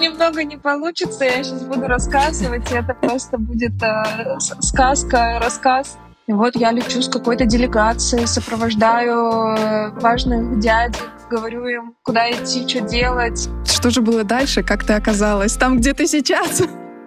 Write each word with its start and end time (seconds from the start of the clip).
Немного 0.00 0.44
не 0.44 0.56
получится, 0.56 1.24
я 1.24 1.42
сейчас 1.42 1.62
буду 1.62 1.86
рассказывать, 1.86 2.70
и 2.72 2.74
это 2.74 2.94
просто 2.94 3.38
будет 3.38 3.82
э, 3.82 4.38
сказка, 4.60 5.38
рассказ. 5.38 5.98
И 6.26 6.32
вот 6.32 6.56
я 6.56 6.70
лечу 6.70 7.02
с 7.02 7.08
какой-то 7.08 7.44
делегацией, 7.44 8.26
сопровождаю 8.26 9.56
э, 9.56 9.90
важных 10.00 10.58
дядек, 10.58 11.10
говорю 11.30 11.66
им, 11.66 11.94
куда 12.02 12.30
идти, 12.30 12.66
что 12.68 12.80
делать. 12.80 13.48
Что 13.64 13.90
же 13.90 14.00
было 14.00 14.24
дальше? 14.24 14.62
Как 14.62 14.84
ты 14.84 14.94
оказалась 14.94 15.56
там, 15.56 15.78
где 15.78 15.92
ты 15.92 16.06
сейчас? 16.06 16.62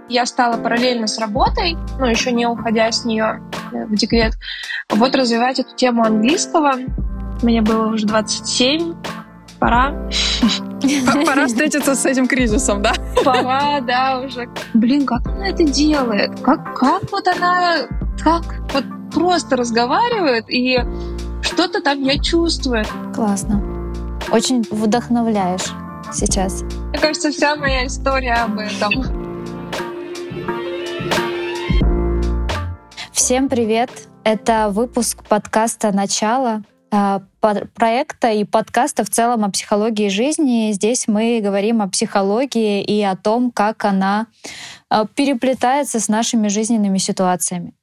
Я 0.09 0.25
стала 0.25 0.57
параллельно 0.57 1.07
с 1.07 1.18
работой, 1.18 1.77
ну, 1.97 2.05
еще 2.05 2.31
не 2.31 2.45
уходя 2.45 2.91
с 2.91 3.05
нее 3.05 3.41
э, 3.71 3.86
в 3.86 3.95
декрет, 3.95 4.34
вот 4.89 5.15
развивать 5.15 5.59
эту 5.59 5.75
тему 5.75 6.04
английского. 6.04 6.73
Мне 7.41 7.61
было 7.61 7.88
уже 7.88 8.05
27, 8.05 8.93
пора. 9.64 9.93
Пора 11.25 11.48
встретиться 11.48 11.96
с 11.96 12.05
этим 12.05 12.27
кризисом, 12.27 12.82
да? 12.82 12.93
Пора, 13.24 13.79
да, 13.79 14.20
уже. 14.20 14.50
Блин, 14.74 15.06
как 15.06 15.25
она 15.25 15.47
это 15.47 15.64
делает? 15.64 16.37
Как, 16.42 16.78
как 16.78 17.10
вот 17.11 17.25
она, 17.29 17.87
как 18.21 18.43
вот 18.73 18.84
просто 19.14 19.56
разговаривает, 19.56 20.50
и 20.50 20.78
что-то 21.42 21.82
там 21.82 22.01
я 22.01 22.20
чувствую. 22.20 22.84
Классно. 23.15 23.61
Очень 24.32 24.64
вдохновляешь 24.70 25.71
сейчас. 26.11 26.64
Мне 26.89 27.00
кажется, 27.00 27.32
вся 27.32 27.56
моя 27.56 27.87
история 27.87 28.34
об 28.34 28.59
этом. 28.59 28.92
Всем 33.14 33.48
привет! 33.48 33.89
Это 34.25 34.70
выпуск 34.70 35.23
подкаста 35.23 35.94
«Начало», 35.94 36.64
проекта 37.39 38.31
и 38.31 38.44
подкаста 38.44 39.03
в 39.03 39.09
целом 39.09 39.44
о 39.44 39.50
психологии 39.50 40.09
жизни. 40.09 40.72
Здесь 40.72 41.08
мы 41.08 41.42
говорим 41.42 41.81
о 41.81 41.88
психологии 41.88 42.84
и 42.84 43.02
о 43.02 43.16
том, 43.16 43.52
как 43.52 43.86
она 43.86 44.28
а, 44.90 45.06
переплетается 45.06 46.00
с 46.00 46.08
нашими 46.08 46.48
жизненными 46.50 47.00
ситуациями. 47.00 47.73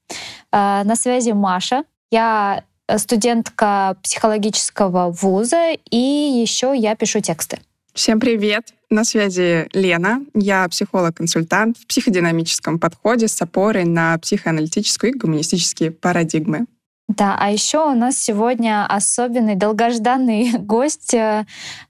А, 0.53 0.85
на 0.85 0.97
связи 0.97 1.33
Маша. 1.33 1.85
Я 2.11 2.65
студентка 2.97 3.97
психологического 4.03 5.11
вуза, 5.11 5.73
и 5.91 5.97
еще 5.97 6.73
я 6.77 6.95
пишу 6.97 7.21
тексты. 7.21 7.59
Всем 7.95 8.21
привет! 8.21 8.73
На 8.89 9.05
связи 9.05 9.69
Лена. 9.73 10.21
Я 10.35 10.69
психолог-консультант 10.69 11.79
в 11.79 11.87
психодинамическом 11.87 12.79
подходе 12.79 13.29
с 13.29 13.41
опорой 13.43 13.85
на 13.85 14.19
психоаналитическую 14.19 15.13
и 15.13 15.19
гуманистические 15.19 15.93
парадигмы. 15.93 16.67
Да, 17.17 17.37
а 17.41 17.51
еще 17.51 17.91
у 17.91 17.95
нас 17.97 18.17
сегодня 18.17 18.87
особенный 18.87 19.57
долгожданный 19.57 20.53
гость. 20.59 21.13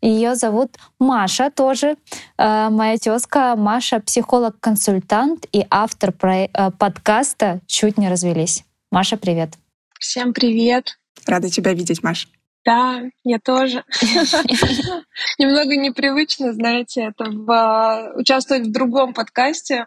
Ее 0.01 0.35
зовут 0.35 0.79
Маша 0.99 1.51
тоже. 1.51 1.97
Э, 2.39 2.71
моя 2.71 2.97
тезка 2.97 3.55
Маша 3.55 4.01
психолог-консультант 4.01 5.47
и 5.53 5.67
автор 5.69 6.15
э, 6.25 6.49
подкаста 6.71 7.61
«Чуть 7.67 7.99
не 7.99 8.09
развелись». 8.09 8.65
Маша, 8.91 9.19
привет. 9.19 9.51
Всем 9.99 10.33
привет. 10.33 10.99
Рада 11.27 11.51
тебя 11.51 11.75
видеть, 11.75 12.03
Маша. 12.03 12.27
Да, 12.65 13.03
я 13.23 13.39
тоже. 13.39 13.85
Немного 15.39 15.77
непривычно, 15.77 16.55
знаете, 16.55 17.13
это 17.13 17.31
в, 17.31 18.13
участвовать 18.17 18.69
в 18.69 18.73
другом 18.73 19.13
подкасте, 19.13 19.87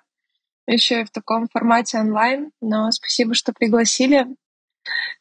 еще 0.67 1.01
и 1.01 1.05
в 1.05 1.09
таком 1.09 1.47
формате 1.47 1.97
онлайн. 1.97 2.51
Но 2.61 2.91
спасибо, 2.91 3.33
что 3.33 3.51
пригласили. 3.51 4.27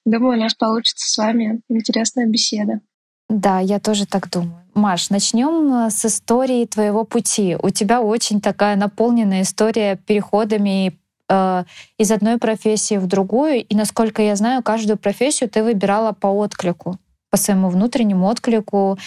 Думаю, 0.04 0.38
у 0.38 0.42
нас 0.42 0.54
получится 0.54 1.08
с 1.08 1.16
вами 1.16 1.60
интересная 1.68 2.26
беседа. 2.26 2.80
Да, 3.28 3.60
я 3.60 3.78
тоже 3.78 4.06
так 4.06 4.30
думаю. 4.30 4.62
Маш, 4.74 5.10
начнем 5.10 5.86
э, 5.86 5.90
с 5.90 6.04
истории 6.04 6.66
твоего 6.66 7.04
пути. 7.04 7.56
У 7.62 7.70
тебя 7.70 8.02
очень 8.02 8.40
такая 8.40 8.76
наполненная 8.76 9.42
история 9.42 9.96
переходами 9.96 10.98
э, 11.28 11.64
из 11.98 12.10
одной 12.10 12.38
профессии 12.38 12.96
в 12.96 13.06
другую. 13.06 13.64
И 13.64 13.74
насколько 13.74 14.22
я 14.22 14.36
знаю, 14.36 14.62
каждую 14.62 14.98
профессию 14.98 15.48
ты 15.48 15.62
выбирала 15.62 16.12
по 16.12 16.26
отклику, 16.26 16.98
по 17.30 17.36
своему 17.36 17.68
внутреннему 17.68 18.26
отклику, 18.26 18.98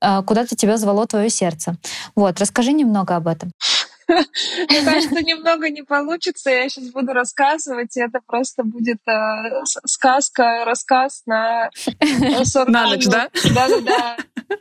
э, 0.00 0.22
куда-то 0.22 0.56
тебя 0.56 0.76
звало 0.76 1.06
твое 1.06 1.30
сердце. 1.30 1.76
Вот, 2.16 2.40
расскажи 2.40 2.72
немного 2.72 3.14
об 3.14 3.28
этом. 3.28 3.52
Мне 4.70 4.84
кажется, 4.84 5.22
немного 5.22 5.68
не 5.68 5.82
получится. 5.82 6.50
Я 6.50 6.68
сейчас 6.68 6.90
буду 6.90 7.12
рассказывать, 7.12 7.96
и 7.96 8.00
это 8.00 8.20
просто 8.26 8.64
будет 8.64 9.00
э, 9.06 9.64
сказка, 9.84 10.64
рассказ 10.64 11.22
на 11.26 11.70
40 12.44 12.68
На 12.68 12.86
ночь, 12.86 13.06
да? 13.06 13.28
Да-да-да. 13.54 14.16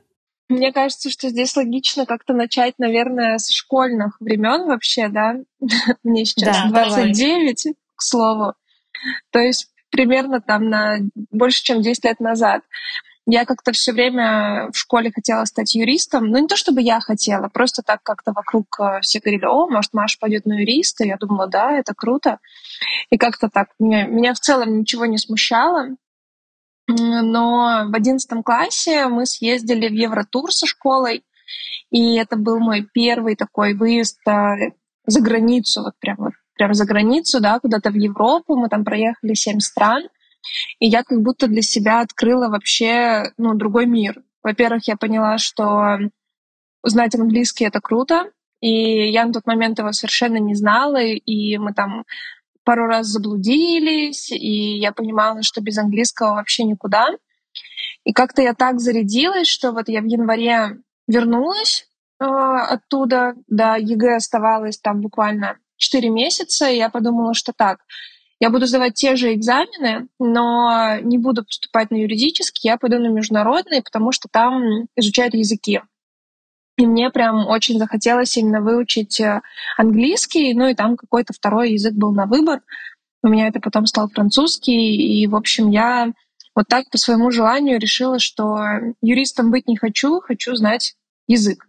Мне 0.49 0.71
кажется, 0.71 1.09
что 1.09 1.29
здесь 1.29 1.55
логично 1.55 2.05
как-то 2.05 2.33
начать, 2.33 2.75
наверное, 2.77 3.37
с 3.37 3.49
школьных 3.49 4.19
времен 4.19 4.67
вообще, 4.67 5.09
да? 5.09 5.35
Мне 6.03 6.25
сейчас 6.25 6.71
да, 6.71 6.85
29, 6.85 7.63
давай. 7.63 7.75
к 7.95 8.01
слову. 8.01 8.53
То 9.31 9.39
есть 9.39 9.71
примерно 9.89 10.41
там 10.41 10.69
на 10.69 10.99
больше, 11.31 11.63
чем 11.63 11.81
10 11.81 12.03
лет 12.05 12.19
назад. 12.19 12.63
Я 13.29 13.45
как-то 13.45 13.73
все 13.73 13.91
время 13.91 14.69
в 14.71 14.77
школе 14.77 15.11
хотела 15.13 15.43
стать 15.43 15.75
юристом. 15.75 16.27
Ну, 16.27 16.39
не 16.39 16.47
то 16.47 16.55
чтобы 16.55 16.81
я 16.81 17.01
хотела, 17.01 17.49
просто 17.49 17.83
так 17.83 18.01
как-то 18.01 18.31
вокруг 18.31 18.79
э, 18.79 19.01
все 19.01 19.19
говорили, 19.19 19.45
о, 19.45 19.67
может, 19.67 19.93
Маша 19.93 20.17
пойдет 20.17 20.45
на 20.45 20.61
юриста. 20.61 21.03
Я 21.03 21.17
думала, 21.17 21.47
да, 21.47 21.73
это 21.73 21.93
круто. 21.93 22.39
И 23.09 23.17
как-то 23.17 23.49
так. 23.49 23.67
Меня, 23.79 24.07
меня 24.07 24.33
в 24.33 24.39
целом 24.39 24.79
ничего 24.79 25.05
не 25.05 25.17
смущало. 25.17 25.89
Но 26.87 27.87
в 27.89 27.95
одиннадцатом 27.95 28.43
классе 28.43 29.07
мы 29.07 29.25
съездили 29.25 29.89
в 29.89 29.93
Евротур 29.93 30.53
со 30.53 30.65
школой, 30.65 31.25
и 31.89 32.15
это 32.15 32.37
был 32.37 32.59
мой 32.59 32.87
первый 32.93 33.35
такой 33.35 33.73
выезд 33.73 34.25
э, 34.25 34.71
за 35.05 35.21
границу, 35.21 35.83
вот 35.83 35.95
прям, 35.99 36.15
вот 36.17 36.33
прям 36.57 36.73
за 36.73 36.85
границу, 36.85 37.41
да, 37.41 37.59
куда-то 37.59 37.89
в 37.89 37.95
Европу. 37.95 38.55
Мы 38.55 38.69
там 38.69 38.85
проехали 38.85 39.33
семь 39.33 39.59
стран. 39.59 40.07
И 40.79 40.87
я 40.87 41.03
как 41.03 41.21
будто 41.21 41.47
для 41.47 41.61
себя 41.61 42.01
открыла 42.01 42.49
вообще 42.49 43.31
ну, 43.37 43.53
другой 43.55 43.85
мир. 43.85 44.21
Во-первых, 44.43 44.87
я 44.87 44.95
поняла, 44.95 45.37
что 45.37 45.97
знать 46.83 47.15
английский— 47.15 47.65
это 47.65 47.81
круто, 47.81 48.31
и 48.61 49.09
я 49.09 49.25
на 49.25 49.33
тот 49.33 49.45
момент 49.45 49.79
его 49.79 49.91
совершенно 49.91 50.37
не 50.37 50.55
знала, 50.55 51.01
и 51.01 51.57
мы 51.57 51.73
там 51.73 52.05
пару 52.63 52.85
раз 52.87 53.07
заблудились, 53.07 54.31
и 54.31 54.77
я 54.77 54.91
понимала, 54.91 55.41
что 55.43 55.61
без 55.61 55.77
английского 55.77 56.35
вообще 56.35 56.63
никуда. 56.63 57.07
И 58.03 58.13
как-то 58.13 58.41
я 58.41 58.53
так 58.53 58.79
зарядилась, 58.79 59.47
что 59.47 59.71
вот 59.71 59.89
я 59.89 60.01
в 60.01 60.05
январе 60.05 60.77
вернулась 61.07 61.87
э, 62.19 62.25
оттуда, 62.25 63.35
да, 63.47 63.77
ЕГЭ 63.77 64.15
оставалось 64.17 64.79
там 64.79 65.01
буквально 65.01 65.57
4 65.77 66.09
месяца, 66.09 66.69
и 66.69 66.77
я 66.77 66.89
подумала, 66.89 67.33
что 67.33 67.53
так, 67.53 67.79
я 68.39 68.49
буду 68.49 68.67
сдавать 68.67 68.93
те 68.93 69.15
же 69.15 69.33
экзамены, 69.33 70.07
но 70.19 70.97
не 71.01 71.17
буду 71.17 71.43
поступать 71.43 71.89
на 71.91 71.95
юридический, 71.95 72.69
я 72.69 72.77
пойду 72.77 72.99
на 72.99 73.07
международный, 73.07 73.81
потому 73.81 74.11
что 74.11 74.27
там 74.31 74.87
изучают 74.95 75.33
языки. 75.33 75.81
И 76.77 76.85
мне 76.85 77.09
прям 77.09 77.47
очень 77.47 77.79
захотелось 77.79 78.37
именно 78.37 78.61
выучить 78.61 79.19
э, 79.19 79.41
английский, 79.77 80.53
ну 80.53 80.67
и 80.67 80.75
там 80.75 80.95
какой-то 80.95 81.33
второй 81.33 81.71
язык 81.71 81.93
был 81.93 82.13
на 82.13 82.27
выбор. 82.27 82.61
У 83.23 83.29
меня 83.29 83.47
это 83.47 83.59
потом 83.59 83.87
стал 83.87 84.09
французский, 84.09 85.21
и, 85.21 85.25
в 85.25 85.35
общем, 85.35 85.71
я 85.71 86.13
вот 86.55 86.67
так 86.67 86.87
по 86.91 86.99
своему 86.99 87.31
желанию 87.31 87.79
решила, 87.79 88.19
что 88.19 88.59
юристом 89.01 89.49
быть 89.49 89.67
не 89.67 89.75
хочу, 89.75 90.19
хочу 90.21 90.55
знать 90.55 90.93
язык. 91.27 91.66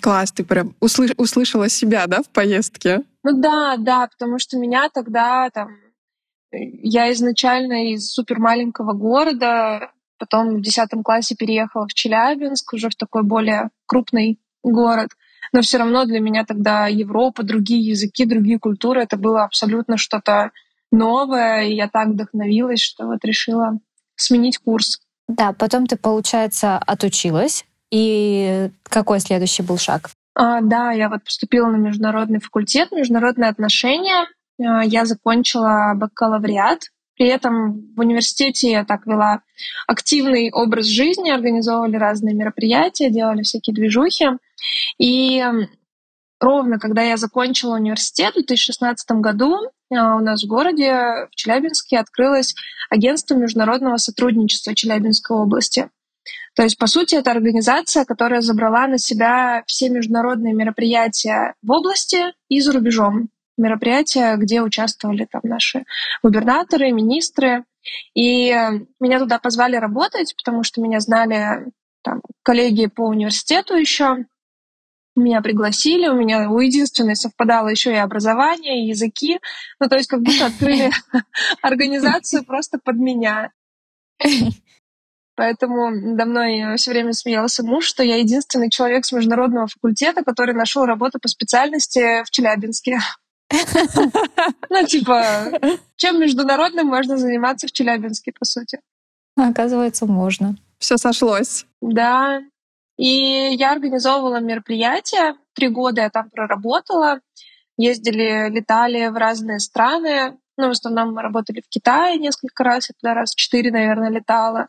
Класс, 0.00 0.32
ты 0.32 0.44
прям 0.44 0.74
услыш- 0.80 1.14
услышала 1.16 1.68
себя, 1.68 2.06
да, 2.06 2.22
в 2.22 2.28
поездке? 2.28 3.02
Ну 3.22 3.40
да, 3.40 3.76
да, 3.78 4.06
потому 4.06 4.38
что 4.38 4.58
меня 4.58 4.88
тогда 4.92 5.50
там... 5.50 5.68
Я 6.52 7.12
изначально 7.12 7.92
из 7.92 8.12
супер 8.12 8.38
маленького 8.38 8.92
города, 8.92 9.90
потом 10.18 10.56
в 10.56 10.62
десятом 10.62 11.02
классе 11.02 11.34
переехала 11.34 11.88
в 11.88 11.94
Челябинск, 11.94 12.74
уже 12.74 12.88
в 12.88 12.94
такой 12.94 13.22
более 13.22 13.70
крупный 13.86 14.38
город. 14.62 15.10
Но 15.52 15.62
все 15.62 15.78
равно 15.78 16.04
для 16.04 16.20
меня 16.20 16.44
тогда 16.44 16.86
Европа, 16.86 17.42
другие 17.42 17.90
языки, 17.90 18.24
другие 18.24 18.58
культуры, 18.58 19.02
это 19.02 19.16
было 19.16 19.44
абсолютно 19.44 19.96
что-то 19.96 20.50
новое, 20.90 21.64
и 21.64 21.74
я 21.74 21.88
так 21.88 22.08
вдохновилась, 22.08 22.80
что 22.80 23.06
вот 23.06 23.24
решила 23.24 23.78
сменить 24.16 24.58
курс. 24.58 25.00
Да, 25.28 25.52
потом 25.52 25.86
ты, 25.86 25.96
получается, 25.96 26.78
отучилась, 26.78 27.64
и 27.94 28.70
какой 28.82 29.20
следующий 29.20 29.62
был 29.62 29.78
шаг? 29.78 30.10
А, 30.34 30.60
да, 30.60 30.90
я 30.90 31.08
вот 31.08 31.22
поступила 31.22 31.68
на 31.68 31.76
международный 31.76 32.40
факультет, 32.40 32.90
международные 32.90 33.48
отношения. 33.48 34.26
А, 34.58 34.84
я 34.84 35.04
закончила 35.04 35.92
бакалавриат. 35.94 36.90
При 37.16 37.28
этом 37.28 37.94
в 37.94 38.00
университете 38.00 38.72
я 38.72 38.84
так 38.84 39.06
вела 39.06 39.42
активный 39.86 40.50
образ 40.50 40.86
жизни, 40.86 41.30
организовывали 41.30 41.96
разные 41.96 42.34
мероприятия, 42.34 43.10
делали 43.10 43.42
всякие 43.42 43.74
движухи. 43.74 44.26
И 44.98 45.44
ровно 46.40 46.80
когда 46.80 47.02
я 47.02 47.16
закончила 47.16 47.76
университет 47.76 48.32
в 48.32 48.44
2016 48.44 49.20
году, 49.20 49.70
а, 49.92 50.16
у 50.16 50.20
нас 50.20 50.42
в 50.42 50.48
городе, 50.48 51.28
в 51.30 51.36
Челябинске, 51.36 51.98
открылось 51.98 52.56
агентство 52.90 53.36
международного 53.36 53.98
сотрудничества 53.98 54.74
Челябинской 54.74 55.36
области. 55.36 55.90
То 56.54 56.62
есть, 56.62 56.78
по 56.78 56.86
сути, 56.86 57.14
это 57.14 57.30
организация, 57.30 58.04
которая 58.04 58.40
забрала 58.40 58.86
на 58.86 58.98
себя 58.98 59.62
все 59.66 59.88
международные 59.88 60.54
мероприятия 60.54 61.54
в 61.62 61.70
области 61.70 62.22
и 62.48 62.60
за 62.60 62.72
рубежом. 62.72 63.28
Мероприятия, 63.56 64.36
где 64.36 64.62
участвовали 64.62 65.26
там 65.30 65.42
наши 65.44 65.84
губернаторы, 66.22 66.90
министры. 66.92 67.64
И 68.14 68.50
меня 69.00 69.18
туда 69.18 69.38
позвали 69.38 69.76
работать, 69.76 70.34
потому 70.36 70.62
что 70.62 70.80
меня 70.80 71.00
знали 71.00 71.66
там, 72.02 72.20
коллеги 72.42 72.86
по 72.86 73.02
университету 73.02 73.74
еще. 73.74 74.24
Меня 75.16 75.42
пригласили, 75.42 76.08
у 76.08 76.14
меня 76.14 76.50
у 76.50 76.58
единственной 76.58 77.14
совпадало 77.14 77.68
еще 77.68 77.92
и 77.92 77.96
образование, 77.96 78.82
и 78.82 78.88
языки. 78.88 79.38
Ну, 79.78 79.88
то 79.88 79.96
есть 79.96 80.08
как 80.08 80.22
будто 80.22 80.46
открыли 80.46 80.90
организацию 81.62 82.44
просто 82.44 82.78
под 82.78 82.96
меня. 82.96 83.52
Поэтому 85.36 85.90
надо 85.90 86.26
мной 86.26 86.76
все 86.76 86.92
время 86.92 87.12
смеялся 87.12 87.64
муж, 87.64 87.86
что 87.86 88.02
я 88.04 88.16
единственный 88.16 88.70
человек 88.70 89.04
с 89.04 89.12
международного 89.12 89.66
факультета, 89.66 90.22
который 90.22 90.54
нашел 90.54 90.84
работу 90.84 91.18
по 91.20 91.28
специальности 91.28 92.22
в 92.24 92.30
Челябинске. 92.30 92.98
Ну, 94.70 94.84
типа, 94.86 95.52
чем 95.96 96.18
международным 96.18 96.88
можно 96.88 97.16
заниматься 97.16 97.68
в 97.68 97.72
Челябинске, 97.72 98.32
по 98.36 98.44
сути? 98.44 98.80
Оказывается, 99.36 100.06
можно. 100.06 100.56
Все 100.78 100.96
сошлось. 100.96 101.66
Да. 101.80 102.40
И 102.96 103.54
я 103.56 103.72
организовывала 103.72 104.40
мероприятия. 104.40 105.36
Три 105.54 105.68
года 105.68 106.02
я 106.02 106.10
там 106.10 106.30
проработала. 106.30 107.20
Ездили, 107.76 108.48
летали 108.50 109.06
в 109.08 109.16
разные 109.16 109.60
страны. 109.60 110.38
Ну, 110.56 110.68
в 110.68 110.72
основном 110.72 111.14
мы 111.14 111.22
работали 111.22 111.60
в 111.60 111.68
Китае 111.68 112.18
несколько 112.18 112.64
раз. 112.64 112.88
Я 112.88 112.94
туда 113.00 113.14
раз 113.14 113.34
четыре, 113.34 113.70
наверное, 113.70 114.10
летала 114.10 114.68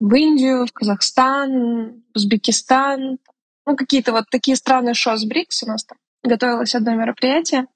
в 0.00 0.14
Индию, 0.14 0.66
в 0.66 0.72
Казахстан, 0.72 2.02
в 2.12 2.16
Узбекистан. 2.16 3.18
Ну, 3.66 3.76
какие-то 3.76 4.12
вот 4.12 4.24
такие 4.30 4.56
страны 4.56 4.94
ШОС 4.94 5.24
БРИКС 5.24 5.64
у 5.64 5.66
нас 5.66 5.84
там. 5.84 5.98
Готовилось 6.22 6.74
одно 6.74 6.94
мероприятие. 6.94 7.66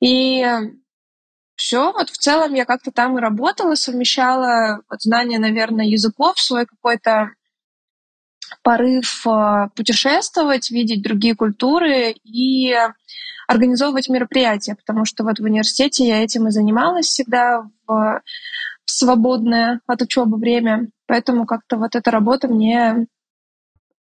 И 0.00 0.44
все, 1.56 1.92
вот 1.92 2.08
в 2.08 2.16
целом 2.16 2.54
я 2.54 2.64
как-то 2.64 2.90
там 2.90 3.18
и 3.18 3.20
работала, 3.20 3.74
совмещала 3.74 4.80
вот 4.88 5.02
знание, 5.02 5.38
наверное, 5.38 5.84
языков, 5.84 6.38
свой 6.38 6.64
какой-то 6.66 7.32
порыв 8.62 9.26
э, 9.26 9.68
путешествовать, 9.76 10.70
видеть 10.70 11.02
другие 11.02 11.36
культуры 11.36 12.12
и 12.24 12.74
организовывать 13.46 14.08
мероприятия, 14.08 14.74
потому 14.74 15.04
что 15.04 15.24
вот 15.24 15.38
в 15.38 15.44
университете 15.44 16.06
я 16.06 16.22
этим 16.22 16.48
и 16.48 16.50
занималась 16.50 17.06
всегда 17.06 17.68
в 17.86 18.22
свободное 18.90 19.80
от 19.86 20.02
учебы 20.02 20.36
время. 20.38 20.88
Поэтому 21.06 21.46
как-то 21.46 21.76
вот 21.76 21.94
эта 21.94 22.10
работа 22.10 22.48
мне 22.48 23.06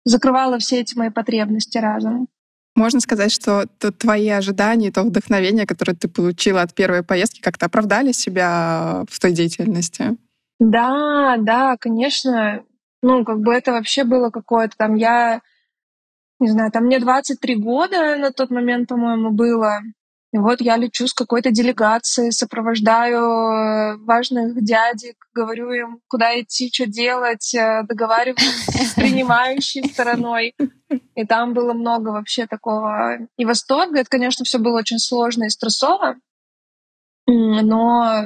закрывала 0.04 0.58
все 0.58 0.80
эти 0.82 0.98
мои 0.98 1.10
потребности 1.10 1.78
разом. 1.78 2.28
Можно 2.76 3.00
сказать, 3.00 3.32
что 3.32 3.66
твои 3.98 4.30
ожидания, 4.30 4.92
то 4.92 5.02
вдохновение, 5.02 5.66
которое 5.66 5.96
ты 5.96 6.08
получила 6.08 6.62
от 6.62 6.76
первой 6.76 7.04
поездки, 7.04 7.42
как-то 7.42 7.66
оправдали 7.66 8.12
себя 8.12 9.04
в 9.10 9.20
той 9.20 9.32
деятельности? 9.32 10.16
Да, 10.60 11.38
да, 11.40 11.76
конечно. 11.78 12.64
Ну, 13.02 13.26
как 13.26 13.40
бы 13.40 13.54
это 13.54 13.72
вообще 13.72 14.04
было 14.04 14.30
какое-то 14.30 14.76
там... 14.78 14.94
Я, 14.96 15.42
не 16.40 16.50
знаю, 16.50 16.72
там 16.72 16.86
мне 16.86 17.00
23 17.00 17.56
года 17.56 18.16
на 18.16 18.32
тот 18.32 18.52
момент, 18.52 18.90
по-моему, 18.90 19.32
было. 19.32 19.80
И 20.34 20.38
вот 20.38 20.60
я 20.60 20.76
лечу 20.76 21.08
с 21.08 21.14
какой-то 21.14 21.52
делегацией, 21.52 22.32
сопровождаю 22.32 23.18
э, 23.18 23.98
важных 23.98 24.62
дядек, 24.62 25.16
говорю 25.34 25.72
им, 25.72 26.02
куда 26.10 26.38
идти, 26.40 26.70
что 26.74 26.86
делать, 26.86 27.56
э, 27.56 27.84
договариваюсь 27.88 28.66
с 28.68 28.94
принимающей 28.94 29.88
стороной. 29.90 30.54
И 31.16 31.26
там 31.26 31.54
было 31.54 31.74
много 31.74 32.10
вообще 32.10 32.46
такого 32.46 33.20
и 33.38 33.46
восторга. 33.46 34.00
Это, 34.00 34.10
конечно, 34.10 34.44
все 34.44 34.60
было 34.60 34.80
очень 34.80 35.00
сложно 35.00 35.46
и 35.46 35.50
стрессово, 35.50 36.18
но 37.26 38.26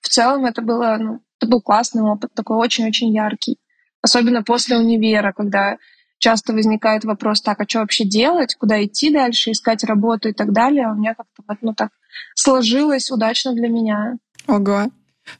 в 0.00 0.08
целом 0.08 0.44
это 0.44 0.62
было, 0.62 0.96
ну, 1.00 1.20
это 1.40 1.50
был 1.50 1.60
классный 1.60 2.02
опыт, 2.02 2.32
такой 2.34 2.58
очень-очень 2.58 3.12
яркий. 3.12 3.58
Особенно 4.02 4.42
после 4.42 4.76
универа, 4.76 5.32
когда 5.32 5.78
часто 6.24 6.54
возникает 6.54 7.04
вопрос, 7.04 7.42
так, 7.42 7.60
а 7.60 7.68
что 7.68 7.80
вообще 7.80 8.04
делать, 8.04 8.54
куда 8.54 8.82
идти 8.82 9.12
дальше, 9.12 9.50
искать 9.50 9.84
работу 9.84 10.30
и 10.30 10.32
так 10.32 10.52
далее. 10.52 10.88
У 10.88 10.94
меня 10.94 11.14
как-то 11.14 11.42
вот, 11.46 11.58
ну, 11.60 11.74
так 11.74 11.90
сложилось 12.34 13.10
удачно 13.10 13.52
для 13.52 13.68
меня. 13.68 14.14
Ого. 14.46 14.86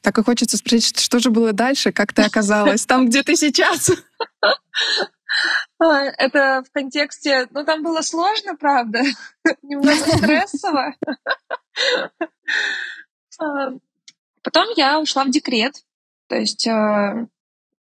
Так 0.01 0.19
и 0.19 0.23
хочется 0.23 0.57
спросить, 0.57 0.99
что 0.99 1.17
же 1.17 1.31
было 1.31 1.53
дальше, 1.53 1.91
как 1.91 2.13
ты 2.13 2.21
оказалась 2.21 2.85
там, 2.85 3.07
где 3.07 3.23
ты 3.23 3.35
сейчас? 3.35 3.89
А, 5.79 6.03
это 6.03 6.63
в 6.63 6.71
контексте, 6.71 7.47
ну 7.49 7.65
там 7.65 7.81
было 7.81 8.01
сложно, 8.01 8.55
правда, 8.55 9.01
немного 9.63 9.95
стрессово. 9.95 10.93
А, 13.41 13.71
потом 14.43 14.67
я 14.77 14.99
ушла 14.99 15.25
в 15.25 15.31
декрет, 15.31 15.73
то 16.29 16.35
есть, 16.35 16.65
э, 16.67 17.27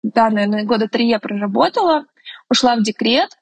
да, 0.03 0.29
наверное, 0.29 0.65
года 0.65 0.87
три 0.87 1.07
я 1.07 1.19
проработала, 1.19 2.05
ушла 2.49 2.75
в 2.75 2.83
декрет. 2.83 3.37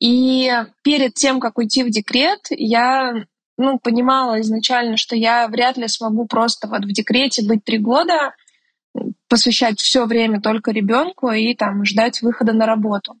И 0.00 0.50
перед 0.82 1.14
тем, 1.14 1.40
как 1.40 1.58
уйти 1.58 1.82
в 1.82 1.90
декрет, 1.90 2.46
я 2.50 3.26
ну, 3.58 3.78
понимала 3.78 4.40
изначально, 4.40 4.96
что 4.96 5.16
я 5.16 5.48
вряд 5.48 5.76
ли 5.76 5.88
смогу 5.88 6.26
просто 6.26 6.68
вот 6.68 6.84
в 6.84 6.92
декрете 6.92 7.46
быть 7.46 7.64
три 7.64 7.78
года, 7.78 8.34
посвящать 9.28 9.80
все 9.80 10.06
время 10.06 10.40
только 10.40 10.70
ребенку 10.70 11.30
и 11.30 11.54
там 11.54 11.84
ждать 11.84 12.22
выхода 12.22 12.52
на 12.52 12.66
работу. 12.66 13.18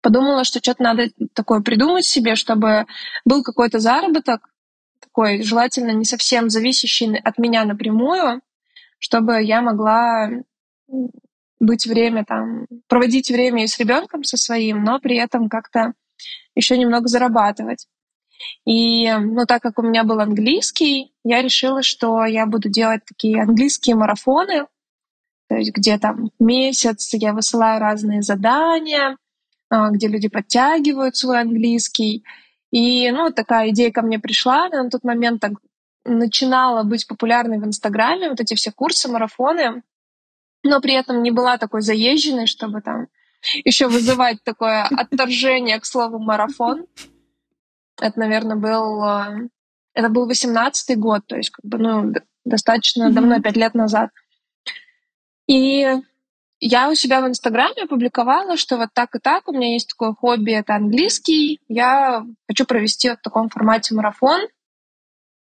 Подумала, 0.00 0.44
что 0.44 0.58
что-то 0.58 0.82
надо 0.82 1.10
такое 1.32 1.60
придумать 1.60 2.04
себе, 2.04 2.34
чтобы 2.34 2.86
был 3.24 3.42
какой-то 3.42 3.78
заработок, 3.78 4.50
такой 5.00 5.42
желательно 5.42 5.92
не 5.92 6.04
совсем 6.04 6.50
зависящий 6.50 7.16
от 7.16 7.38
меня 7.38 7.64
напрямую, 7.64 8.42
чтобы 8.98 9.42
я 9.42 9.62
могла 9.62 10.30
быть 11.60 11.86
время 11.86 12.24
там, 12.24 12.66
проводить 12.88 13.30
время 13.30 13.64
и 13.64 13.66
с 13.66 13.78
ребенком 13.78 14.24
со 14.24 14.36
своим, 14.36 14.82
но 14.84 14.98
при 14.98 15.16
этом 15.16 15.48
как-то 15.48 15.94
еще 16.54 16.76
немного 16.78 17.08
зарабатывать. 17.08 17.86
И, 18.64 19.10
ну, 19.12 19.46
так 19.46 19.62
как 19.62 19.78
у 19.78 19.82
меня 19.82 20.04
был 20.04 20.20
английский, 20.20 21.12
я 21.24 21.42
решила, 21.42 21.82
что 21.82 22.24
я 22.24 22.46
буду 22.46 22.68
делать 22.68 23.02
такие 23.06 23.42
английские 23.42 23.96
марафоны, 23.96 24.66
то 25.48 25.56
есть 25.56 25.72
где 25.72 25.98
там 25.98 26.30
месяц 26.38 27.10
я 27.12 27.32
высылаю 27.32 27.80
разные 27.80 28.22
задания, 28.22 29.16
а, 29.70 29.90
где 29.90 30.08
люди 30.08 30.28
подтягивают 30.28 31.16
свой 31.16 31.40
английский. 31.40 32.24
И, 32.70 33.10
ну, 33.10 33.30
такая 33.30 33.70
идея 33.70 33.92
ко 33.92 34.02
мне 34.02 34.18
пришла. 34.18 34.66
Она 34.66 34.84
на 34.84 34.90
тот 34.90 35.04
момент 35.04 35.40
так 35.40 35.52
начинала 36.04 36.82
быть 36.82 37.06
популярной 37.06 37.58
в 37.58 37.64
Инстаграме, 37.64 38.30
вот 38.30 38.40
эти 38.40 38.54
все 38.54 38.72
курсы, 38.72 39.08
марафоны 39.08 39.82
но 40.64 40.80
при 40.80 40.94
этом 40.94 41.22
не 41.22 41.30
была 41.30 41.58
такой 41.58 41.82
заезженной, 41.82 42.46
чтобы 42.46 42.80
там 42.80 43.06
еще 43.64 43.86
вызывать 43.86 44.42
такое 44.42 44.84
отторжение 44.84 45.78
к 45.78 45.84
слову 45.84 46.18
марафон. 46.18 46.86
Это, 48.00 48.18
наверное, 48.18 48.56
был 48.56 49.04
э, 49.04 49.48
это 49.92 50.08
был 50.08 50.26
восемнадцатый 50.26 50.96
год, 50.96 51.26
то 51.26 51.36
есть 51.36 51.50
как 51.50 51.64
бы 51.64 51.78
ну 51.78 52.12
достаточно 52.44 53.10
давно, 53.12 53.40
пять 53.40 53.56
лет 53.56 53.74
назад. 53.74 54.10
И 55.46 55.86
я 56.60 56.88
у 56.88 56.94
себя 56.94 57.20
в 57.20 57.28
Инстаграме 57.28 57.84
опубликовала, 57.84 58.56
что 58.56 58.76
вот 58.78 58.88
так 58.94 59.14
и 59.14 59.18
так, 59.18 59.48
у 59.48 59.52
меня 59.52 59.72
есть 59.72 59.90
такое 59.90 60.14
хобби, 60.14 60.52
это 60.52 60.74
английский, 60.74 61.60
я 61.68 62.24
хочу 62.48 62.64
провести 62.64 63.10
вот 63.10 63.18
в 63.18 63.22
таком 63.22 63.50
формате 63.50 63.94
марафон. 63.94 64.40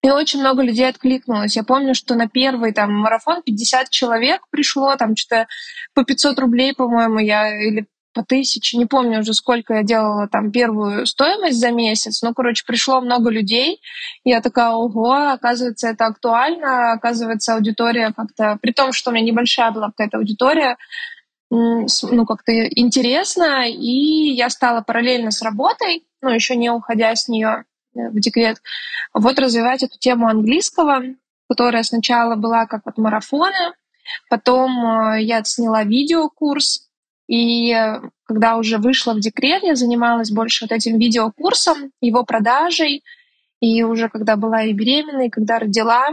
И 0.07 0.09
очень 0.09 0.39
много 0.39 0.63
людей 0.63 0.87
откликнулось. 0.87 1.57
Я 1.57 1.63
помню, 1.63 1.93
что 1.93 2.15
на 2.15 2.29
первый 2.29 2.71
там 2.71 2.93
марафон 2.93 3.41
50 3.41 3.89
человек 3.89 4.39
пришло, 4.49 4.95
там 4.95 5.17
что-то 5.17 5.47
по 5.93 6.05
500 6.05 6.39
рублей, 6.39 6.73
по-моему, 6.73 7.19
я 7.19 7.53
или 7.61 7.87
по 8.13 8.23
тысяче, 8.23 8.77
не 8.77 8.85
помню 8.85 9.19
уже, 9.19 9.33
сколько 9.33 9.73
я 9.73 9.83
делала 9.83 10.29
там 10.29 10.49
первую 10.53 11.05
стоимость 11.05 11.59
за 11.59 11.71
месяц. 11.71 12.21
Ну, 12.21 12.33
короче, 12.33 12.63
пришло 12.65 13.01
много 13.01 13.29
людей. 13.29 13.81
Я 14.23 14.39
такая, 14.39 14.69
ого, 14.69 15.11
оказывается, 15.33 15.89
это 15.89 16.05
актуально, 16.05 16.93
оказывается, 16.93 17.55
аудитория 17.55 18.13
как-то... 18.15 18.57
При 18.61 18.71
том, 18.71 18.93
что 18.93 19.11
у 19.11 19.13
меня 19.13 19.25
небольшая 19.25 19.71
была 19.71 19.87
какая-то 19.87 20.19
аудитория, 20.19 20.77
ну, 21.49 22.25
как-то 22.25 22.53
интересно, 22.53 23.69
и 23.69 24.31
я 24.31 24.49
стала 24.49 24.79
параллельно 24.79 25.31
с 25.31 25.41
работой, 25.41 26.05
ну, 26.21 26.29
еще 26.29 26.55
не 26.55 26.69
уходя 26.69 27.13
с 27.13 27.27
нее, 27.27 27.65
в 28.11 28.19
декрет, 28.19 28.57
вот 29.13 29.39
развивать 29.39 29.83
эту 29.83 29.97
тему 29.99 30.27
английского, 30.27 31.03
которая 31.49 31.83
сначала 31.83 32.35
была 32.35 32.65
как 32.65 32.81
вот 32.85 32.97
марафоны, 32.97 33.73
потом 34.29 35.15
э, 35.15 35.23
я 35.23 35.43
сняла 35.43 35.83
видеокурс, 35.83 36.87
и 37.27 37.73
э, 37.73 38.01
когда 38.23 38.57
уже 38.57 38.77
вышла 38.77 39.13
в 39.13 39.19
декрет, 39.19 39.63
я 39.63 39.75
занималась 39.75 40.31
больше 40.31 40.65
вот 40.65 40.71
этим 40.71 40.97
видеокурсом, 40.97 41.91
его 42.01 42.23
продажей, 42.23 43.03
и 43.59 43.83
уже 43.83 44.09
когда 44.09 44.35
была 44.35 44.63
и 44.63 44.73
беременной, 44.73 45.29
когда 45.29 45.59
родила, 45.59 46.07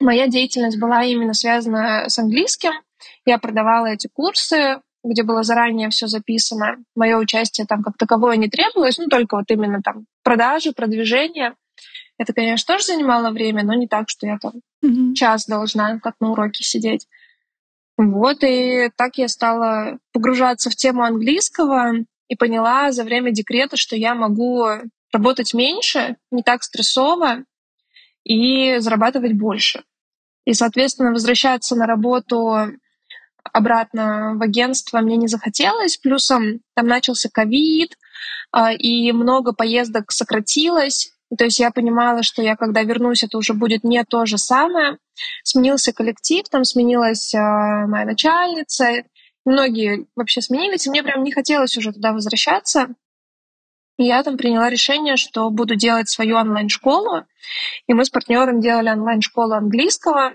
моя 0.00 0.26
деятельность 0.26 0.78
была 0.78 1.04
именно 1.04 1.34
связана 1.34 2.08
с 2.08 2.18
английским. 2.18 2.72
Я 3.24 3.38
продавала 3.38 3.86
эти 3.86 4.08
курсы, 4.08 4.80
где 5.02 5.22
было 5.22 5.42
заранее 5.42 5.90
все 5.90 6.06
записано. 6.06 6.78
Мое 6.94 7.16
участие 7.16 7.66
там 7.66 7.82
как 7.82 7.96
таковое 7.96 8.36
не 8.36 8.48
требовалось, 8.48 8.98
ну 8.98 9.08
только 9.08 9.36
вот 9.36 9.50
именно 9.50 9.80
там 9.82 10.06
продажи, 10.22 10.72
продвижение. 10.72 11.54
Это, 12.18 12.34
конечно, 12.34 12.74
тоже 12.74 12.86
занимало 12.86 13.30
время, 13.30 13.64
но 13.64 13.74
не 13.74 13.88
так, 13.88 14.10
что 14.10 14.26
я 14.26 14.38
там 14.38 14.52
mm-hmm. 14.84 15.14
час 15.14 15.46
должна 15.46 15.98
как 16.00 16.16
на 16.20 16.32
уроке 16.32 16.62
сидеть. 16.62 17.06
Вот, 17.96 18.38
и 18.42 18.90
так 18.96 19.16
я 19.16 19.28
стала 19.28 19.98
погружаться 20.12 20.70
в 20.70 20.76
тему 20.76 21.02
английского 21.02 21.92
и 22.28 22.36
поняла 22.36 22.92
за 22.92 23.04
время 23.04 23.30
декрета, 23.30 23.76
что 23.76 23.96
я 23.96 24.14
могу 24.14 24.66
работать 25.12 25.54
меньше, 25.54 26.16
не 26.30 26.42
так 26.42 26.62
стрессово 26.62 27.44
и 28.24 28.78
зарабатывать 28.78 29.32
больше. 29.32 29.82
И, 30.44 30.54
соответственно, 30.54 31.12
возвращаться 31.12 31.76
на 31.76 31.86
работу 31.86 32.72
обратно 33.44 34.34
в 34.36 34.42
агентство 34.42 35.00
мне 35.00 35.16
не 35.16 35.28
захотелось. 35.28 35.96
Плюсом 35.96 36.60
там 36.74 36.86
начался 36.86 37.28
ковид, 37.28 37.96
а, 38.52 38.72
и 38.72 39.12
много 39.12 39.52
поездок 39.52 40.12
сократилось. 40.12 41.12
То 41.36 41.44
есть 41.44 41.60
я 41.60 41.70
понимала, 41.70 42.22
что 42.22 42.42
я, 42.42 42.56
когда 42.56 42.82
вернусь, 42.82 43.22
это 43.22 43.38
уже 43.38 43.54
будет 43.54 43.84
не 43.84 44.02
то 44.04 44.26
же 44.26 44.36
самое. 44.36 44.98
Сменился 45.44 45.92
коллектив, 45.92 46.44
там 46.48 46.64
сменилась 46.64 47.34
а, 47.34 47.86
моя 47.86 48.04
начальница, 48.04 49.04
многие 49.44 50.06
вообще 50.16 50.42
сменились, 50.42 50.86
и 50.86 50.90
мне 50.90 51.02
прям 51.02 51.22
не 51.22 51.32
хотелось 51.32 51.76
уже 51.76 51.92
туда 51.92 52.12
возвращаться. 52.12 52.88
И 54.00 54.04
я 54.04 54.22
там 54.22 54.38
приняла 54.38 54.70
решение, 54.70 55.16
что 55.16 55.50
буду 55.50 55.76
делать 55.76 56.08
свою 56.08 56.36
онлайн-школу. 56.36 57.26
И 57.86 57.92
мы 57.92 58.04
с 58.04 58.10
партнером 58.10 58.60
делали 58.60 58.88
онлайн-школу 58.88 59.52
английского. 59.52 60.32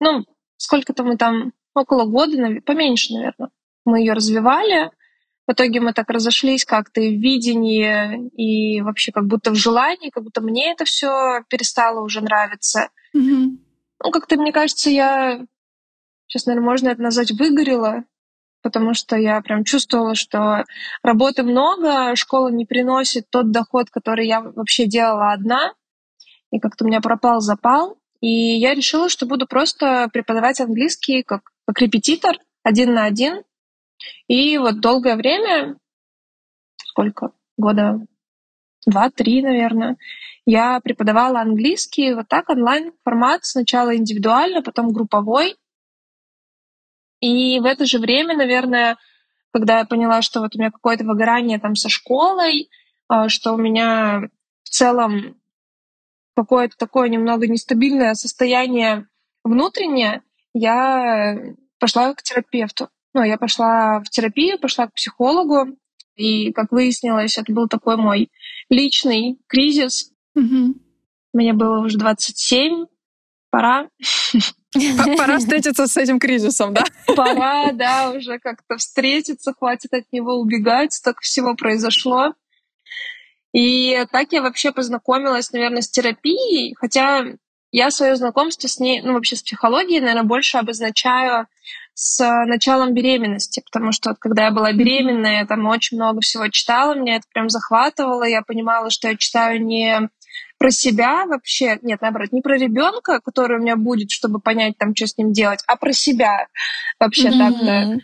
Ну, 0.00 0.26
сколько-то 0.58 1.02
мы 1.02 1.16
там, 1.16 1.52
около 1.78 2.04
года, 2.04 2.60
поменьше, 2.64 3.14
наверное. 3.14 3.50
Мы 3.84 4.00
ее 4.00 4.12
развивали. 4.12 4.90
В 5.46 5.52
итоге 5.52 5.80
мы 5.80 5.94
так 5.94 6.10
разошлись 6.10 6.64
как-то 6.64 7.00
и 7.00 7.16
в 7.16 7.20
видении, 7.20 8.28
и 8.36 8.82
вообще 8.82 9.12
как 9.12 9.26
будто 9.26 9.50
в 9.50 9.54
желании, 9.54 10.10
как 10.10 10.24
будто 10.24 10.42
мне 10.42 10.72
это 10.72 10.84
все 10.84 11.42
перестало 11.48 12.02
уже 12.02 12.20
нравиться. 12.20 12.90
Mm-hmm. 13.16 13.58
Ну, 14.04 14.10
как-то, 14.10 14.36
мне 14.36 14.52
кажется, 14.52 14.90
я 14.90 15.46
сейчас, 16.26 16.46
наверное, 16.46 16.66
можно 16.66 16.88
это 16.88 17.00
назвать 17.00 17.30
выгорела, 17.32 18.04
потому 18.62 18.94
что 18.94 19.16
я 19.16 19.40
прям 19.40 19.64
чувствовала, 19.64 20.14
что 20.14 20.64
работы 21.02 21.42
много, 21.42 22.14
школа 22.14 22.48
не 22.48 22.66
приносит 22.66 23.30
тот 23.30 23.50
доход, 23.50 23.88
который 23.90 24.26
я 24.26 24.42
вообще 24.42 24.86
делала 24.86 25.32
одна, 25.32 25.72
и 26.50 26.58
как-то 26.58 26.84
у 26.84 26.88
меня 26.88 27.00
пропал 27.00 27.40
запал. 27.40 27.98
И 28.20 28.28
я 28.28 28.74
решила, 28.74 29.08
что 29.08 29.26
буду 29.26 29.46
просто 29.46 30.08
преподавать 30.12 30.60
английский 30.60 31.22
как, 31.22 31.52
как 31.68 31.82
репетитор, 31.82 32.38
один 32.62 32.94
на 32.94 33.04
один. 33.04 33.42
И 34.26 34.56
вот 34.56 34.80
долгое 34.80 35.16
время, 35.16 35.76
сколько, 36.82 37.32
года 37.58 38.00
два-три, 38.86 39.42
наверное, 39.42 39.98
я 40.46 40.80
преподавала 40.80 41.40
английский 41.42 42.14
вот 42.14 42.26
так 42.26 42.48
онлайн 42.48 42.94
формат, 43.04 43.44
сначала 43.44 43.94
индивидуально, 43.94 44.62
потом 44.62 44.94
групповой. 44.94 45.56
И 47.20 47.60
в 47.60 47.66
это 47.66 47.84
же 47.84 47.98
время, 47.98 48.34
наверное, 48.34 48.96
когда 49.52 49.80
я 49.80 49.84
поняла, 49.84 50.22
что 50.22 50.40
вот 50.40 50.56
у 50.56 50.58
меня 50.58 50.70
какое-то 50.70 51.04
выгорание 51.04 51.58
там 51.58 51.76
со 51.76 51.90
школой, 51.90 52.70
а, 53.08 53.28
что 53.28 53.52
у 53.52 53.58
меня 53.58 54.22
в 54.62 54.70
целом 54.70 55.38
какое-то 56.34 56.78
такое 56.78 57.10
немного 57.10 57.46
нестабильное 57.46 58.14
состояние 58.14 59.06
внутреннее, 59.44 60.22
я 60.58 61.36
пошла 61.78 62.14
к 62.14 62.22
терапевту. 62.22 62.88
Ну, 63.14 63.22
я 63.22 63.38
пошла 63.38 64.00
в 64.00 64.10
терапию, 64.10 64.58
пошла 64.58 64.86
к 64.86 64.94
психологу, 64.94 65.76
и, 66.14 66.52
как 66.52 66.72
выяснилось, 66.72 67.38
это 67.38 67.52
был 67.52 67.68
такой 67.68 67.96
мой 67.96 68.30
личный 68.68 69.38
кризис. 69.46 70.12
Угу. 70.34 70.74
Мне 71.32 71.52
было 71.52 71.78
уже 71.78 71.96
27, 71.96 72.86
пора. 73.50 73.88
Пора 75.16 75.38
встретиться 75.38 75.86
с 75.86 75.96
этим 75.96 76.18
кризисом, 76.18 76.74
да? 76.74 76.84
Пора, 77.16 77.72
да, 77.72 78.10
уже 78.10 78.38
как-то 78.38 78.76
встретиться, 78.76 79.54
хватит 79.54 79.94
от 79.94 80.12
него 80.12 80.34
убегать, 80.34 80.92
столько 80.92 81.22
всего 81.22 81.54
произошло. 81.54 82.34
И 83.52 84.04
так 84.12 84.32
я 84.32 84.42
вообще 84.42 84.72
познакомилась, 84.72 85.52
наверное, 85.52 85.80
с 85.80 85.88
терапией, 85.88 86.74
хотя 86.74 87.24
я 87.70 87.90
свое 87.90 88.16
знакомство 88.16 88.68
с 88.68 88.78
ней, 88.78 89.02
ну 89.02 89.14
вообще 89.14 89.36
с 89.36 89.42
психологией, 89.42 90.00
наверное, 90.00 90.24
больше 90.24 90.58
обозначаю 90.58 91.46
с 91.94 92.44
началом 92.46 92.94
беременности, 92.94 93.62
потому 93.64 93.92
что 93.92 94.10
вот, 94.10 94.18
когда 94.18 94.46
я 94.46 94.50
была 94.52 94.72
беременная, 94.72 95.40
я 95.40 95.46
там 95.46 95.66
очень 95.66 95.96
много 95.96 96.20
всего 96.20 96.48
читала, 96.48 96.94
меня 96.94 97.16
это 97.16 97.26
прям 97.32 97.48
захватывало, 97.48 98.22
я 98.22 98.42
понимала, 98.42 98.90
что 98.90 99.08
я 99.08 99.16
читаю 99.16 99.64
не 99.64 100.08
про 100.58 100.70
себя 100.70 101.26
вообще, 101.26 101.78
нет, 101.82 102.00
наоборот, 102.00 102.32
не 102.32 102.40
про 102.40 102.56
ребенка, 102.56 103.20
который 103.20 103.58
у 103.58 103.60
меня 103.60 103.76
будет, 103.76 104.10
чтобы 104.10 104.40
понять 104.40 104.76
там, 104.78 104.94
что 104.94 105.06
с 105.06 105.16
ним 105.16 105.32
делать, 105.32 105.62
а 105.66 105.76
про 105.76 105.92
себя 105.92 106.46
вообще 106.98 107.28
mm-hmm. 107.28 107.38
так-то. 107.38 108.00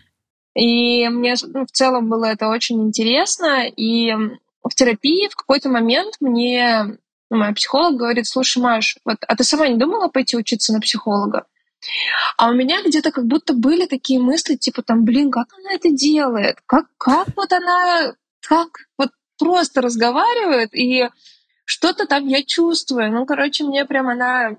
И 0.55 1.09
мне 1.09 1.35
ну, 1.43 1.67
в 1.67 1.71
целом 1.71 2.09
было 2.09 2.27
это 2.27 2.49
очень 2.49 2.83
интересно. 2.83 3.67
И 3.69 4.13
в 4.63 4.75
терапии 4.75 5.29
в 5.29 5.35
какой-то 5.35 5.69
момент 5.69 6.15
мне 6.21 6.97
ну, 7.35 7.41
моя 7.41 7.53
психолог 7.53 7.97
говорит, 7.97 8.27
слушай, 8.27 8.63
Маш, 8.63 8.97
вот, 9.05 9.17
а 9.27 9.37
ты 9.37 9.43
сама 9.43 9.67
не 9.67 9.77
думала 9.77 10.09
пойти 10.09 10.37
учиться 10.37 10.73
на 10.73 10.81
психолога? 10.81 11.47
А 12.39 12.49
у 12.49 12.55
меня 12.55 12.81
где-то 12.83 13.11
как 13.11 13.27
будто 13.27 13.53
были 13.55 13.87
такие 13.87 14.21
мысли, 14.21 14.55
типа 14.55 14.83
там, 14.83 15.05
блин, 15.05 15.31
как 15.33 15.49
она 15.59 15.73
это 15.73 15.91
делает? 15.91 16.59
Как, 16.67 16.87
как 16.97 17.29
вот 17.37 17.53
она, 17.53 18.15
как 18.41 18.69
вот 18.97 19.11
просто 19.37 19.83
разговаривает, 19.83 20.75
и 20.75 21.11
что-то 21.65 22.07
там 22.07 22.27
я 22.29 22.43
чувствую. 22.45 23.11
Ну, 23.11 23.27
короче, 23.27 23.65
мне 23.65 23.85
прям 23.85 24.09
она 24.09 24.57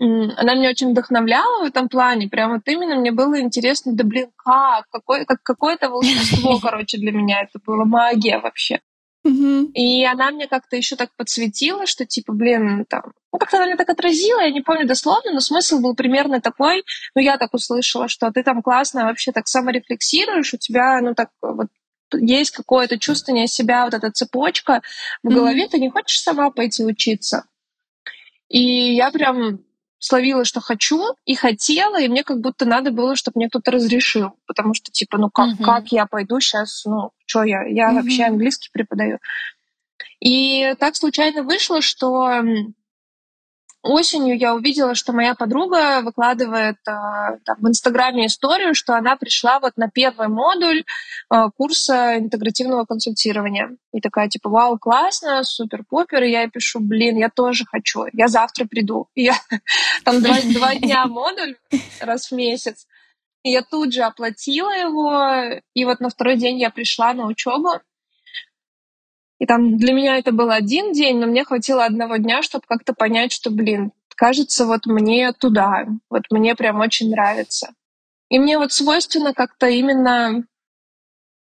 она 0.00 0.54
меня 0.54 0.70
очень 0.70 0.90
вдохновляла 0.90 1.64
в 1.64 1.66
этом 1.66 1.88
плане. 1.88 2.28
Прям 2.28 2.52
вот 2.52 2.62
именно 2.66 2.94
мне 2.96 3.12
было 3.12 3.40
интересно, 3.40 3.92
да 3.94 4.04
блин, 4.04 4.30
как? 4.36 4.86
Какое, 4.90 5.24
как, 5.24 5.42
какое-то 5.42 5.90
волшебство, 5.90 6.58
короче, 6.62 6.98
для 6.98 7.12
меня 7.12 7.42
это 7.42 7.58
было 7.64 7.84
магия 7.84 8.38
вообще. 8.38 8.80
И 9.74 10.04
она 10.04 10.30
мне 10.30 10.46
как-то 10.46 10.76
еще 10.76 10.96
так 10.96 11.10
подсветила, 11.16 11.86
что 11.86 12.06
типа, 12.06 12.32
блин, 12.32 12.84
там, 12.88 13.12
ну 13.32 13.38
как-то 13.38 13.58
она 13.58 13.66
меня 13.66 13.76
так 13.76 13.90
отразила, 13.90 14.40
я 14.40 14.50
не 14.50 14.60
помню 14.60 14.86
дословно, 14.86 15.32
но 15.32 15.40
смысл 15.40 15.80
был 15.80 15.94
примерно 15.94 16.40
такой, 16.40 16.84
ну 17.14 17.22
я 17.22 17.36
так 17.36 17.54
услышала, 17.54 18.08
что 18.08 18.30
ты 18.30 18.42
там 18.42 18.62
классно 18.62 19.04
вообще 19.04 19.32
так 19.32 19.46
саморефлексируешь, 19.48 20.54
у 20.54 20.56
тебя, 20.56 21.00
ну 21.00 21.14
так 21.14 21.30
вот 21.42 21.68
есть 22.14 22.52
какое-то 22.52 22.98
чувствование 22.98 23.46
себя, 23.46 23.84
вот 23.84 23.94
эта 23.94 24.10
цепочка 24.10 24.82
в 25.22 25.28
голове, 25.28 25.66
mm-hmm. 25.66 25.70
ты 25.70 25.78
не 25.78 25.90
хочешь 25.90 26.20
сама 26.20 26.50
пойти 26.50 26.84
учиться. 26.84 27.44
И 28.48 28.94
я 28.94 29.10
прям 29.10 29.60
словила, 29.98 30.44
что 30.44 30.60
хочу, 30.60 31.14
и 31.24 31.34
хотела, 31.34 32.00
и 32.00 32.08
мне 32.08 32.24
как 32.24 32.40
будто 32.40 32.64
надо 32.64 32.90
было, 32.90 33.16
чтобы 33.16 33.38
мне 33.38 33.48
кто-то 33.48 33.70
разрешил. 33.70 34.32
Потому 34.46 34.74
что, 34.74 34.90
типа, 34.90 35.18
ну 35.18 35.30
как, 35.30 35.50
mm-hmm. 35.50 35.64
как 35.64 35.92
я 35.92 36.06
пойду 36.06 36.40
сейчас, 36.40 36.84
ну, 36.84 37.10
что 37.26 37.44
я? 37.44 37.64
Я 37.64 37.90
mm-hmm. 37.90 37.94
вообще 37.94 38.24
английский 38.24 38.70
преподаю. 38.72 39.18
И 40.20 40.74
так 40.78 40.96
случайно 40.96 41.42
вышло, 41.42 41.80
что 41.80 42.42
осенью 43.82 44.36
я 44.38 44.54
увидела, 44.54 44.94
что 44.94 45.12
моя 45.12 45.34
подруга 45.34 46.00
выкладывает 46.02 46.76
э, 46.86 47.38
там, 47.44 47.56
в 47.58 47.68
Инстаграме 47.68 48.26
историю, 48.26 48.74
что 48.74 48.94
она 48.94 49.16
пришла 49.16 49.60
вот 49.60 49.76
на 49.76 49.88
первый 49.88 50.28
модуль 50.28 50.84
э, 51.32 51.36
курса 51.56 52.18
интегративного 52.18 52.84
консультирования. 52.84 53.76
И 53.92 54.00
такая, 54.00 54.28
типа, 54.28 54.50
вау, 54.50 54.78
классно, 54.78 55.42
супер-пупер. 55.44 56.22
И 56.24 56.30
я 56.30 56.42
ей 56.42 56.50
пишу, 56.50 56.80
блин, 56.80 57.16
я 57.16 57.30
тоже 57.30 57.64
хочу, 57.64 58.06
я 58.12 58.28
завтра 58.28 58.66
приду. 58.66 59.08
И 59.14 59.24
я 59.24 59.34
там 60.04 60.22
два, 60.22 60.36
два 60.42 60.74
дня 60.74 61.06
модуль 61.06 61.56
раз 62.00 62.30
в 62.30 62.34
месяц. 62.34 62.86
И 63.44 63.50
я 63.50 63.62
тут 63.62 63.92
же 63.92 64.02
оплатила 64.02 64.70
его, 64.70 65.60
и 65.72 65.84
вот 65.84 66.00
на 66.00 66.10
второй 66.10 66.36
день 66.36 66.58
я 66.58 66.70
пришла 66.70 67.14
на 67.14 67.26
учебу. 67.26 67.80
И 69.38 69.46
там 69.46 69.76
для 69.78 69.92
меня 69.92 70.16
это 70.16 70.32
был 70.32 70.50
один 70.50 70.92
день, 70.92 71.18
но 71.18 71.26
мне 71.26 71.44
хватило 71.44 71.84
одного 71.84 72.16
дня, 72.16 72.42
чтобы 72.42 72.64
как-то 72.66 72.92
понять, 72.92 73.32
что, 73.32 73.50
блин, 73.50 73.92
кажется, 74.16 74.66
вот 74.66 74.86
мне 74.86 75.32
туда, 75.32 75.86
вот 76.10 76.24
мне 76.30 76.56
прям 76.56 76.80
очень 76.80 77.10
нравится. 77.10 77.72
И 78.28 78.38
мне 78.38 78.58
вот 78.58 78.72
свойственно 78.72 79.32
как-то 79.32 79.68
именно 79.68 80.44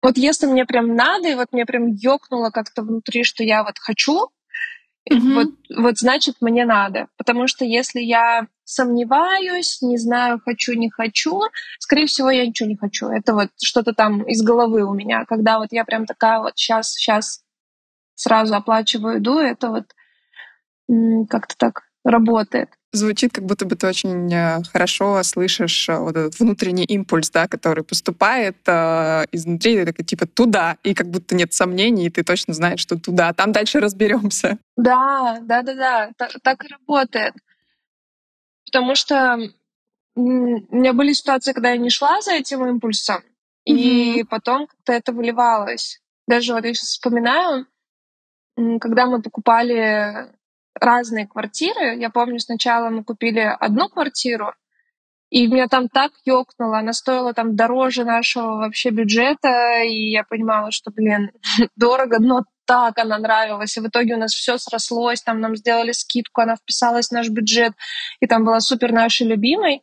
вот 0.02 0.18
если 0.18 0.46
мне 0.46 0.66
прям 0.66 0.94
надо, 0.94 1.28
и 1.28 1.34
вот 1.34 1.48
мне 1.52 1.64
прям 1.64 1.86
ёкнуло 1.86 2.50
как-то 2.50 2.82
внутри, 2.82 3.24
что 3.24 3.42
я 3.42 3.64
вот 3.64 3.78
хочу, 3.78 4.28
mm-hmm. 5.10 5.34
вот, 5.34 5.48
вот 5.74 5.98
значит 5.98 6.36
мне 6.40 6.66
надо. 6.66 7.08
Потому 7.16 7.46
что 7.46 7.64
если 7.64 8.00
я 8.00 8.46
сомневаюсь, 8.64 9.80
не 9.80 9.96
знаю, 9.96 10.42
хочу, 10.44 10.74
не 10.74 10.90
хочу, 10.90 11.40
скорее 11.78 12.06
всего, 12.06 12.30
я 12.30 12.46
ничего 12.46 12.68
не 12.68 12.76
хочу. 12.76 13.08
Это 13.08 13.32
вот 13.32 13.48
что-то 13.62 13.94
там 13.94 14.22
из 14.24 14.42
головы 14.42 14.84
у 14.84 14.92
меня. 14.92 15.24
Когда 15.24 15.58
вот 15.58 15.68
я 15.70 15.86
прям 15.86 16.04
такая 16.04 16.40
вот 16.40 16.52
сейчас, 16.56 16.92
сейчас 16.92 17.43
сразу 18.14 18.54
оплачиваю 18.54 19.16
еду, 19.16 19.38
это 19.38 19.70
вот 19.70 19.94
как-то 21.28 21.56
так 21.56 21.82
работает. 22.04 22.68
звучит, 22.92 23.32
как 23.32 23.44
будто 23.44 23.64
бы 23.64 23.76
ты 23.76 23.88
очень 23.88 24.32
э, 24.32 24.62
хорошо 24.70 25.22
слышишь 25.22 25.88
э, 25.88 25.98
вот 25.98 26.16
этот 26.16 26.38
внутренний 26.38 26.84
импульс, 26.84 27.30
да, 27.30 27.48
который 27.48 27.82
поступает 27.82 28.56
э, 28.66 29.24
изнутри, 29.32 29.76
ты 29.76 29.86
такой, 29.86 30.04
типа, 30.04 30.26
туда, 30.26 30.76
и 30.82 30.94
как 30.94 31.08
будто 31.08 31.34
нет 31.34 31.52
сомнений, 31.52 32.06
и 32.06 32.10
ты 32.10 32.22
точно 32.22 32.54
знаешь, 32.54 32.80
что 32.80 32.98
туда, 32.98 33.32
там 33.32 33.52
дальше 33.52 33.80
разберемся. 33.80 34.58
Да, 34.76 35.38
да, 35.42 35.62
да, 35.62 35.74
да, 35.74 36.10
так, 36.16 36.32
так 36.42 36.64
и 36.64 36.68
работает. 36.68 37.34
Потому 38.66 38.94
что 38.94 39.38
у 40.14 40.20
меня 40.20 40.92
были 40.92 41.12
ситуации, 41.14 41.52
когда 41.52 41.70
я 41.70 41.78
не 41.78 41.90
шла 41.90 42.20
за 42.20 42.34
этим 42.34 42.64
импульсом, 42.66 43.16
mm-hmm. 43.16 43.74
и 43.74 44.24
потом 44.24 44.66
как-то 44.66 44.92
это 44.92 45.12
выливалось. 45.12 46.00
Даже 46.28 46.52
вот 46.52 46.64
я 46.64 46.74
сейчас 46.74 46.90
вспоминаю, 46.90 47.66
когда 48.56 49.06
мы 49.06 49.20
покупали 49.22 50.32
разные 50.80 51.26
квартиры. 51.26 51.96
Я 51.96 52.10
помню, 52.10 52.38
сначала 52.38 52.90
мы 52.90 53.04
купили 53.04 53.40
одну 53.40 53.88
квартиру, 53.88 54.52
и 55.30 55.46
меня 55.46 55.66
там 55.66 55.88
так 55.88 56.12
ёкнуло, 56.24 56.78
она 56.78 56.92
стоила 56.92 57.32
там 57.34 57.56
дороже 57.56 58.04
нашего 58.04 58.56
вообще 58.58 58.90
бюджета, 58.90 59.82
и 59.82 60.10
я 60.10 60.22
понимала, 60.24 60.70
что, 60.70 60.90
блин, 60.90 61.32
дорого, 61.76 62.18
но 62.20 62.44
так 62.66 62.98
она 62.98 63.18
нравилась. 63.18 63.76
И 63.76 63.80
в 63.80 63.86
итоге 63.88 64.14
у 64.14 64.18
нас 64.18 64.32
все 64.32 64.58
срослось, 64.58 65.22
там 65.22 65.40
нам 65.40 65.56
сделали 65.56 65.92
скидку, 65.92 66.40
она 66.40 66.56
вписалась 66.56 67.08
в 67.08 67.12
наш 67.12 67.28
бюджет, 67.28 67.72
и 68.20 68.26
там 68.26 68.44
была 68.44 68.60
супер 68.60 68.92
нашей 68.92 69.26
любимой. 69.26 69.82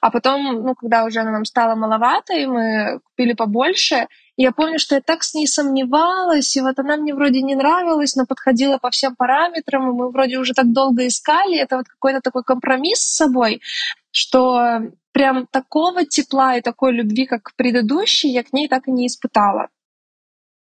А 0.00 0.10
потом, 0.10 0.62
ну, 0.62 0.74
когда 0.74 1.04
уже 1.04 1.20
она 1.20 1.32
нам 1.32 1.44
стала 1.44 1.74
маловато, 1.74 2.34
и 2.34 2.46
мы 2.46 3.00
купили 3.04 3.32
побольше, 3.32 4.06
я 4.36 4.52
помню, 4.52 4.78
что 4.78 4.96
я 4.96 5.00
так 5.00 5.22
с 5.22 5.34
ней 5.34 5.46
сомневалась, 5.46 6.56
и 6.56 6.60
вот 6.60 6.78
она 6.78 6.96
мне 6.96 7.14
вроде 7.14 7.42
не 7.42 7.54
нравилась, 7.54 8.16
но 8.16 8.26
подходила 8.26 8.78
по 8.78 8.90
всем 8.90 9.14
параметрам, 9.14 9.88
и 9.88 9.92
мы 9.92 10.10
вроде 10.10 10.38
уже 10.38 10.54
так 10.54 10.72
долго 10.72 11.06
искали. 11.06 11.56
Это 11.56 11.76
вот 11.76 11.86
какой-то 11.88 12.20
такой 12.20 12.42
компромисс 12.42 13.00
с 13.00 13.16
собой, 13.16 13.62
что 14.10 14.80
прям 15.12 15.46
такого 15.46 16.04
тепла 16.04 16.56
и 16.56 16.62
такой 16.62 16.92
любви, 16.92 17.26
как 17.26 17.42
к 17.44 17.54
предыдущей, 17.54 18.30
я 18.30 18.42
к 18.42 18.52
ней 18.52 18.68
так 18.68 18.88
и 18.88 18.90
не 18.90 19.06
испытала. 19.06 19.68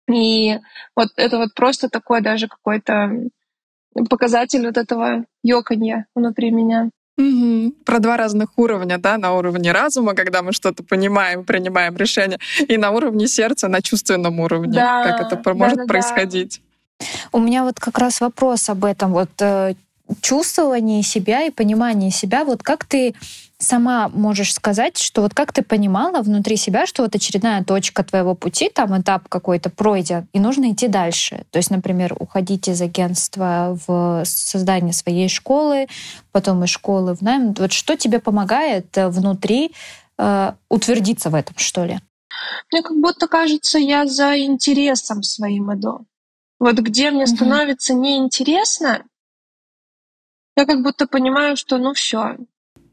И 0.08 0.60
вот 0.96 1.10
это 1.16 1.38
вот 1.38 1.56
просто 1.56 1.90
такой 1.90 2.22
даже 2.22 2.48
какой-то 2.48 3.30
показатель 4.10 4.66
вот 4.66 4.78
этого 4.78 5.26
ёканья 5.44 6.08
внутри 6.14 6.52
меня. 6.52 6.90
Угу. 7.18 7.74
Про 7.86 8.00
два 8.00 8.18
разных 8.18 8.50
уровня, 8.58 8.98
да, 8.98 9.18
на 9.18 9.34
уровне 9.34 9.72
разума, 9.72 10.16
когда 10.16 10.42
мы 10.42 10.52
что-то 10.52 10.84
понимаем, 10.84 11.44
принимаем 11.44 11.96
решение, 11.96 12.40
и 12.68 12.78
на 12.78 12.92
уровне 12.92 13.28
сердца, 13.28 13.68
на 13.68 13.82
чувственном 13.82 14.40
уровне, 14.40 14.74
да, 14.74 15.04
как 15.04 15.28
это 15.28 15.42
да, 15.44 15.54
может 15.54 15.78
да, 15.78 15.86
происходить. 15.86 16.62
У 17.32 17.40
меня 17.40 17.64
вот 17.64 17.80
как 17.80 18.00
раз 18.00 18.22
вопрос 18.22 18.70
об 18.70 18.86
этом, 18.86 19.14
вот 19.14 19.30
э, 19.40 19.76
чувствование 20.22 21.04
себя 21.04 21.44
и 21.44 21.52
понимание 21.52 22.12
себя. 22.12 22.46
Вот 22.46 22.64
как 22.64 22.86
ты 22.86 23.14
сама 23.64 24.10
можешь 24.10 24.54
сказать, 24.54 24.98
что 24.98 25.22
вот 25.22 25.34
как 25.34 25.52
ты 25.52 25.64
понимала 25.64 26.22
внутри 26.22 26.58
себя, 26.58 26.86
что 26.86 27.04
вот 27.04 27.16
очередная 27.16 27.64
точка 27.64 28.04
твоего 28.04 28.36
пути, 28.36 28.70
там 28.70 29.00
этап 29.00 29.28
какой-то 29.28 29.70
пройден, 29.70 30.28
и 30.34 30.40
нужно 30.40 30.72
идти 30.72 30.88
дальше. 30.88 31.46
То 31.50 31.58
есть, 31.58 31.72
например, 31.72 32.16
уходить 32.20 32.68
из 32.68 32.82
агентства 32.82 33.78
в 33.88 34.24
создание 34.26 34.94
своей 34.94 35.30
школы, 35.30 35.88
потом 36.32 36.64
из 36.64 36.70
школы 36.70 37.16
в 37.16 37.22
найм. 37.22 37.54
Вот 37.54 37.72
что 37.72 37.96
тебе 37.96 38.20
помогает 38.20 38.98
э, 38.98 39.08
внутри 39.08 39.72
э, 40.18 40.54
утвердиться 40.70 41.30
в 41.30 41.36
этом, 41.36 41.58
что 41.58 41.86
ли? 41.86 42.00
Мне 42.72 42.82
как 42.82 42.98
будто 43.00 43.28
кажется, 43.28 43.80
я 43.80 44.06
за 44.06 44.38
интересом 44.40 45.24
своим 45.24 45.74
иду. 45.74 46.06
Вот 46.60 46.76
где 46.80 47.12
мне 47.12 47.24
угу. 47.24 47.36
становится 47.36 47.94
неинтересно, 47.94 49.04
я 50.56 50.66
как 50.66 50.84
будто 50.84 51.08
понимаю, 51.08 51.58
что 51.58 51.78
ну 51.78 51.94
все, 51.94 52.38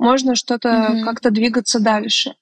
можно 0.00 0.35
что-то 0.35 0.69
mm-hmm. 0.69 1.04
как-то 1.04 1.30
двигаться 1.30 1.78
дальше. 1.78 2.35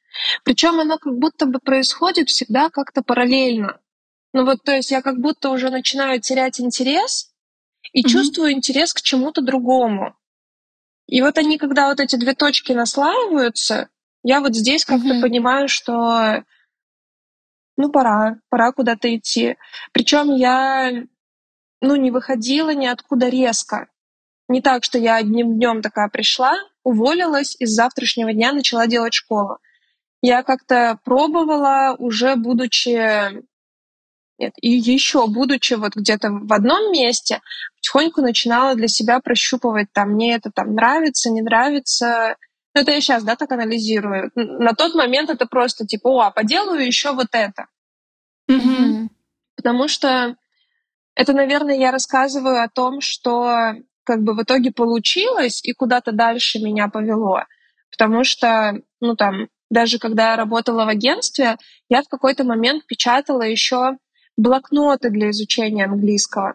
Причем 0.45 0.79
оно 0.79 0.97
как 0.97 1.19
будто 1.19 1.45
бы 1.47 1.59
происходит 1.59 2.29
всегда 2.29 2.71
как-то 2.71 3.03
параллельно. 3.03 3.81
Ну 4.33 4.45
вот, 4.45 4.63
то 4.63 4.73
есть 4.73 4.93
я 4.93 5.03
как 5.03 5.19
будто 5.19 5.51
уже 5.51 5.69
начинаю 5.69 6.21
терять 6.21 6.61
интерес 6.61 7.33
и 7.93 8.03
mm-hmm. 8.03 8.09
чувствую 8.09 8.53
интерес 8.53 8.95
к 8.95 9.03
чему-то 9.03 9.43
другому. 9.43 10.17
И 11.09 11.21
вот 11.21 11.37
они, 11.37 11.59
когда 11.59 11.89
вот 11.89 11.99
эти 11.99 12.15
две 12.15 12.35
точки 12.35 12.73
наслаиваются, 12.73 13.89
я 14.23 14.41
вот 14.41 14.55
здесь 14.55 14.85
как-то 14.85 15.15
mm-hmm. 15.15 15.21
понимаю, 15.21 15.69
что 15.69 16.45
ну 17.77 17.91
пора, 17.91 18.39
пора 18.51 18.71
куда-то 18.71 19.15
идти. 19.17 19.57
Причем 19.93 20.33
я 20.37 20.93
ну 21.81 21.97
не 21.97 22.13
выходила 22.13 22.73
ниоткуда 22.73 23.29
резко. 23.29 23.89
Не 24.49 24.63
так, 24.63 24.85
что 24.85 24.99
я 24.99 25.17
одним 25.17 25.57
днем 25.57 25.83
такая 25.83 26.09
пришла, 26.09 26.55
уволилась 26.89 27.57
и 27.59 27.67
с 27.67 27.71
завтрашнего 27.71 28.33
дня 28.33 28.53
начала 28.53 28.87
делать 28.87 29.15
школу. 29.15 29.59
Я 30.23 30.43
как-то 30.43 30.99
пробовала, 31.05 31.95
уже 31.99 32.37
будучи 32.37 33.45
нет, 34.39 34.53
и 34.61 34.71
еще 34.71 35.27
будучи 35.27 35.75
вот 35.75 35.97
где-то 35.97 36.31
в 36.31 36.53
одном 36.53 36.93
месте, 36.93 37.41
потихоньку 37.77 38.21
начинала 38.21 38.77
для 38.77 38.87
себя 38.87 39.21
прощупывать, 39.21 39.93
там, 39.93 40.11
мне 40.13 40.37
это 40.37 40.51
там 40.55 40.75
нравится, 40.75 41.31
не 41.31 41.43
нравится. 41.43 42.37
Ну, 42.75 42.83
это 42.83 42.93
я 42.93 43.01
сейчас, 43.01 43.25
да, 43.25 43.35
так 43.35 43.51
анализирую. 43.51 44.31
На 44.37 44.75
тот 44.75 44.95
момент 44.95 45.29
это 45.29 45.47
просто 45.47 45.87
типа, 45.87 46.09
о, 46.09 46.21
а 46.21 46.31
поделаю 46.31 46.87
еще 46.87 47.13
вот 47.13 47.29
это. 47.33 47.67
Mm-hmm. 48.49 49.09
Потому 49.57 49.89
что 49.89 50.37
это, 51.17 51.33
наверное, 51.33 51.77
я 51.77 51.91
рассказываю 51.91 52.63
о 52.63 52.69
том, 52.69 53.01
что 53.01 53.75
как 54.09 54.23
бы 54.23 54.33
в 54.33 54.43
итоге 54.43 54.73
получилось 54.73 55.61
и 55.63 55.75
куда-то 55.75 56.13
дальше 56.13 56.59
меня 56.61 56.89
повело. 56.89 57.43
Потому 57.91 58.25
что, 58.25 58.81
ну 59.03 59.17
там, 59.17 59.49
даже 59.69 59.99
когда 59.99 60.31
я 60.31 60.37
работала 60.37 60.87
в 60.87 60.89
агентстве, 60.89 61.59
я 61.91 62.03
в 62.03 62.09
какой-то 62.09 62.43
момент 62.45 62.87
печатала 62.87 63.43
еще 63.43 63.99
блокноты 64.39 65.11
для 65.11 65.29
изучения 65.29 65.85
английского. 65.85 66.55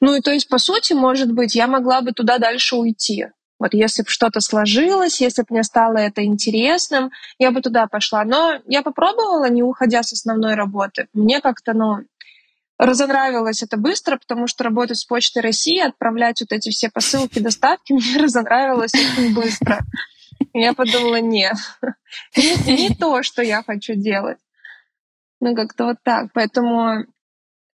Ну 0.00 0.14
и 0.14 0.22
то 0.22 0.32
есть, 0.32 0.48
по 0.48 0.56
сути, 0.56 0.94
может 0.94 1.30
быть, 1.30 1.54
я 1.54 1.66
могла 1.66 2.00
бы 2.00 2.12
туда 2.12 2.38
дальше 2.38 2.76
уйти. 2.76 3.26
Вот 3.58 3.74
если 3.74 4.02
бы 4.02 4.08
что-то 4.08 4.40
сложилось, 4.40 5.20
если 5.20 5.42
бы 5.42 5.48
мне 5.50 5.64
стало 5.64 5.98
это 5.98 6.24
интересным, 6.24 7.10
я 7.38 7.50
бы 7.50 7.60
туда 7.60 7.86
пошла. 7.86 8.24
Но 8.24 8.60
я 8.66 8.82
попробовала, 8.82 9.50
не 9.50 9.62
уходя 9.62 10.02
с 10.02 10.14
основной 10.14 10.54
работы. 10.54 11.08
Мне 11.12 11.42
как-то, 11.42 11.74
ну, 11.74 11.98
разонравилось 12.78 13.62
это 13.62 13.76
быстро, 13.76 14.16
потому 14.16 14.46
что 14.46 14.64
работать 14.64 14.98
с 14.98 15.04
Почтой 15.04 15.42
России, 15.42 15.80
отправлять 15.80 16.40
вот 16.40 16.52
эти 16.52 16.70
все 16.70 16.90
посылки, 16.90 17.40
доставки, 17.40 17.92
мне 17.94 18.16
разонравилось 18.16 18.94
очень 18.94 19.34
быстро. 19.34 19.80
Я 20.54 20.72
подумала, 20.72 21.20
нет, 21.20 21.56
не, 22.36 22.88
не 22.88 22.94
то, 22.94 23.22
что 23.22 23.42
я 23.42 23.62
хочу 23.62 23.94
делать. 23.94 24.38
Ну, 25.40 25.54
как-то 25.54 25.86
вот 25.86 25.96
так. 26.02 26.30
Поэтому, 26.32 27.04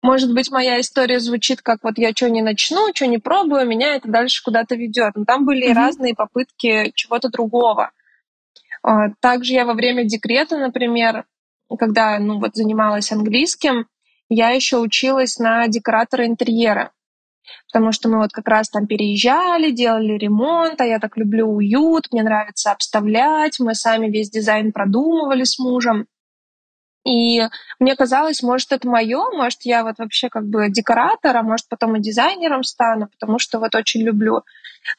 может 0.01 0.33
быть, 0.33 0.51
моя 0.51 0.79
история 0.79 1.19
звучит 1.19 1.61
как 1.61 1.79
вот 1.83 1.97
я 1.97 2.11
что 2.11 2.29
не 2.29 2.41
начну, 2.41 2.89
что 2.93 3.07
не 3.07 3.17
пробую, 3.17 3.67
меня 3.67 3.95
это 3.95 4.09
дальше 4.09 4.43
куда-то 4.43 4.75
ведет. 4.75 5.15
Но 5.15 5.25
там 5.25 5.45
были 5.45 5.69
mm-hmm. 5.69 5.75
разные 5.75 6.15
попытки 6.15 6.91
чего-то 6.95 7.29
другого. 7.29 7.91
А, 8.83 9.09
также 9.19 9.53
я 9.53 9.65
во 9.65 9.73
время 9.73 10.05
декрета, 10.05 10.57
например, 10.57 11.25
когда 11.77 12.17
ну, 12.19 12.39
вот, 12.39 12.55
занималась 12.55 13.11
английским, 13.11 13.87
я 14.33 14.51
еще 14.51 14.77
училась 14.77 15.39
на 15.39 15.67
декоратора 15.67 16.25
интерьера, 16.25 16.91
потому 17.67 17.91
что 17.91 18.07
мы 18.07 18.19
вот 18.19 18.31
как 18.31 18.47
раз 18.47 18.69
там 18.69 18.87
переезжали, 18.87 19.71
делали 19.71 20.17
ремонт, 20.17 20.79
а 20.79 20.85
я 20.85 20.99
так 20.99 21.17
люблю 21.17 21.47
уют, 21.47 22.07
мне 22.11 22.23
нравится 22.23 22.71
обставлять, 22.71 23.59
мы 23.59 23.75
сами 23.75 24.09
весь 24.09 24.29
дизайн 24.29 24.71
продумывали 24.71 25.43
с 25.43 25.59
мужем. 25.59 26.07
И 27.03 27.41
мне 27.79 27.95
казалось, 27.95 28.41
может, 28.41 28.71
это 28.71 28.87
мое, 28.87 29.31
может, 29.31 29.63
я 29.63 29.83
вот 29.83 29.97
вообще 29.97 30.29
как 30.29 30.45
бы 30.45 30.69
декоратор, 30.69 31.35
а 31.35 31.43
может, 31.43 31.67
потом 31.67 31.97
и 31.97 32.01
дизайнером 32.01 32.63
стану, 32.63 33.07
потому 33.07 33.37
что 33.37 33.59
вот 33.59 33.75
очень 33.75 34.01
люблю. 34.01 34.43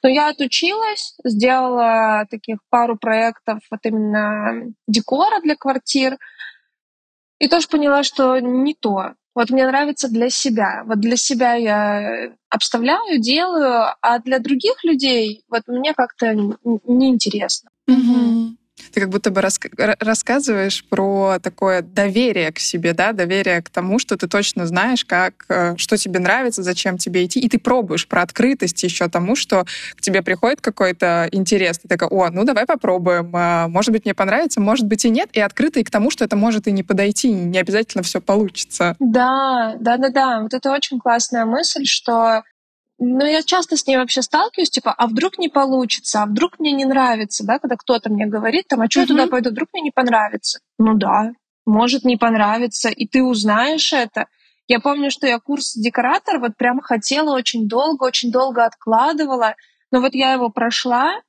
Но 0.02 0.10
я 0.10 0.28
отучилась, 0.28 1.16
сделала 1.24 2.26
таких 2.28 2.58
пару 2.68 2.98
проектов 2.98 3.60
вот 3.70 3.80
именно 3.84 4.74
декора 4.86 5.40
для 5.40 5.56
квартир, 5.56 6.18
и 7.38 7.48
тоже 7.48 7.66
поняла, 7.66 8.02
что 8.02 8.38
не 8.38 8.74
то. 8.74 9.14
Вот 9.34 9.50
мне 9.50 9.66
нравится 9.66 10.08
для 10.08 10.28
себя. 10.28 10.82
Вот 10.86 11.00
для 11.00 11.16
себя 11.16 11.54
я 11.54 12.32
обставляю, 12.50 13.20
делаю, 13.20 13.94
а 14.00 14.18
для 14.18 14.38
других 14.38 14.84
людей 14.84 15.42
вот 15.48 15.62
мне 15.68 15.94
как-то 15.94 16.34
неинтересно. 16.86 17.70
Угу. 17.88 18.56
Ты 18.92 19.00
как 19.00 19.10
будто 19.10 19.30
бы 19.30 19.40
рас 19.40 19.58
рассказываешь 20.00 20.84
про 20.88 21.38
такое 21.42 21.82
доверие 21.82 22.52
к 22.52 22.58
себе, 22.58 22.92
да, 22.92 23.12
доверие 23.12 23.62
к 23.62 23.70
тому, 23.70 23.98
что 23.98 24.16
ты 24.16 24.28
точно 24.28 24.66
знаешь, 24.66 25.04
как, 25.04 25.44
э, 25.48 25.76
что 25.76 25.96
тебе 25.96 26.20
нравится, 26.20 26.62
зачем 26.62 26.98
тебе 26.98 27.24
идти, 27.24 27.40
и 27.40 27.48
ты 27.48 27.58
пробуешь 27.58 28.06
про 28.06 28.22
открытость 28.22 28.82
еще 28.82 29.08
тому, 29.08 29.36
что 29.36 29.64
к 29.94 30.00
тебе 30.00 30.22
приходит 30.22 30.60
какой-то 30.60 31.28
интерес. 31.32 31.78
Ты 31.78 31.88
такая, 31.88 32.08
о, 32.08 32.30
ну 32.30 32.44
давай 32.44 32.66
попробуем, 32.66 33.30
а, 33.34 33.68
может 33.68 33.92
быть, 33.92 34.04
мне 34.04 34.14
понравится, 34.14 34.60
может 34.60 34.86
быть 34.86 35.04
и 35.04 35.10
нет, 35.10 35.30
и 35.32 35.40
открытый 35.40 35.84
к 35.84 35.90
тому, 35.90 36.10
что 36.10 36.24
это 36.24 36.36
может 36.36 36.66
и 36.66 36.72
не 36.72 36.82
подойти, 36.82 37.30
не 37.32 37.58
обязательно 37.58 38.02
все 38.02 38.20
получится. 38.20 38.96
Да, 38.98 39.76
да, 39.80 39.96
да, 39.96 40.08
да. 40.10 40.40
Вот 40.42 40.54
это 40.54 40.70
очень 40.70 40.98
классная 40.98 41.44
мысль, 41.44 41.84
что 41.84 42.42
но 43.04 43.26
я 43.26 43.42
часто 43.42 43.76
с 43.76 43.84
ней 43.88 43.96
вообще 43.96 44.22
сталкиваюсь, 44.22 44.70
типа, 44.70 44.92
а 44.92 45.08
вдруг 45.08 45.36
не 45.36 45.48
получится, 45.48 46.22
а 46.22 46.26
вдруг 46.26 46.60
мне 46.60 46.70
не 46.70 46.84
нравится, 46.84 47.44
да, 47.44 47.58
когда 47.58 47.74
кто-то 47.76 48.10
мне 48.10 48.26
говорит, 48.26 48.68
там, 48.68 48.80
а 48.80 48.88
что 48.88 49.00
я 49.00 49.06
туда 49.06 49.26
пойду, 49.26 49.50
вдруг 49.50 49.70
мне 49.72 49.82
не 49.82 49.90
понравится. 49.90 50.60
Ну 50.78 50.94
да, 50.94 51.32
может 51.66 52.04
не 52.04 52.16
понравиться, 52.16 52.90
и 52.90 53.08
ты 53.08 53.24
узнаешь 53.24 53.92
это. 53.92 54.26
Я 54.68 54.78
помню, 54.78 55.10
что 55.10 55.26
я 55.26 55.40
курс 55.40 55.74
декоратор 55.74 56.38
вот 56.38 56.56
прям 56.56 56.80
хотела 56.80 57.34
очень 57.34 57.66
долго, 57.66 58.04
очень 58.04 58.30
долго 58.30 58.64
откладывала, 58.64 59.56
но 59.90 60.00
вот 60.00 60.14
я 60.14 60.34
его 60.34 60.48
прошла 60.48 61.20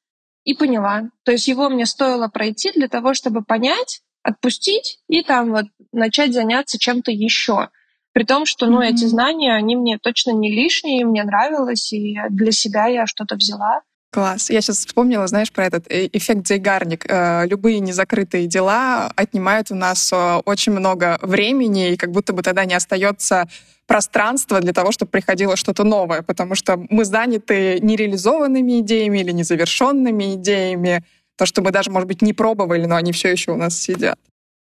и 0.44 0.54
поняла. 0.54 1.10
То 1.24 1.32
есть 1.32 1.48
его 1.48 1.70
мне 1.70 1.88
стоило 1.88 2.28
пройти 2.28 2.72
для 2.72 2.88
того, 2.88 3.16
чтобы 3.16 3.44
понять, 3.44 4.02
отпустить 4.22 5.00
и 5.08 5.24
там 5.24 5.52
вот 5.52 5.66
начать 5.92 6.34
заняться 6.34 6.78
чем-то 6.78 7.10
еще. 7.12 7.70
При 8.14 8.24
том, 8.24 8.46
что 8.46 8.68
ну, 8.68 8.82
mm-hmm. 8.82 8.90
эти 8.94 9.06
знания, 9.06 9.54
они 9.56 9.76
мне 9.76 9.98
точно 9.98 10.32
не 10.32 10.52
лишние, 10.52 11.06
мне 11.06 11.24
нравилось, 11.24 11.92
и 11.92 12.18
для 12.30 12.52
себя 12.52 12.86
я 12.86 13.08
что-то 13.08 13.36
взяла. 13.36 13.82
Класс. 14.14 14.52
Я 14.52 14.62
сейчас 14.62 14.78
вспомнила, 14.78 15.26
знаешь, 15.26 15.52
про 15.52 15.66
этот 15.66 15.92
э, 15.92 16.08
эффект 16.14 16.48
Зейгарник. 16.48 17.06
Э, 17.10 17.48
любые 17.48 17.80
незакрытые 17.80 18.46
дела 18.46 19.12
отнимают 19.16 19.72
у 19.72 19.76
нас 19.76 20.14
э, 20.14 20.36
очень 20.46 20.72
много 20.72 21.18
времени, 21.24 21.94
и 21.94 21.98
как 21.98 22.12
будто 22.12 22.32
бы 22.32 22.44
тогда 22.44 22.66
не 22.66 22.76
остается 22.76 23.48
пространства 23.88 24.62
для 24.62 24.72
того, 24.72 24.92
чтобы 24.92 25.10
приходило 25.10 25.56
что-то 25.56 25.84
новое, 25.84 26.22
потому 26.22 26.54
что 26.54 26.78
мы 26.92 27.06
заняты 27.06 27.80
нереализованными 27.82 28.82
идеями 28.82 29.18
или 29.18 29.32
незавершенными 29.32 30.36
идеями, 30.36 31.04
то, 31.36 31.48
что 31.48 31.64
мы 31.64 31.72
даже, 31.72 31.90
может 31.90 32.08
быть, 32.08 32.22
не 32.22 32.34
пробовали, 32.34 32.86
но 32.86 32.96
они 32.96 33.12
все 33.12 33.32
еще 33.32 33.52
у 33.52 33.58
нас 33.58 33.76
сидят. 33.76 34.20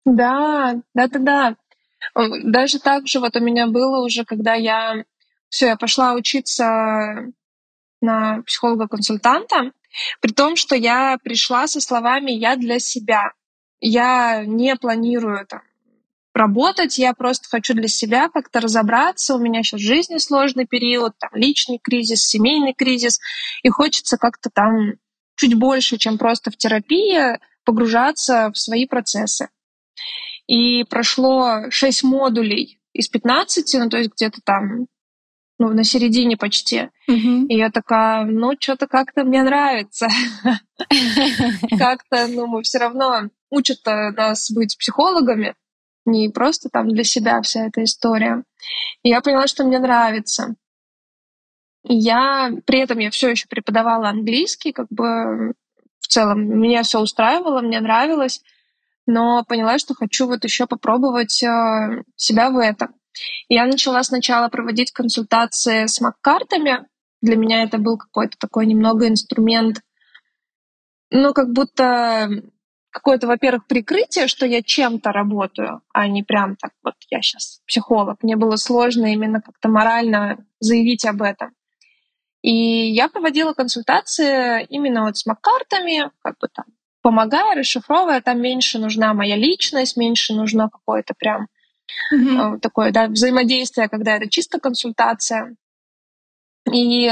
Да, 0.05 0.75
да, 0.93 1.07
да, 1.07 1.19
да. 1.19 1.55
Даже 2.15 2.79
так 2.79 3.07
же 3.07 3.19
вот 3.19 3.35
у 3.35 3.39
меня 3.39 3.67
было 3.67 4.03
уже, 4.03 4.25
когда 4.25 4.53
я 4.53 5.03
все, 5.49 5.67
я 5.67 5.75
пошла 5.75 6.13
учиться 6.13 7.31
на 8.01 8.41
психолога-консультанта, 8.43 9.71
при 10.21 10.31
том, 10.31 10.55
что 10.55 10.75
я 10.75 11.17
пришла 11.23 11.67
со 11.67 11.81
словами 11.81 12.31
«я 12.31 12.55
для 12.55 12.79
себя». 12.79 13.33
Я 13.81 14.43
не 14.45 14.75
планирую 14.75 15.45
там, 15.47 15.61
работать, 16.33 16.97
я 16.97 17.13
просто 17.13 17.47
хочу 17.49 17.73
для 17.73 17.87
себя 17.87 18.29
как-то 18.29 18.59
разобраться. 18.59 19.35
У 19.35 19.39
меня 19.39 19.63
сейчас 19.63 19.81
жизни 19.81 20.17
сложный 20.17 20.65
период, 20.65 21.13
там 21.17 21.29
личный 21.33 21.79
кризис, 21.81 22.25
семейный 22.25 22.73
кризис, 22.73 23.19
и 23.63 23.69
хочется 23.69 24.17
как-то 24.17 24.49
там 24.49 24.93
чуть 25.35 25.55
больше, 25.55 25.97
чем 25.97 26.17
просто 26.17 26.51
в 26.51 26.57
терапии, 26.57 27.39
погружаться 27.63 28.51
в 28.53 28.57
свои 28.57 28.85
процессы. 28.85 29.49
И 30.49 30.83
прошло 30.83 31.69
шесть 31.69 32.03
модулей 32.03 32.79
из 32.91 33.07
15, 33.07 33.71
ну 33.75 33.89
то 33.89 33.97
есть 33.97 34.11
где-то 34.15 34.41
там 34.43 34.87
ну, 35.59 35.69
на 35.69 35.83
середине 35.83 36.37
почти. 36.37 36.89
Mm-hmm. 37.07 37.45
И 37.49 37.57
я 37.57 37.69
такая, 37.69 38.25
ну, 38.25 38.53
что-то 38.59 38.87
как-то 38.87 39.25
мне 39.25 39.43
нравится. 39.43 40.07
Как-то, 41.77 42.27
ну, 42.27 42.47
мы 42.47 42.63
все 42.63 42.79
равно 42.79 43.29
учат 43.51 43.85
нас 43.85 44.49
быть 44.49 44.77
психологами, 44.79 45.55
не 46.05 46.29
просто 46.29 46.69
там 46.69 46.89
для 46.89 47.03
себя 47.03 47.41
вся 47.41 47.67
эта 47.67 47.83
история. 47.83 48.43
И 49.03 49.09
я 49.09 49.21
поняла, 49.21 49.45
что 49.47 49.65
мне 49.65 49.77
нравится. 49.77 50.55
И 51.83 51.93
я 51.93 52.51
при 52.65 52.79
этом 52.79 52.97
я 52.97 53.11
все 53.11 53.29
еще 53.29 53.47
преподавала 53.47 54.09
английский, 54.09 54.71
как 54.71 54.87
бы 54.89 55.53
в 55.99 56.07
целом 56.07 56.59
меня 56.59 56.81
все 56.81 56.99
устраивало, 57.01 57.61
мне 57.61 57.79
нравилось 57.81 58.41
но 59.09 59.43
поняла, 59.43 59.79
что 59.79 59.95
хочу 59.95 60.27
вот 60.27 60.43
еще 60.43 60.67
попробовать 60.67 61.41
э, 61.41 62.03
себя 62.15 62.51
в 62.51 62.57
этом. 62.57 62.93
Я 63.47 63.65
начала 63.65 64.03
сначала 64.03 64.49
проводить 64.49 64.91
консультации 64.91 65.87
с 65.87 65.99
мак-картами. 65.99 66.85
Для 67.19 67.35
меня 67.35 67.63
это 67.63 67.79
был 67.79 67.97
какой-то 67.97 68.37
такой 68.39 68.67
немного 68.67 69.07
инструмент, 69.07 69.81
ну, 71.09 71.33
как 71.33 71.51
будто 71.51 72.29
какое-то, 72.91 73.25
во-первых, 73.25 73.65
прикрытие, 73.65 74.27
что 74.27 74.45
я 74.45 74.61
чем-то 74.61 75.11
работаю, 75.11 75.81
а 75.91 76.07
не 76.07 76.21
прям 76.21 76.55
так 76.55 76.73
вот 76.83 76.93
я 77.09 77.23
сейчас 77.23 77.61
психолог. 77.65 78.21
Мне 78.21 78.35
было 78.35 78.57
сложно 78.57 79.11
именно 79.11 79.41
как-то 79.41 79.69
морально 79.69 80.45
заявить 80.59 81.05
об 81.05 81.23
этом. 81.23 81.55
И 82.43 82.91
я 82.91 83.09
проводила 83.09 83.53
консультации 83.53 84.65
именно 84.69 85.05
вот 85.05 85.17
с 85.17 85.25
мак-картами, 85.25 86.11
как 86.21 86.37
бы 86.37 86.47
там 86.53 86.65
помогая, 87.01 87.55
расшифровывая, 87.55 88.21
там 88.21 88.41
меньше 88.41 88.79
нужна 88.79 89.13
моя 89.13 89.35
личность, 89.35 89.97
меньше 89.97 90.33
нужно 90.33 90.69
какое-то 90.69 91.13
прям 91.17 91.47
mm-hmm. 92.13 92.59
такое 92.59 92.91
да, 92.91 93.07
взаимодействие, 93.07 93.89
когда 93.89 94.15
это 94.15 94.29
чисто 94.29 94.59
консультация. 94.59 95.55
И 96.71 97.09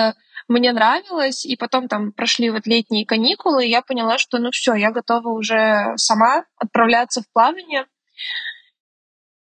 мне 0.48 0.72
нравилось, 0.72 1.46
и 1.46 1.56
потом 1.56 1.88
там 1.88 2.12
прошли 2.12 2.50
вот 2.50 2.68
летние 2.68 3.06
каникулы, 3.06 3.66
и 3.66 3.70
я 3.70 3.82
поняла, 3.82 4.18
что 4.18 4.38
ну 4.40 4.52
все, 4.52 4.76
я 4.76 4.92
готова 4.92 5.30
уже 5.30 5.94
сама 5.98 6.46
отправляться 6.58 7.22
в 7.22 7.32
плавание. 7.34 7.86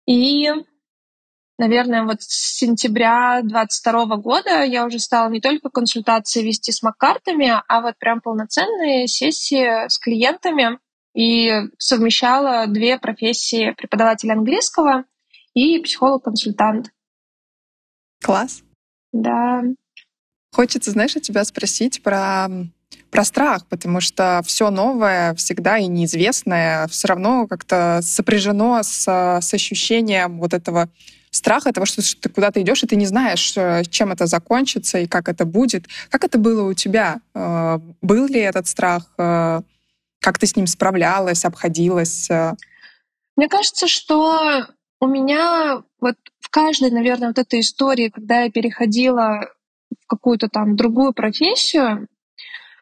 И 0.05 0.49
наверное, 1.59 2.03
вот 2.05 2.21
с 2.21 2.57
сентября 2.57 3.41
22 3.43 4.17
года 4.17 4.63
я 4.63 4.85
уже 4.85 4.99
стала 4.99 5.29
не 5.29 5.41
только 5.41 5.69
консультации 5.69 6.41
вести 6.41 6.71
с 6.71 6.81
маккартами, 6.81 7.53
а 7.67 7.81
вот 7.81 7.95
прям 7.99 8.21
полноценные 8.21 9.07
сессии 9.07 9.87
с 9.87 9.99
клиентами 9.99 10.79
и 11.13 11.51
совмещала 11.77 12.65
две 12.67 12.97
профессии 12.97 13.75
преподавателя 13.77 14.33
английского 14.33 15.03
и 15.53 15.79
психолог-консультант. 15.79 16.91
Класс. 18.23 18.63
Да. 19.11 19.61
Хочется, 20.51 20.91
знаешь, 20.91 21.15
у 21.15 21.19
тебя 21.19 21.43
спросить 21.43 22.01
про 22.01 22.47
про 23.11 23.23
страх, 23.23 23.65
потому 23.67 24.01
что 24.01 24.41
все 24.45 24.69
новое 24.69 25.33
всегда 25.35 25.77
и 25.77 25.87
неизвестное 25.87 26.87
все 26.87 27.07
равно 27.07 27.47
как-то 27.47 28.01
сопряжено 28.03 28.81
с, 28.83 29.07
с 29.41 29.53
ощущением 29.53 30.39
вот 30.39 30.53
этого 30.53 30.89
страха 31.39 31.73
того, 31.73 31.85
что 31.85 32.01
ты 32.01 32.29
куда-то 32.29 32.61
идешь, 32.61 32.83
и 32.83 32.87
ты 32.87 32.95
не 32.95 33.07
знаешь, 33.07 33.53
э, 33.57 33.83
чем 33.89 34.11
это 34.11 34.27
закончится 34.27 34.99
и 34.99 35.07
как 35.07 35.27
это 35.27 35.45
будет. 35.45 35.87
Как 36.09 36.23
это 36.23 36.37
было 36.37 36.69
у 36.69 36.73
тебя? 36.73 37.21
Э, 37.33 37.79
был 38.01 38.27
ли 38.27 38.39
этот 38.39 38.67
страх? 38.67 39.03
Э, 39.17 39.61
как 40.21 40.37
ты 40.37 40.45
с 40.45 40.55
ним 40.55 40.67
справлялась, 40.67 41.45
обходилась? 41.45 42.29
Мне 43.35 43.47
кажется, 43.47 43.87
что 43.87 44.67
у 44.99 45.07
меня 45.07 45.81
вот 46.01 46.15
в 46.39 46.49
каждой, 46.49 46.91
наверное, 46.91 47.29
вот 47.29 47.39
этой 47.39 47.61
истории, 47.61 48.09
когда 48.09 48.41
я 48.41 48.51
переходила 48.51 49.49
в 50.03 50.07
какую-то 50.07 50.49
там 50.49 50.75
другую 50.75 51.13
профессию, 51.13 52.07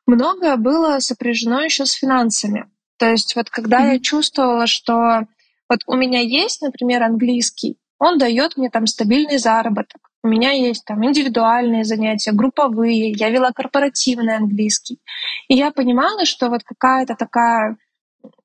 многое 0.08 0.58
было 0.58 1.00
сопряжено 1.00 1.62
еще 1.62 1.86
с 1.86 1.92
финансами. 1.92 2.66
То 2.98 3.12
есть 3.12 3.36
вот 3.36 3.50
когда 3.52 3.82
mm-hmm. 3.82 3.94
я 3.94 4.00
чувствовала, 4.00 4.66
что 4.66 5.28
вот 5.70 5.82
у 5.86 5.96
меня 5.96 6.22
есть, 6.22 6.62
например, 6.62 7.04
английский, 7.04 7.78
он 8.00 8.18
дает 8.18 8.58
мне 8.58 8.70
там 8.70 8.88
стабильный 8.88 9.38
заработок. 9.38 10.10
У 10.24 10.28
меня 10.28 10.52
есть 10.52 10.84
там 10.86 11.06
индивидуальные 11.06 11.84
занятия, 11.84 12.32
групповые, 12.32 13.12
я 13.12 13.30
вела 13.30 13.52
корпоративный 13.52 14.36
английский. 14.36 15.00
И 15.48 15.56
я 15.56 15.72
понимала, 15.72 16.26
что 16.26 16.50
вот 16.50 16.64
какая-то 16.64 17.16
такая 17.16 17.78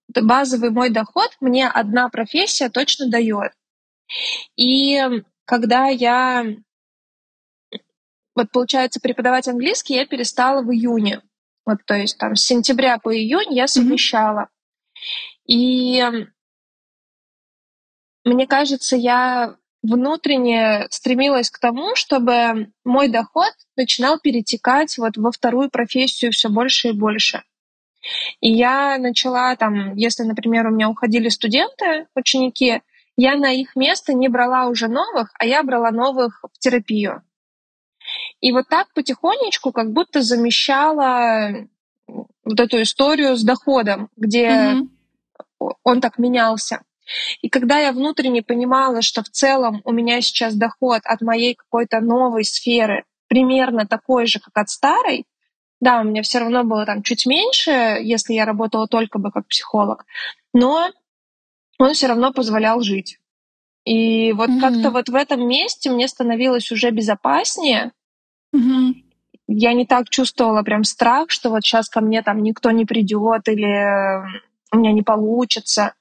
базовый 0.08 0.70
мой 0.70 0.90
доход 0.90 1.30
мне 1.40 1.68
одна 1.68 2.08
профессия 2.08 2.68
точно 2.68 3.08
дает. 3.08 3.52
И 4.56 5.00
когда 5.44 5.88
я 5.88 6.44
вот 8.34 8.50
получается 8.50 9.00
преподавать 9.00 9.48
английский, 9.48 9.94
я 9.94 10.06
перестала 10.06 10.62
в 10.62 10.70
июне. 10.70 11.20
Вот, 11.64 11.78
то 11.86 11.94
есть 11.94 12.18
там 12.18 12.34
с 12.34 12.44
сентября 12.44 12.98
по 12.98 13.14
июнь 13.14 13.52
я 13.52 13.66
совмещала. 13.66 14.48
Mm-hmm. 14.48 15.32
И 15.46 16.04
мне 18.24 18.46
кажется, 18.46 18.96
я 18.96 19.56
внутренне 19.82 20.86
стремилась 20.90 21.50
к 21.50 21.58
тому, 21.58 21.94
чтобы 21.96 22.72
мой 22.84 23.08
доход 23.08 23.52
начинал 23.76 24.18
перетекать 24.18 24.96
вот 24.98 25.16
во 25.16 25.32
вторую 25.32 25.70
профессию 25.70 26.32
все 26.32 26.48
больше 26.48 26.88
и 26.88 26.92
больше. 26.92 27.42
И 28.40 28.52
я 28.52 28.98
начала 28.98 29.54
там, 29.56 29.94
если, 29.94 30.22
например, 30.24 30.66
у 30.66 30.70
меня 30.70 30.88
уходили 30.88 31.28
студенты, 31.28 32.06
ученики, 32.14 32.82
я 33.16 33.36
на 33.36 33.52
их 33.52 33.76
место 33.76 34.14
не 34.14 34.28
брала 34.28 34.66
уже 34.66 34.88
новых, 34.88 35.30
а 35.38 35.44
я 35.44 35.62
брала 35.62 35.90
новых 35.90 36.42
в 36.42 36.58
терапию. 36.58 37.22
И 38.40 38.52
вот 38.52 38.68
так 38.68 38.92
потихонечку 38.94 39.72
как 39.72 39.92
будто 39.92 40.22
замещала 40.22 41.68
вот 42.06 42.58
эту 42.58 42.82
историю 42.82 43.36
с 43.36 43.44
доходом, 43.44 44.10
где 44.16 44.48
mm-hmm. 44.48 45.72
он 45.84 46.00
так 46.00 46.18
менялся. 46.18 46.82
И 47.40 47.48
когда 47.48 47.78
я 47.78 47.92
внутренне 47.92 48.42
понимала, 48.42 49.02
что 49.02 49.22
в 49.22 49.28
целом 49.28 49.82
у 49.84 49.92
меня 49.92 50.20
сейчас 50.20 50.54
доход 50.54 51.02
от 51.04 51.20
моей 51.20 51.54
какой-то 51.54 52.00
новой 52.00 52.44
сферы 52.44 53.04
примерно 53.28 53.86
такой 53.86 54.26
же, 54.26 54.40
как 54.40 54.56
от 54.56 54.68
старой, 54.68 55.26
да, 55.80 56.00
у 56.00 56.04
меня 56.04 56.22
все 56.22 56.38
равно 56.38 56.62
было 56.62 56.86
там 56.86 57.02
чуть 57.02 57.26
меньше, 57.26 57.70
если 58.00 58.34
я 58.34 58.44
работала 58.44 58.86
только 58.86 59.18
бы 59.18 59.32
как 59.32 59.48
психолог, 59.48 60.04
но 60.52 60.90
он 61.78 61.94
все 61.94 62.06
равно 62.06 62.32
позволял 62.32 62.80
жить. 62.82 63.18
И 63.84 64.32
вот 64.32 64.48
mm-hmm. 64.48 64.60
как-то 64.60 64.90
вот 64.90 65.08
в 65.08 65.14
этом 65.14 65.46
месте 65.48 65.90
мне 65.90 66.06
становилось 66.06 66.70
уже 66.70 66.90
безопаснее. 66.90 67.92
Mm-hmm. 68.54 68.92
я 69.48 69.72
не 69.72 69.86
так 69.86 70.10
чувствовала 70.10 70.62
прям 70.62 70.84
страх, 70.84 71.30
что 71.30 71.48
вот 71.48 71.62
сейчас 71.62 71.88
ко 71.88 72.02
мне 72.02 72.22
там 72.22 72.42
никто 72.42 72.70
не 72.70 72.84
придет 72.84 73.48
или 73.48 74.22
у 74.70 74.76
меня 74.76 74.92
не 74.92 75.02
получится. 75.02 75.94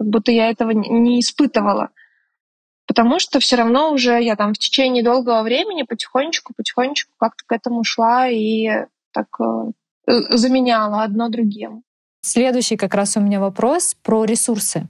Как 0.00 0.08
будто 0.08 0.32
я 0.32 0.48
этого 0.48 0.70
не 0.70 1.20
испытывала. 1.20 1.90
Потому 2.86 3.20
что 3.20 3.38
все 3.38 3.56
равно 3.56 3.92
уже 3.92 4.18
я 4.22 4.34
там 4.34 4.54
в 4.54 4.58
течение 4.58 5.04
долгого 5.04 5.42
времени 5.42 5.82
потихонечку, 5.82 6.54
потихонечку 6.56 7.12
как-то 7.18 7.44
к 7.46 7.52
этому 7.52 7.84
шла 7.84 8.26
и 8.26 8.86
так 9.12 9.26
э, 9.38 9.72
заменяла 10.06 11.02
одно 11.02 11.28
другим. 11.28 11.82
Следующий 12.22 12.78
как 12.78 12.94
раз 12.94 13.18
у 13.18 13.20
меня 13.20 13.40
вопрос 13.40 13.94
про 14.02 14.24
ресурсы. 14.24 14.88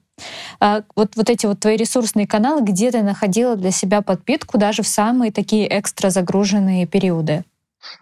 А, 0.61 0.85
вот, 0.94 1.16
вот 1.16 1.29
эти 1.29 1.46
вот 1.46 1.59
твои 1.59 1.77
ресурсные 1.77 2.29
каналы, 2.29 2.62
где 2.62 2.92
ты 2.92 3.03
находила 3.03 3.57
для 3.57 3.73
себя 3.73 4.03
подпитку 4.03 4.59
даже 4.59 4.85
в 4.85 4.87
самые 4.87 5.33
такие 5.33 5.66
экстра 5.77 6.11
загруженные 6.11 6.87
периоды? 6.87 7.44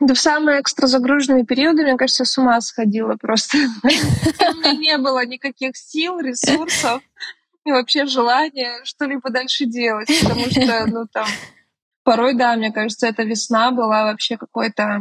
Да 0.01 0.15
в 0.15 0.19
самые 0.19 0.61
экстра 0.61 0.87
загруженные 0.87 1.45
периоды, 1.45 1.83
мне 1.83 1.97
кажется, 1.97 2.25
с 2.25 2.37
ума 2.39 2.61
сходила 2.61 3.17
просто. 3.17 3.59
У 3.83 3.87
меня 3.87 4.73
не 4.73 4.99
было 4.99 5.25
никаких 5.25 5.77
сил, 5.77 6.19
ресурсов 6.19 7.03
и 7.65 7.73
вообще 7.73 8.07
желание 8.07 8.81
что-либо 8.85 9.31
дальше 9.31 9.67
делать, 9.67 10.09
потому 10.23 10.51
что, 10.51 10.87
ну, 10.87 11.07
там, 11.13 11.27
порой, 12.03 12.35
да, 12.35 12.57
мне 12.57 12.73
кажется, 12.73 13.07
эта 13.07 13.23
весна 13.25 13.71
была 13.71 14.05
вообще 14.05 14.37
какой-то 14.37 15.01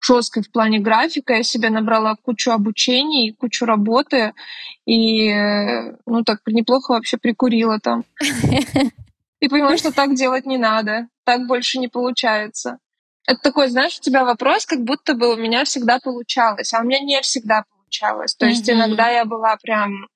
жесткой 0.00 0.42
в 0.42 0.50
плане 0.50 0.78
графика. 0.78 1.34
Я 1.34 1.42
себе 1.42 1.70
набрала 1.70 2.16
кучу 2.22 2.50
обучений, 2.50 3.32
кучу 3.32 3.64
работы, 3.64 4.32
и, 4.86 5.32
ну, 6.06 6.24
так 6.24 6.40
неплохо 6.46 6.92
вообще 6.92 7.16
прикурила 7.16 7.78
там. 7.80 8.04
И 9.40 9.48
поняла, 9.48 9.78
что 9.78 9.90
так 9.90 10.14
делать 10.14 10.44
не 10.44 10.58
надо, 10.58 11.08
так 11.24 11.46
больше 11.46 11.78
не 11.78 11.88
получается. 11.88 12.78
Это 13.26 13.40
такой, 13.42 13.68
знаешь, 13.68 13.98
у 13.98 14.02
тебя 14.02 14.24
вопрос, 14.24 14.66
как 14.66 14.82
будто 14.82 15.14
бы 15.14 15.32
у 15.32 15.36
меня 15.36 15.64
всегда 15.64 15.98
получалось, 16.00 16.72
а 16.72 16.80
у 16.80 16.84
меня 16.84 17.00
не 17.00 17.20
всегда 17.22 17.64
получалось. 17.70 18.34
То 18.34 18.46
есть 18.46 18.68
иногда 18.68 19.08
я 19.08 19.24
была 19.24 19.56
прям 19.56 20.08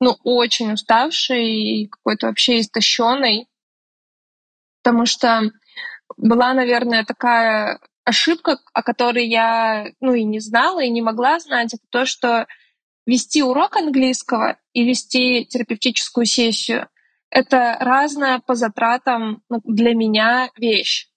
ну, 0.00 0.16
очень 0.24 0.72
уставшей 0.72 1.46
и 1.46 1.88
какой-то 1.88 2.26
вообще 2.26 2.60
истощенной, 2.60 3.48
потому 4.82 5.06
что 5.06 5.50
была, 6.16 6.52
наверное, 6.52 7.04
такая 7.04 7.80
ошибка, 8.04 8.58
о 8.72 8.82
которой 8.82 9.26
я, 9.26 9.86
ну, 10.00 10.14
и 10.14 10.24
не 10.24 10.40
знала, 10.40 10.80
и 10.80 10.90
не 10.90 11.02
могла 11.02 11.40
знать, 11.40 11.74
это 11.74 11.82
то, 11.90 12.04
что 12.04 12.46
вести 13.06 13.42
урок 13.42 13.76
английского 13.76 14.58
и 14.72 14.84
вести 14.84 15.46
терапевтическую 15.46 16.26
сессию— 16.26 16.88
это 17.30 17.76
разная 17.80 18.40
по 18.40 18.54
затратам 18.54 19.42
ну, 19.48 19.60
для 19.64 19.94
меня 19.94 20.50
вещь. 20.56 21.08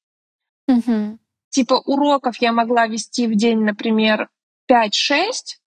Mm-hmm. 0.69 1.17
Типа 1.49 1.75
уроков 1.85 2.37
я 2.41 2.51
могла 2.51 2.87
вести 2.87 3.27
в 3.27 3.35
день, 3.35 3.59
например, 3.59 4.29
5-6, 4.69 5.57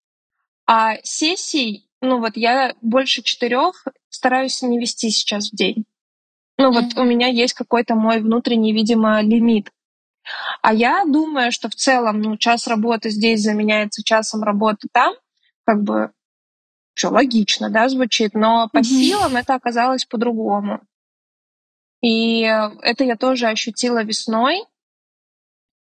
а 0.66 0.96
сессий 1.02 1.90
ну 2.00 2.18
вот 2.20 2.36
я 2.36 2.74
больше 2.80 3.22
четырех 3.22 3.86
стараюсь 4.08 4.62
не 4.62 4.78
вести 4.78 5.10
сейчас 5.10 5.50
в 5.50 5.56
день. 5.56 5.84
Ну 6.58 6.72
вот 6.72 6.84
mm-hmm. 6.84 7.00
у 7.00 7.04
меня 7.04 7.28
есть 7.28 7.54
какой-то 7.54 7.94
мой 7.94 8.20
внутренний, 8.20 8.72
видимо, 8.72 9.20
лимит. 9.22 9.70
А 10.62 10.74
я 10.74 11.04
думаю, 11.06 11.52
что 11.52 11.68
в 11.68 11.74
целом, 11.74 12.20
ну, 12.20 12.36
час 12.36 12.66
работы 12.66 13.10
здесь 13.10 13.42
заменяется 13.42 14.04
часом 14.04 14.42
работы 14.42 14.88
там, 14.92 15.14
как 15.64 15.82
бы 15.82 16.12
все 16.94 17.08
логично, 17.08 17.70
да, 17.70 17.88
звучит, 17.88 18.34
но 18.34 18.68
по 18.72 18.78
mm-hmm. 18.78 18.84
силам 18.84 19.36
это 19.36 19.54
оказалось 19.54 20.04
по-другому. 20.04 20.80
И 22.02 22.40
это 22.40 23.04
я 23.04 23.16
тоже 23.16 23.46
ощутила 23.48 24.02
весной. 24.02 24.64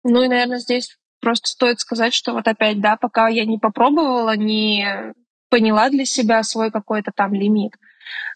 Ну 0.08 0.22
и, 0.22 0.28
наверное, 0.28 0.60
здесь 0.60 0.96
просто 1.20 1.48
стоит 1.48 1.80
сказать, 1.80 2.14
что 2.14 2.32
вот 2.32 2.46
опять, 2.46 2.80
да, 2.80 2.96
пока 2.96 3.26
я 3.26 3.44
не 3.44 3.58
попробовала, 3.58 4.36
не 4.36 5.12
поняла 5.50 5.90
для 5.90 6.04
себя 6.04 6.44
свой 6.44 6.70
какой-то 6.70 7.10
там 7.14 7.34
лимит. 7.34 7.72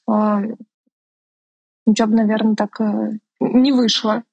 Ничего 0.08 2.08
бы, 2.08 2.16
наверное, 2.16 2.56
так 2.56 2.80
э, 2.80 3.12
не 3.38 3.70
вышло. 3.70 4.24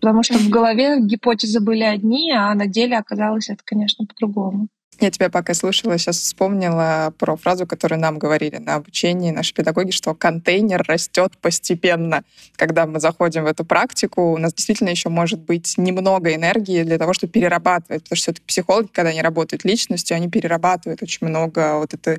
Потому 0.00 0.22
что 0.22 0.38
в 0.38 0.48
голове 0.48 1.00
гипотезы 1.00 1.60
были 1.60 1.82
одни, 1.82 2.32
а 2.32 2.54
на 2.54 2.66
деле 2.66 2.96
оказалось 2.96 3.50
это, 3.50 3.62
конечно, 3.64 4.06
по-другому. 4.06 4.68
Я 5.00 5.12
тебя 5.12 5.30
пока 5.30 5.54
слушала, 5.54 5.96
сейчас 5.96 6.18
вспомнила 6.18 7.12
про 7.18 7.36
фразу, 7.36 7.66
которую 7.66 8.00
нам 8.00 8.18
говорили 8.18 8.56
на 8.56 8.74
обучении 8.74 9.30
наши 9.30 9.54
педагоги, 9.54 9.92
что 9.92 10.12
контейнер 10.12 10.82
растет 10.88 11.38
постепенно. 11.40 12.24
Когда 12.56 12.84
мы 12.84 12.98
заходим 12.98 13.44
в 13.44 13.46
эту 13.46 13.64
практику, 13.64 14.32
у 14.32 14.38
нас 14.38 14.52
действительно 14.52 14.88
еще 14.88 15.08
может 15.08 15.38
быть 15.38 15.78
немного 15.78 16.34
энергии 16.34 16.82
для 16.82 16.98
того, 16.98 17.12
чтобы 17.12 17.32
перерабатывать, 17.32 18.02
потому 18.02 18.16
что 18.16 18.24
все-таки 18.24 18.46
психологи, 18.46 18.88
когда 18.92 19.10
они 19.10 19.22
работают 19.22 19.64
личностью, 19.64 20.16
они 20.16 20.28
перерабатывают 20.28 21.00
очень 21.00 21.28
много 21.28 21.78
вот 21.78 21.94
это, 21.94 22.18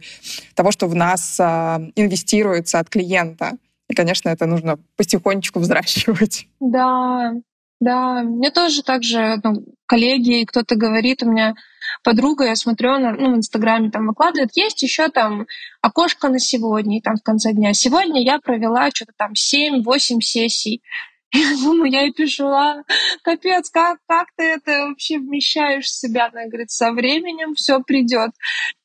того, 0.56 0.72
что 0.72 0.88
в 0.88 0.96
нас 0.96 1.38
а, 1.39 1.82
инвестируется 1.96 2.80
от 2.80 2.89
клиента. 2.89 3.58
И, 3.89 3.94
конечно, 3.94 4.30
это 4.30 4.46
нужно 4.46 4.80
потихонечку 4.96 5.60
взращивать. 5.60 6.48
Да, 6.62 7.34
да, 7.80 8.24
мне 8.24 8.52
тоже 8.52 8.84
так 8.84 9.04
же 9.04 9.39
ну, 9.44 9.65
коллеги, 9.86 10.46
кто-то 10.46 10.76
говорит, 10.76 11.24
у 11.24 11.30
меня 11.30 11.56
подруга, 12.04 12.46
я 12.46 12.56
смотрю, 12.56 12.94
она 12.94 13.12
ну, 13.13 13.34
в 13.34 13.38
Инстаграме 13.38 13.89
там 13.89 14.08
выкладывает, 14.08 14.52
есть 14.56 14.82
еще 14.84 15.08
там 15.08 15.48
окошко 15.82 16.30
на 16.30 16.39
сегодня, 16.39 16.98
и 16.98 17.02
там 17.02 17.15
в 17.15 17.24
конце 17.24 17.54
дня. 17.54 17.74
Сегодня 17.74 18.22
я 18.22 18.39
провела 18.39 18.89
что-то 18.94 19.13
там 19.18 19.32
7-8 19.34 20.20
сессий. 20.22 20.82
Я 21.32 21.52
думаю, 21.62 21.92
я 21.92 22.08
и 22.08 22.12
пишу, 22.12 22.48
а, 22.48 22.82
капец, 23.22 23.70
как, 23.70 24.00
как 24.08 24.30
ты 24.36 24.46
это 24.46 24.88
вообще 24.88 25.20
вмещаешь 25.20 25.86
в 25.86 25.96
себя? 25.96 26.32
Она 26.34 26.48
говорит, 26.48 26.72
со 26.72 26.92
временем 26.92 27.54
все 27.54 27.84
придет. 27.84 28.32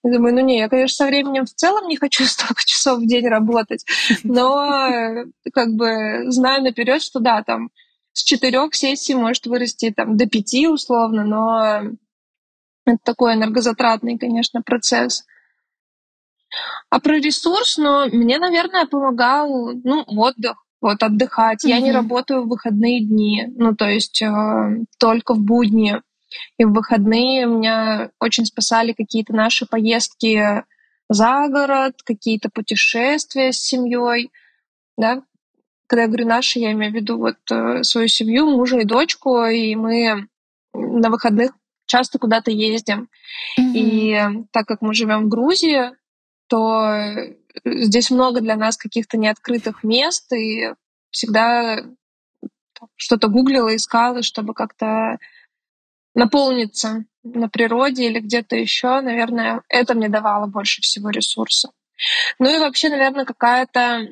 Я 0.02 0.12
думаю, 0.12 0.34
ну 0.34 0.40
не, 0.42 0.58
я, 0.58 0.68
конечно, 0.68 0.94
со 0.94 1.06
временем 1.06 1.46
в 1.46 1.54
целом 1.54 1.88
не 1.88 1.96
хочу 1.96 2.24
столько 2.26 2.62
часов 2.66 2.98
в 2.98 3.06
день 3.06 3.26
работать, 3.26 3.86
но 4.24 5.24
как 5.54 5.70
бы 5.70 6.30
знаю 6.30 6.62
наперед, 6.62 7.00
что 7.00 7.18
да, 7.18 7.42
там 7.42 7.70
с 8.14 8.22
четырех 8.22 8.74
сессий 8.74 9.14
может 9.14 9.46
вырасти 9.46 9.90
там 9.90 10.16
до 10.16 10.26
пяти 10.26 10.68
условно, 10.68 11.24
но 11.24 11.96
это 12.86 12.98
такой 13.02 13.34
энергозатратный, 13.34 14.16
конечно, 14.16 14.62
процесс. 14.62 15.24
А 16.90 17.00
про 17.00 17.18
ресурс, 17.18 17.76
ну, 17.76 18.06
мне, 18.06 18.38
наверное, 18.38 18.86
помогал, 18.86 19.72
ну, 19.82 20.04
отдых, 20.06 20.64
вот 20.80 21.02
отдыхать. 21.02 21.64
Mm-hmm. 21.64 21.68
Я 21.68 21.80
не 21.80 21.90
работаю 21.90 22.44
в 22.44 22.48
выходные 22.48 23.04
дни, 23.04 23.52
ну, 23.56 23.74
то 23.74 23.88
есть 23.88 24.22
э, 24.22 24.84
только 24.98 25.34
в 25.34 25.40
будни. 25.40 26.00
И 26.56 26.64
в 26.64 26.72
выходные 26.72 27.46
меня 27.46 28.10
очень 28.20 28.46
спасали 28.46 28.92
какие-то 28.92 29.34
наши 29.34 29.66
поездки 29.66 30.64
за 31.08 31.48
город, 31.48 32.02
какие-то 32.04 32.48
путешествия 32.48 33.52
с 33.52 33.58
семьей, 33.58 34.30
да, 34.96 35.22
когда 35.86 36.02
я 36.02 36.08
говорю 36.08 36.26
наши, 36.26 36.58
я 36.58 36.72
имею 36.72 36.92
в 36.92 36.94
виду 36.94 37.18
вот 37.18 37.36
э, 37.50 37.82
свою 37.82 38.08
семью, 38.08 38.46
мужа 38.46 38.78
и 38.78 38.84
дочку, 38.84 39.44
и 39.44 39.74
мы 39.74 40.26
на 40.72 41.10
выходных 41.10 41.52
часто 41.86 42.18
куда-то 42.18 42.50
ездим. 42.50 43.08
Mm-hmm. 43.58 43.72
И 43.74 44.18
так 44.50 44.66
как 44.66 44.80
мы 44.80 44.94
живем 44.94 45.24
в 45.24 45.28
Грузии, 45.28 45.92
то 46.48 46.90
э, 46.90 47.36
здесь 47.64 48.10
много 48.10 48.40
для 48.40 48.56
нас 48.56 48.76
каких-то 48.76 49.18
неоткрытых 49.18 49.84
мест, 49.84 50.32
и 50.32 50.72
всегда 51.10 51.84
что-то 52.96 53.28
гуглила, 53.28 53.74
искала, 53.74 54.22
чтобы 54.22 54.54
как-то 54.54 55.18
наполниться 56.14 57.04
на 57.22 57.48
природе 57.48 58.06
или 58.06 58.20
где-то 58.20 58.56
еще, 58.56 59.00
наверное, 59.00 59.62
это 59.68 59.94
мне 59.94 60.08
давало 60.08 60.46
больше 60.46 60.82
всего 60.82 61.10
ресурсов. 61.10 61.72
Ну 62.38 62.54
и 62.54 62.58
вообще, 62.58 62.88
наверное, 62.88 63.24
какая-то 63.24 64.08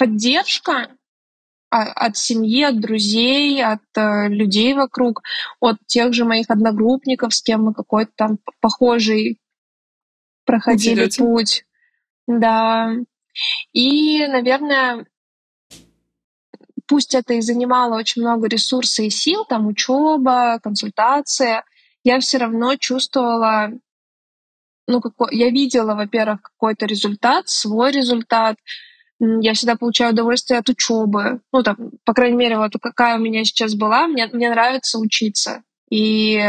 поддержка 0.00 0.96
а, 1.68 1.92
от 1.92 2.16
семьи, 2.16 2.62
от 2.62 2.80
друзей, 2.80 3.62
от 3.62 3.82
э, 3.94 4.28
людей 4.28 4.72
вокруг, 4.72 5.22
от 5.60 5.76
тех 5.86 6.14
же 6.14 6.24
моих 6.24 6.46
одногруппников, 6.48 7.34
с 7.34 7.42
кем 7.42 7.64
мы 7.64 7.74
какой-то 7.74 8.10
там 8.16 8.38
похожий 8.60 9.38
проходили 10.46 11.04
путь. 11.04 11.18
путь. 11.18 11.64
Да. 12.26 12.94
И, 13.74 14.26
наверное, 14.26 15.06
пусть 16.86 17.14
это 17.14 17.34
и 17.34 17.42
занимало 17.42 17.98
очень 17.98 18.22
много 18.22 18.48
ресурсов 18.48 19.04
и 19.04 19.10
сил, 19.10 19.44
там 19.44 19.66
учеба, 19.66 20.60
консультация, 20.62 21.64
я 22.04 22.20
все 22.20 22.38
равно 22.38 22.76
чувствовала, 22.76 23.70
ну, 24.88 25.02
какой, 25.02 25.36
я 25.36 25.50
видела, 25.50 25.94
во-первых, 25.94 26.40
какой-то 26.40 26.86
результат, 26.86 27.50
свой 27.50 27.92
результат, 27.92 28.56
я 29.20 29.52
всегда 29.52 29.76
получаю 29.76 30.12
удовольствие 30.12 30.58
от 30.58 30.68
учебы. 30.68 31.40
Ну, 31.52 31.62
там, 31.62 31.76
по 32.04 32.14
крайней 32.14 32.36
мере, 32.36 32.56
вот 32.56 32.72
какая 32.80 33.16
у 33.16 33.20
меня 33.20 33.44
сейчас 33.44 33.74
была, 33.74 34.06
мне, 34.06 34.26
мне 34.32 34.50
нравится 34.50 34.98
учиться. 34.98 35.62
И 35.90 36.40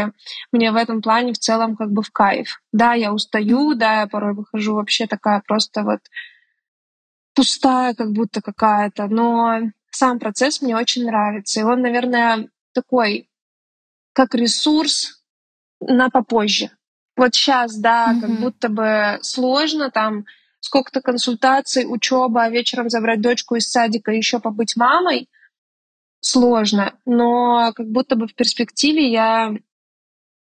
мне 0.52 0.70
в 0.70 0.76
этом 0.76 1.02
плане 1.02 1.32
в 1.32 1.38
целом 1.38 1.76
как 1.76 1.90
бы 1.90 2.02
в 2.02 2.10
кайф. 2.10 2.62
Да, 2.72 2.94
я 2.94 3.12
устаю, 3.12 3.74
да, 3.74 4.00
я 4.00 4.06
порой 4.06 4.34
выхожу 4.34 4.74
вообще 4.74 5.06
такая 5.06 5.42
просто 5.46 5.82
вот 5.82 6.00
пустая 7.34 7.94
как 7.94 8.12
будто 8.12 8.40
какая-то, 8.40 9.08
но 9.08 9.60
сам 9.90 10.18
процесс 10.18 10.62
мне 10.62 10.76
очень 10.76 11.04
нравится. 11.04 11.60
И 11.60 11.64
он, 11.64 11.82
наверное, 11.82 12.48
такой, 12.72 13.28
как 14.12 14.34
ресурс 14.34 15.22
на 15.80 16.08
попозже. 16.08 16.70
Вот 17.16 17.34
сейчас, 17.34 17.76
да, 17.76 18.12
mm-hmm. 18.12 18.20
как 18.20 18.40
будто 18.40 18.68
бы 18.68 19.18
сложно 19.22 19.90
там 19.90 20.24
сколько-то 20.62 21.02
консультаций, 21.02 21.84
учеба, 21.86 22.44
а 22.44 22.48
вечером 22.48 22.88
забрать 22.88 23.20
дочку 23.20 23.56
из 23.56 23.68
садика 23.68 24.12
и 24.12 24.16
еще 24.16 24.38
побыть 24.38 24.76
мамой. 24.76 25.28
Сложно, 26.20 26.94
но 27.04 27.72
как 27.74 27.88
будто 27.88 28.14
бы 28.14 28.28
в 28.28 28.34
перспективе 28.34 29.10
я 29.10 29.54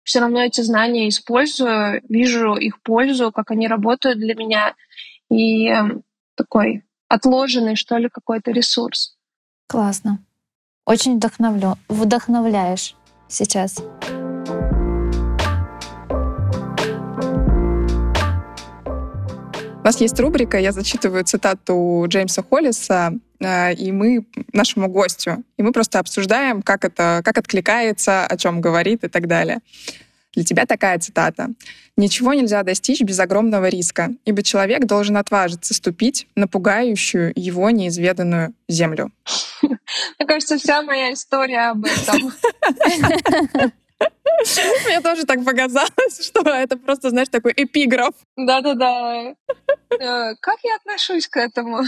все 0.04 0.20
равно 0.20 0.42
эти 0.42 0.60
знания 0.60 1.08
использую, 1.08 2.02
вижу 2.08 2.54
их 2.54 2.80
пользу, 2.82 3.32
как 3.32 3.50
они 3.50 3.66
работают 3.66 4.18
для 4.18 4.34
меня. 4.34 4.74
И 5.30 5.66
эм, 5.66 6.04
такой 6.36 6.84
отложенный, 7.08 7.74
что 7.74 7.96
ли, 7.96 8.08
какой-то 8.08 8.52
ресурс. 8.52 9.16
Классно. 9.66 10.24
Очень 10.86 11.16
вдохновлю... 11.16 11.76
вдохновляешь 11.88 12.94
сейчас. 13.28 13.82
У 19.84 19.86
нас 19.86 20.00
есть 20.00 20.18
рубрика, 20.18 20.58
я 20.58 20.72
зачитываю 20.72 21.24
цитату 21.24 22.06
Джеймса 22.08 22.42
Холлиса, 22.42 23.12
э, 23.38 23.74
и 23.74 23.92
мы 23.92 24.24
нашему 24.54 24.88
гостю, 24.88 25.44
и 25.58 25.62
мы 25.62 25.72
просто 25.72 25.98
обсуждаем, 25.98 26.62
как 26.62 26.86
это, 26.86 27.20
как 27.22 27.36
откликается, 27.36 28.24
о 28.24 28.34
чем 28.38 28.62
говорит 28.62 29.04
и 29.04 29.08
так 29.08 29.26
далее. 29.26 29.58
Для 30.32 30.42
тебя 30.42 30.64
такая 30.64 30.98
цитата. 31.00 31.50
«Ничего 31.98 32.32
нельзя 32.32 32.62
достичь 32.62 33.02
без 33.02 33.20
огромного 33.20 33.68
риска, 33.68 34.12
ибо 34.24 34.42
человек 34.42 34.86
должен 34.86 35.18
отважиться 35.18 35.74
ступить 35.74 36.28
на 36.34 36.48
пугающую 36.48 37.34
его 37.36 37.68
неизведанную 37.68 38.54
землю». 38.66 39.12
Мне 39.62 40.26
кажется, 40.26 40.56
вся 40.56 40.80
моя 40.80 41.12
история 41.12 41.72
об 41.72 41.84
этом. 41.84 42.32
Мне 44.86 45.00
тоже 45.00 45.24
так 45.24 45.44
показалось, 45.44 46.26
что 46.26 46.40
это 46.50 46.76
просто, 46.76 47.10
знаешь, 47.10 47.28
такой 47.28 47.52
эпиграф. 47.56 48.14
Да-да-да. 48.36 49.34
Э, 49.90 50.34
как 50.40 50.58
я 50.64 50.76
отношусь 50.76 51.28
к 51.28 51.36
этому? 51.36 51.82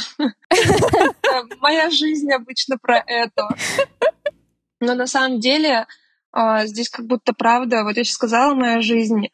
Моя 1.61 1.91
жизнь 1.91 2.33
обычно 2.33 2.79
про 2.79 3.03
это. 3.07 3.49
Но 4.81 4.95
на 4.95 5.07
самом 5.07 5.41
деле 5.41 5.87
а, 6.39 6.67
здесь 6.67 6.91
как 6.91 7.07
будто 7.07 7.33
правда, 7.33 7.83
вот 7.83 7.97
я 7.97 8.05
сейчас 8.05 8.17
сказала, 8.17 8.55
моя 8.55 8.83
жизнь, 8.83 9.29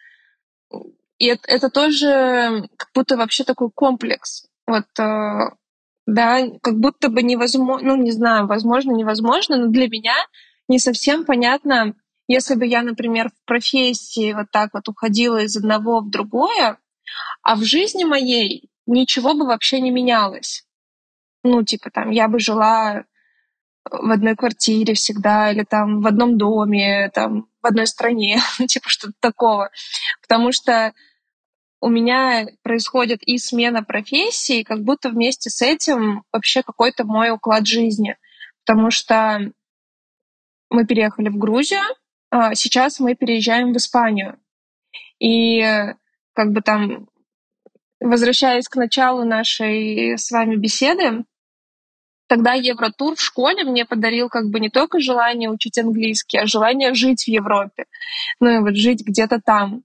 и 1.18 1.26
это, 1.26 1.42
это 1.48 1.68
тоже 1.68 2.68
как 2.76 2.90
будто 2.94 3.16
вообще 3.16 3.42
такой 3.42 3.70
комплекс. 3.74 4.46
Вот, 4.68 4.86
э, 5.00 5.50
да, 6.06 6.48
как 6.62 6.78
будто 6.78 7.08
бы 7.08 7.22
невозможно, 7.22 7.88
ну, 7.88 8.02
не 8.02 8.12
знаю, 8.12 8.46
возможно, 8.46 8.92
невозможно, 8.92 9.56
но 9.56 9.66
для 9.66 9.88
меня 9.88 10.14
не 10.68 10.78
совсем 10.78 11.24
понятно, 11.24 11.94
если 12.32 12.54
бы 12.54 12.66
я, 12.66 12.82
например, 12.82 13.28
в 13.28 13.44
профессии 13.44 14.32
вот 14.32 14.46
так 14.50 14.70
вот 14.72 14.88
уходила 14.88 15.42
из 15.42 15.54
одного 15.54 16.00
в 16.00 16.08
другое, 16.08 16.78
а 17.42 17.56
в 17.56 17.62
жизни 17.62 18.04
моей 18.04 18.70
ничего 18.86 19.34
бы 19.34 19.46
вообще 19.46 19.80
не 19.80 19.90
менялось. 19.90 20.66
Ну, 21.44 21.62
типа 21.62 21.90
там, 21.90 22.10
я 22.10 22.28
бы 22.28 22.38
жила 22.38 23.04
в 23.84 24.10
одной 24.10 24.34
квартире 24.34 24.94
всегда, 24.94 25.52
или 25.52 25.64
там 25.64 26.00
в 26.00 26.06
одном 26.06 26.38
доме, 26.38 27.10
там 27.10 27.48
в 27.60 27.66
одной 27.66 27.86
стране, 27.86 28.40
типа 28.66 28.88
что-то 28.88 29.14
такого. 29.20 29.70
Потому 30.22 30.52
что 30.52 30.94
у 31.82 31.90
меня 31.90 32.46
происходит 32.62 33.22
и 33.24 33.36
смена 33.36 33.82
профессии, 33.82 34.62
как 34.62 34.82
будто 34.84 35.10
вместе 35.10 35.50
с 35.50 35.60
этим 35.60 36.24
вообще 36.32 36.62
какой-то 36.62 37.04
мой 37.04 37.30
уклад 37.30 37.66
жизни. 37.66 38.16
Потому 38.64 38.90
что 38.90 39.52
мы 40.70 40.86
переехали 40.86 41.28
в 41.28 41.36
Грузию, 41.36 41.82
сейчас 42.54 43.00
мы 43.00 43.14
переезжаем 43.14 43.72
в 43.72 43.76
Испанию. 43.76 44.38
И 45.18 45.62
как 46.32 46.52
бы 46.52 46.62
там, 46.62 47.08
возвращаясь 48.00 48.68
к 48.68 48.76
началу 48.76 49.24
нашей 49.24 50.18
с 50.18 50.30
вами 50.30 50.56
беседы, 50.56 51.24
тогда 52.26 52.54
Евротур 52.54 53.16
в 53.16 53.20
школе 53.20 53.64
мне 53.64 53.84
подарил 53.84 54.28
как 54.28 54.48
бы 54.48 54.58
не 54.58 54.70
только 54.70 55.00
желание 55.00 55.50
учить 55.50 55.78
английский, 55.78 56.38
а 56.38 56.46
желание 56.46 56.94
жить 56.94 57.24
в 57.24 57.28
Европе. 57.28 57.84
Ну 58.40 58.48
и 58.48 58.58
вот 58.60 58.74
жить 58.74 59.04
где-то 59.06 59.40
там. 59.40 59.82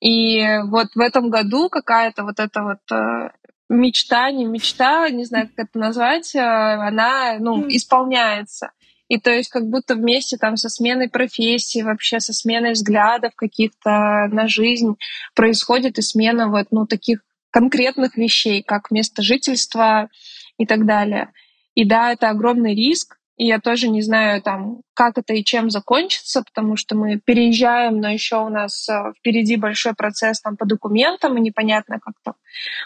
И 0.00 0.44
вот 0.66 0.88
в 0.94 1.00
этом 1.00 1.30
году 1.30 1.68
какая-то 1.68 2.24
вот 2.24 2.38
эта 2.38 2.62
вот 2.62 2.78
э, 2.92 3.30
мечта, 3.68 4.30
не 4.30 4.44
мечта, 4.44 5.08
не 5.10 5.24
знаю, 5.24 5.48
как 5.48 5.66
это 5.68 5.78
назвать, 5.78 6.34
э, 6.34 6.40
она 6.40 7.38
ну, 7.38 7.66
исполняется. 7.68 8.70
И 9.12 9.20
то 9.20 9.30
есть 9.30 9.50
как 9.50 9.68
будто 9.68 9.94
вместе 9.94 10.38
там 10.38 10.56
со 10.56 10.70
сменой 10.70 11.10
профессии, 11.10 11.82
вообще 11.82 12.18
со 12.18 12.32
сменой 12.32 12.72
взглядов 12.72 13.34
каких-то 13.36 14.26
на 14.32 14.48
жизнь 14.48 14.96
происходит 15.34 15.98
и 15.98 16.02
смена 16.02 16.48
вот 16.48 16.68
ну, 16.70 16.86
таких 16.86 17.22
конкретных 17.50 18.16
вещей, 18.16 18.62
как 18.62 18.90
место 18.90 19.20
жительства 19.20 20.08
и 20.56 20.64
так 20.64 20.86
далее. 20.86 21.30
И 21.74 21.84
да, 21.84 22.10
это 22.10 22.30
огромный 22.30 22.74
риск, 22.74 23.18
и 23.36 23.44
я 23.44 23.60
тоже 23.60 23.90
не 23.90 24.00
знаю, 24.00 24.40
там, 24.40 24.80
как 24.94 25.18
это 25.18 25.34
и 25.34 25.44
чем 25.44 25.68
закончится, 25.68 26.42
потому 26.42 26.76
что 26.76 26.96
мы 26.96 27.20
переезжаем, 27.22 28.00
но 28.00 28.08
еще 28.08 28.36
у 28.36 28.48
нас 28.48 28.88
э, 28.88 29.12
впереди 29.18 29.56
большой 29.56 29.92
процесс 29.92 30.40
там, 30.40 30.56
по 30.56 30.64
документам, 30.64 31.36
и 31.36 31.42
непонятно, 31.42 32.00
как 32.00 32.14
там 32.24 32.34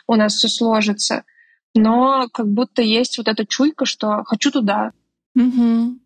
у 0.08 0.16
нас 0.16 0.34
все 0.34 0.48
сложится. 0.48 1.22
Но 1.76 2.26
как 2.32 2.48
будто 2.48 2.82
есть 2.82 3.16
вот 3.16 3.28
эта 3.28 3.46
чуйка, 3.46 3.84
что 3.84 4.24
хочу 4.24 4.50
туда. 4.50 4.90
Угу. 5.36 6.00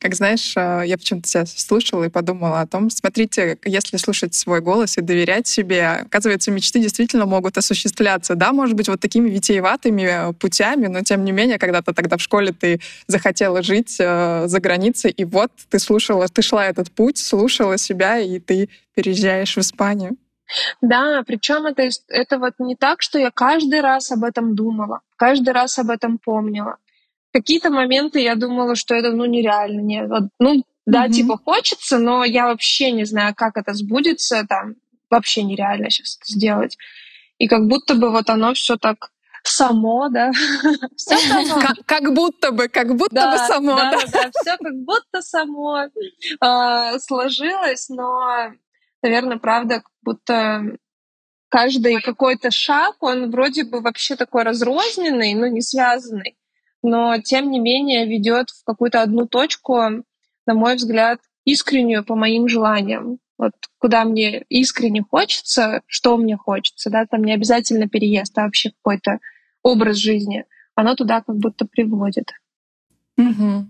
Как 0.00 0.14
знаешь, 0.14 0.52
э, 0.56 0.82
я 0.86 0.96
почему-то 0.96 1.28
тебя 1.28 1.44
слушала 1.44 2.04
и 2.04 2.08
подумала 2.08 2.60
о 2.60 2.66
том, 2.68 2.88
смотрите, 2.88 3.58
если 3.64 3.96
слушать 3.96 4.32
свой 4.34 4.60
голос 4.60 4.96
и 4.96 5.00
доверять 5.00 5.48
себе, 5.48 5.88
оказывается, 6.06 6.52
мечты 6.52 6.78
действительно 6.78 7.26
могут 7.26 7.58
осуществляться. 7.58 8.36
Да, 8.36 8.52
может 8.52 8.76
быть, 8.76 8.88
вот 8.88 9.00
такими 9.00 9.28
витиеватыми 9.28 10.34
путями, 10.34 10.86
но 10.86 11.02
тем 11.02 11.24
не 11.24 11.32
менее, 11.32 11.58
когда-то 11.58 11.92
тогда 11.92 12.16
в 12.16 12.22
школе 12.22 12.52
ты 12.52 12.80
захотела 13.08 13.62
жить 13.62 13.96
э, 13.98 14.44
за 14.46 14.60
границей, 14.60 15.10
и 15.10 15.24
вот 15.24 15.50
ты 15.68 15.80
слушала, 15.80 16.28
ты 16.28 16.42
шла 16.42 16.66
этот 16.66 16.92
путь, 16.92 17.18
слушала 17.18 17.76
себя, 17.76 18.20
и 18.20 18.38
ты 18.38 18.68
переезжаешь 18.94 19.56
в 19.56 19.60
Испанию. 19.60 20.16
Да, 20.80 21.22
причем 21.26 21.66
это, 21.66 21.88
это 22.08 22.38
вот 22.38 22.54
не 22.60 22.76
так, 22.76 23.02
что 23.02 23.18
я 23.18 23.32
каждый 23.32 23.80
раз 23.80 24.12
об 24.12 24.22
этом 24.22 24.54
думала, 24.54 25.00
каждый 25.16 25.52
раз 25.52 25.78
об 25.78 25.90
этом 25.90 26.18
помнила 26.18 26.76
какие-то 27.38 27.70
моменты 27.70 28.20
я 28.20 28.34
думала, 28.34 28.74
что 28.74 28.94
это 28.94 29.12
ну 29.12 29.24
нереально. 29.24 29.80
Нет. 29.80 30.10
Ну, 30.38 30.64
да, 30.86 31.06
mm-hmm. 31.06 31.12
типа 31.12 31.38
хочется, 31.38 31.98
но 31.98 32.24
я 32.24 32.46
вообще 32.46 32.90
не 32.90 33.04
знаю, 33.04 33.34
как 33.36 33.56
это 33.56 33.74
сбудется, 33.74 34.44
там 34.48 34.74
вообще 35.10 35.42
нереально 35.42 35.90
сейчас 35.90 36.16
это 36.16 36.32
сделать. 36.32 36.76
И 37.38 37.46
как 37.46 37.68
будто 37.68 37.94
бы 37.94 38.10
вот 38.10 38.28
оно 38.30 38.54
все 38.54 38.76
так 38.76 39.10
само, 39.44 40.08
да. 40.08 40.32
Как 41.86 42.12
будто 42.12 42.50
бы, 42.50 42.68
как 42.68 42.96
будто 42.96 43.30
бы 43.30 43.38
само, 43.38 43.76
да. 43.76 43.92
Да, 44.12 44.30
все 44.40 44.56
как 44.56 44.74
будто 44.84 45.22
само 45.22 45.86
а, 46.40 46.98
сложилось, 46.98 47.88
но, 47.88 48.52
наверное, 49.02 49.38
правда, 49.38 49.76
как 49.76 49.92
будто 50.02 50.78
каждый 51.48 52.00
какой-то 52.00 52.50
шаг, 52.50 52.96
он 53.00 53.30
вроде 53.30 53.64
бы 53.64 53.80
вообще 53.80 54.16
такой 54.16 54.42
разрозненный, 54.42 55.34
но 55.34 55.46
не 55.46 55.62
связанный 55.62 56.37
но 56.82 57.18
тем 57.20 57.50
не 57.50 57.58
менее 57.58 58.06
ведет 58.06 58.50
в 58.50 58.64
какую-то 58.64 59.02
одну 59.02 59.26
точку, 59.26 59.76
на 60.46 60.54
мой 60.54 60.76
взгляд, 60.76 61.20
искреннюю 61.44 62.04
по 62.04 62.14
моим 62.14 62.48
желаниям. 62.48 63.18
Вот 63.38 63.52
куда 63.78 64.04
мне 64.04 64.44
искренне 64.48 65.02
хочется, 65.08 65.82
что 65.86 66.16
мне 66.16 66.36
хочется, 66.36 66.90
да, 66.90 67.06
там 67.06 67.22
не 67.22 67.32
обязательно 67.32 67.88
переезд, 67.88 68.36
а 68.36 68.44
вообще 68.44 68.70
какой-то 68.70 69.18
образ 69.62 69.96
жизни, 69.96 70.44
оно 70.74 70.94
туда 70.94 71.22
как 71.22 71.36
будто 71.36 71.66
приводит. 71.66 72.32
Угу. 73.16 73.66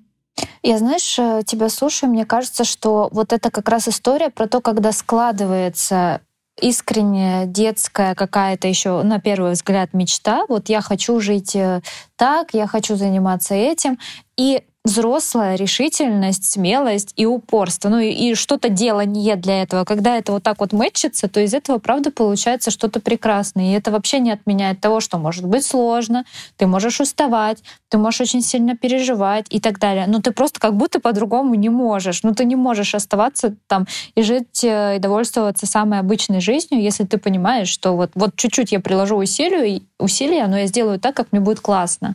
Я, 0.62 0.78
знаешь, 0.78 1.18
э, 1.18 1.42
тебя 1.46 1.68
слушаю, 1.68 2.10
мне 2.10 2.24
кажется, 2.24 2.64
что 2.64 3.08
вот 3.12 3.32
это 3.32 3.50
как 3.50 3.68
раз 3.68 3.88
история 3.88 4.30
про 4.30 4.46
то, 4.46 4.60
когда 4.60 4.92
складывается 4.92 6.20
искренняя 6.60 7.46
детская 7.46 8.14
какая-то 8.14 8.68
еще 8.68 9.02
на 9.02 9.20
первый 9.20 9.52
взгляд 9.52 9.94
мечта. 9.94 10.44
Вот 10.48 10.68
я 10.68 10.80
хочу 10.80 11.20
жить 11.20 11.54
э, 11.56 11.80
так, 12.16 12.54
я 12.54 12.66
хочу 12.66 12.96
заниматься 12.96 13.54
этим. 13.54 13.98
И 14.36 14.62
взрослая 14.84 15.56
решительность, 15.56 16.50
смелость 16.50 17.12
и 17.16 17.26
упорство. 17.26 17.88
Ну 17.90 17.98
и, 17.98 18.10
и 18.10 18.34
что-то 18.34 18.68
делание 18.68 19.36
для 19.36 19.62
этого. 19.62 19.84
Когда 19.84 20.16
это 20.16 20.32
вот 20.32 20.42
так 20.42 20.60
вот 20.60 20.72
мэтчится, 20.72 21.28
то 21.28 21.40
из 21.40 21.52
этого, 21.52 21.78
правда, 21.78 22.10
получается 22.10 22.70
что-то 22.70 23.00
прекрасное. 23.00 23.72
И 23.72 23.72
это 23.72 23.90
вообще 23.90 24.18
не 24.18 24.30
отменяет 24.30 24.80
того, 24.80 25.00
что 25.00 25.18
может 25.18 25.44
быть 25.44 25.64
сложно, 25.64 26.24
ты 26.56 26.66
можешь 26.66 27.00
уставать, 27.00 27.58
ты 27.88 27.98
можешь 27.98 28.22
очень 28.22 28.42
сильно 28.42 28.76
переживать 28.76 29.46
и 29.50 29.60
так 29.60 29.78
далее. 29.78 30.06
Но 30.06 30.20
ты 30.20 30.32
просто 30.32 30.58
как 30.58 30.74
будто 30.74 31.00
по-другому 31.00 31.54
не 31.54 31.68
можешь. 31.68 32.22
Ну 32.22 32.34
ты 32.34 32.44
не 32.44 32.56
можешь 32.56 32.94
оставаться 32.94 33.54
там 33.66 33.86
и 34.14 34.22
жить 34.22 34.64
э, 34.64 34.96
и 34.96 34.98
довольствоваться 34.98 35.66
самой 35.66 35.98
обычной 35.98 36.40
жизнью, 36.40 36.80
если 36.80 37.04
ты 37.04 37.18
понимаешь, 37.18 37.68
что 37.68 37.94
вот, 37.94 38.10
вот 38.14 38.36
чуть-чуть 38.36 38.72
я 38.72 38.80
приложу 38.80 39.16
усилию, 39.16 39.82
усилия, 39.98 40.46
но 40.46 40.58
я 40.58 40.66
сделаю 40.66 40.98
так, 40.98 41.14
как 41.14 41.32
мне 41.32 41.40
будет 41.40 41.60
классно. 41.60 42.14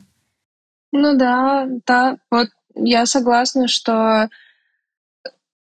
Ну 0.95 1.17
да, 1.17 1.67
да, 1.87 2.17
вот 2.29 2.49
я 2.75 3.07
согласна, 3.07 3.67
что 3.67 4.29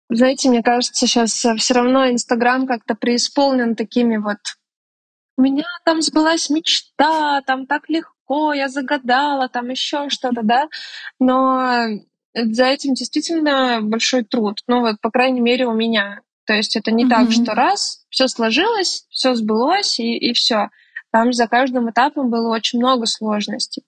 Знаете, 0.09 0.49
мне 0.49 0.61
кажется, 0.61 1.07
сейчас 1.07 1.45
э, 1.45 1.55
все 1.55 1.73
равно 1.73 2.09
Инстаграм 2.09 2.67
как-то 2.67 2.95
преисполнен 2.95 3.75
такими 3.75 4.17
вот 4.17 4.39
у 5.37 5.41
меня 5.41 5.63
там 5.85 6.01
сбылась 6.01 6.49
мечта, 6.49 7.41
там 7.47 7.65
так 7.65 7.89
легко, 7.89 8.53
я 8.53 8.67
загадала, 8.67 9.47
там 9.47 9.69
еще 9.69 10.09
что-то, 10.09 10.41
да. 10.43 10.67
Но 11.17 11.87
за 12.35 12.65
этим 12.65 12.93
действительно 12.93 13.79
большой 13.81 14.23
труд. 14.23 14.59
Ну 14.67 14.81
вот, 14.81 14.99
по 15.01 15.09
крайней 15.11 15.41
мере, 15.41 15.65
у 15.65 15.73
меня. 15.73 16.21
То 16.45 16.53
есть 16.53 16.75
это 16.75 16.91
не 16.91 17.05
mm-hmm. 17.05 17.09
так, 17.09 17.31
что 17.31 17.53
раз, 17.53 18.05
все 18.09 18.27
сложилось, 18.27 19.05
все 19.09 19.33
сбылось, 19.33 19.97
и, 19.99 20.17
и 20.17 20.33
все. 20.33 20.69
Там 21.11 21.31
за 21.31 21.47
каждым 21.47 21.89
этапом 21.89 22.29
было 22.29 22.53
очень 22.53 22.79
много 22.79 23.05
сложностей. 23.05 23.83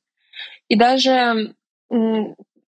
И 0.67 0.75
даже 0.75 1.53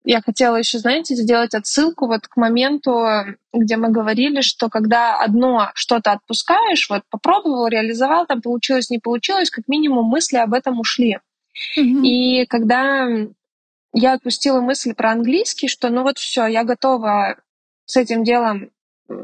я 0.05 0.23
хотела 0.23 0.57
еще, 0.57 0.79
знаете, 0.79 1.15
сделать 1.15 1.55
отсылку 1.55 2.07
вот 2.07 2.27
к 2.27 2.37
моменту, 2.37 3.07
где 3.53 3.77
мы 3.77 3.91
говорили, 3.91 4.41
что 4.41 4.69
когда 4.69 5.17
одно 5.17 5.71
что-то 5.75 6.13
отпускаешь, 6.13 6.89
вот 6.89 7.03
попробовал, 7.11 7.69
реализовал, 7.69 8.27
там 8.27 8.41
получилось, 8.41 8.91
не 8.91 8.99
получилось, 8.99 9.51
как 9.51 9.69
минимум 9.69 10.07
мысли 10.07 10.39
об 10.39 10.55
этом 10.55 10.81
ушли. 10.81 11.19
Mm-hmm. 11.79 12.03
И 12.03 12.47
когда 12.47 13.07
я 13.93 14.13
отпустила 14.15 14.61
мысль 14.61 14.95
про 14.95 15.13
английский, 15.13 15.69
что 15.69 15.91
ну 15.91 16.03
вот 16.03 16.19
все, 16.19 16.47
я 16.47 16.65
готова 16.65 17.37
с 17.85 17.97
этим 17.97 18.25
делом 18.25 18.71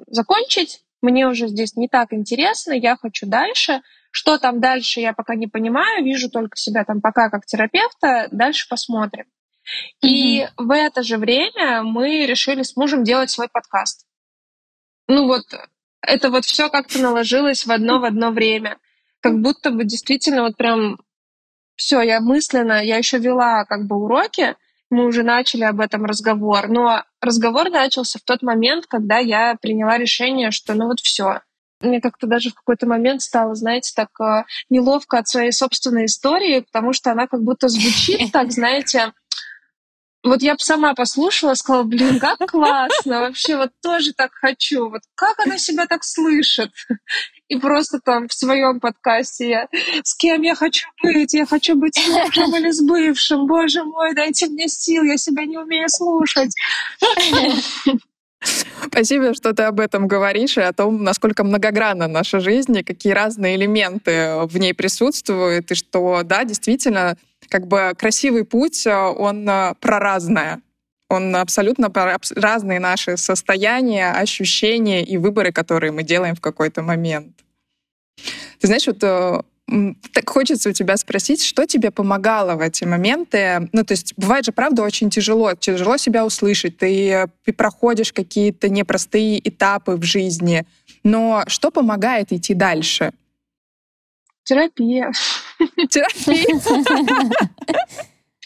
закончить, 0.09 0.83
мне 1.01 1.27
уже 1.27 1.49
здесь 1.49 1.77
не 1.77 1.89
так 1.89 2.13
интересно, 2.13 2.73
я 2.73 2.97
хочу 2.97 3.27
дальше. 3.27 3.83
Что 4.19 4.39
там 4.39 4.61
дальше, 4.61 5.01
я 5.01 5.13
пока 5.13 5.35
не 5.35 5.47
понимаю, 5.47 6.03
вижу 6.03 6.31
только 6.31 6.57
себя 6.57 6.85
там 6.85 7.03
пока 7.03 7.29
как 7.29 7.45
терапевта, 7.45 8.29
дальше 8.31 8.67
посмотрим. 8.67 9.27
И 10.01 10.41
mm-hmm. 10.41 10.49
в 10.57 10.71
это 10.71 11.03
же 11.03 11.19
время 11.19 11.83
мы 11.83 12.25
решили 12.25 12.63
с 12.63 12.77
мужем 12.77 13.05
делать 13.05 13.29
свой 13.29 13.49
подкаст. 13.53 14.07
Ну 15.07 15.27
вот, 15.27 15.43
это 16.01 16.31
вот 16.31 16.47
все 16.47 16.71
как-то 16.71 16.99
наложилось 16.99 17.67
в 17.67 17.71
одно 17.71 18.01
в 18.01 18.07
одно 18.07 18.31
время. 18.31 18.79
Как 19.21 19.39
будто 19.43 19.71
бы 19.71 19.85
действительно 19.85 20.45
вот 20.45 20.57
прям 20.57 20.99
все, 21.75 22.01
я 22.01 22.21
мысленно, 22.21 22.83
я 22.83 22.97
еще 22.97 23.19
вела 23.19 23.67
как 23.67 23.87
бы 23.87 23.97
уроки, 23.97 24.57
мы 24.89 25.05
уже 25.05 25.25
начали 25.25 25.65
об 25.65 25.79
этом 25.79 26.07
разговор, 26.07 26.69
но 26.69 27.05
разговор 27.21 27.69
начался 27.69 28.19
в 28.19 28.23
тот 28.23 28.41
момент, 28.41 28.87
когда 28.87 29.19
я 29.19 29.57
приняла 29.61 29.99
решение, 29.99 30.53
что 30.53 30.73
ну 30.73 30.87
вот 30.87 31.01
все. 31.01 31.43
Мне 31.81 32.01
как-то 32.01 32.27
даже 32.27 32.51
в 32.51 32.55
какой-то 32.55 32.87
момент 32.87 33.23
стало, 33.23 33.55
знаете, 33.55 33.93
так 33.95 34.09
э, 34.21 34.45
неловко 34.71 35.19
от 35.19 35.29
своей 35.29 35.53
собственной 35.53 36.07
истории, 36.07 36.61
потому 36.61 36.93
что 36.93 37.11
она 37.13 37.27
как 37.27 37.43
будто 37.43 37.69
звучит 37.69 38.31
так, 38.33 38.53
знаете, 38.53 39.13
вот 40.27 40.43
я 40.43 40.55
бы 40.55 40.59
сама 40.59 40.95
послушала, 40.95 41.55
сказала, 41.55 41.85
блин, 41.85 42.19
как 42.19 42.39
классно, 42.51 43.21
вообще 43.21 43.57
вот 43.57 43.71
тоже 43.83 44.13
так 44.13 44.33
хочу, 44.33 44.91
вот 44.91 45.03
как 45.15 45.39
она 45.39 45.57
себя 45.59 45.87
так 45.87 46.03
слышит. 46.03 46.71
И 47.49 47.57
просто 47.59 48.01
там 48.01 48.27
в 48.27 48.35
своем 48.35 48.81
подкасте 48.81 49.49
я, 49.49 49.69
с 50.03 50.17
кем 50.17 50.43
я 50.43 50.57
хочу 50.57 50.89
быть, 51.03 51.33
я 51.33 51.47
хочу 51.47 51.77
быть 51.77 51.95
с 51.95 52.09
мужем 52.09 52.57
или 52.57 52.71
с 52.73 52.83
бывшим, 52.83 53.47
боже 53.47 53.85
мой, 53.85 54.15
дайте 54.15 54.49
мне 54.49 54.67
сил, 54.69 55.05
я 55.05 55.17
себя 55.17 55.45
не 55.45 55.59
умею 55.59 55.89
слушать. 55.89 56.55
Спасибо, 58.87 59.35
что 59.35 59.53
ты 59.53 59.65
об 59.65 59.81
этом 59.81 60.09
говоришь 60.09 60.57
и 60.57 60.61
о 60.61 60.73
том, 60.73 61.03
насколько 61.03 61.45
многогранна 61.45 62.09
наша 62.09 62.41
жизнь 62.41 62.77
и 62.77 62.83
какие 62.83 63.13
разные 63.13 63.57
элементы 63.57 64.37
в 64.45 64.57
ней 64.59 64.75
присутствуют, 64.75 65.71
и 65.71 65.75
что, 65.75 66.23
да, 66.25 66.45
действительно, 66.45 67.17
как 67.49 67.67
бы 67.67 67.93
красивый 67.97 68.45
путь, 68.45 68.87
э, 68.87 68.95
он 68.95 69.49
э, 69.49 69.75
про 69.81 69.99
разное. 69.99 70.61
Он 71.09 71.37
абсолютно 71.37 71.89
про 71.89 72.19
разные 72.35 72.81
наши 72.81 73.17
состояния, 73.17 74.11
ощущения 74.11 75.05
и 75.05 75.17
выборы, 75.19 75.53
которые 75.53 75.93
мы 75.93 76.03
делаем 76.03 76.35
в 76.35 76.41
какой-то 76.41 76.83
момент. 76.83 77.33
Ты 78.61 78.67
знаешь, 78.67 78.87
вот 78.87 79.03
э, 79.03 79.43
так 80.13 80.29
хочется 80.29 80.71
у 80.71 80.73
тебя 80.73 80.97
спросить, 80.97 81.43
что 81.43 81.67
тебе 81.67 81.91
помогало 81.91 82.55
в 82.55 82.61
эти 82.61 82.85
моменты? 82.85 83.69
Ну, 83.73 83.85
то 83.85 83.93
есть 83.93 84.15
бывает 84.17 84.45
же, 84.45 84.53
правда, 84.53 84.83
очень 84.83 85.11
тяжело, 85.11 85.55
тяжело 85.55 85.97
себя 85.97 86.25
услышать, 86.25 86.79
ты, 86.79 87.29
ты 87.45 87.53
проходишь 87.53 88.13
какие-то 88.13 88.69
непростые 88.69 89.47
этапы 89.47 89.97
в 89.97 90.05
жизни, 90.05 90.65
но 91.03 91.43
что 91.49 91.71
помогает 91.71 92.33
идти 92.33 92.55
дальше? 92.55 93.13
Терапия. 94.45 95.11
Терапия. 95.91 96.61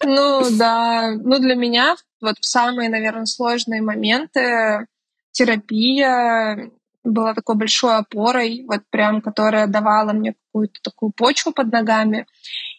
Ну 0.03 0.47
да, 0.53 1.11
ну 1.11 1.39
для 1.39 1.55
меня 1.55 1.95
вот 2.23 2.37
в 2.41 2.47
самые, 2.47 2.89
наверное, 2.89 3.27
сложные 3.27 3.83
моменты 3.83 4.87
терапия 5.33 6.71
была 7.05 7.35
такой 7.35 7.57
большой 7.57 7.97
опорой, 7.97 8.65
вот 8.67 8.83
прям, 8.91 9.21
которая 9.21 9.67
давала 9.67 10.13
мне 10.13 10.35
какую-то 10.35 10.81
такую 10.83 11.13
почву 11.13 11.53
под 11.53 11.73
ногами. 11.73 12.27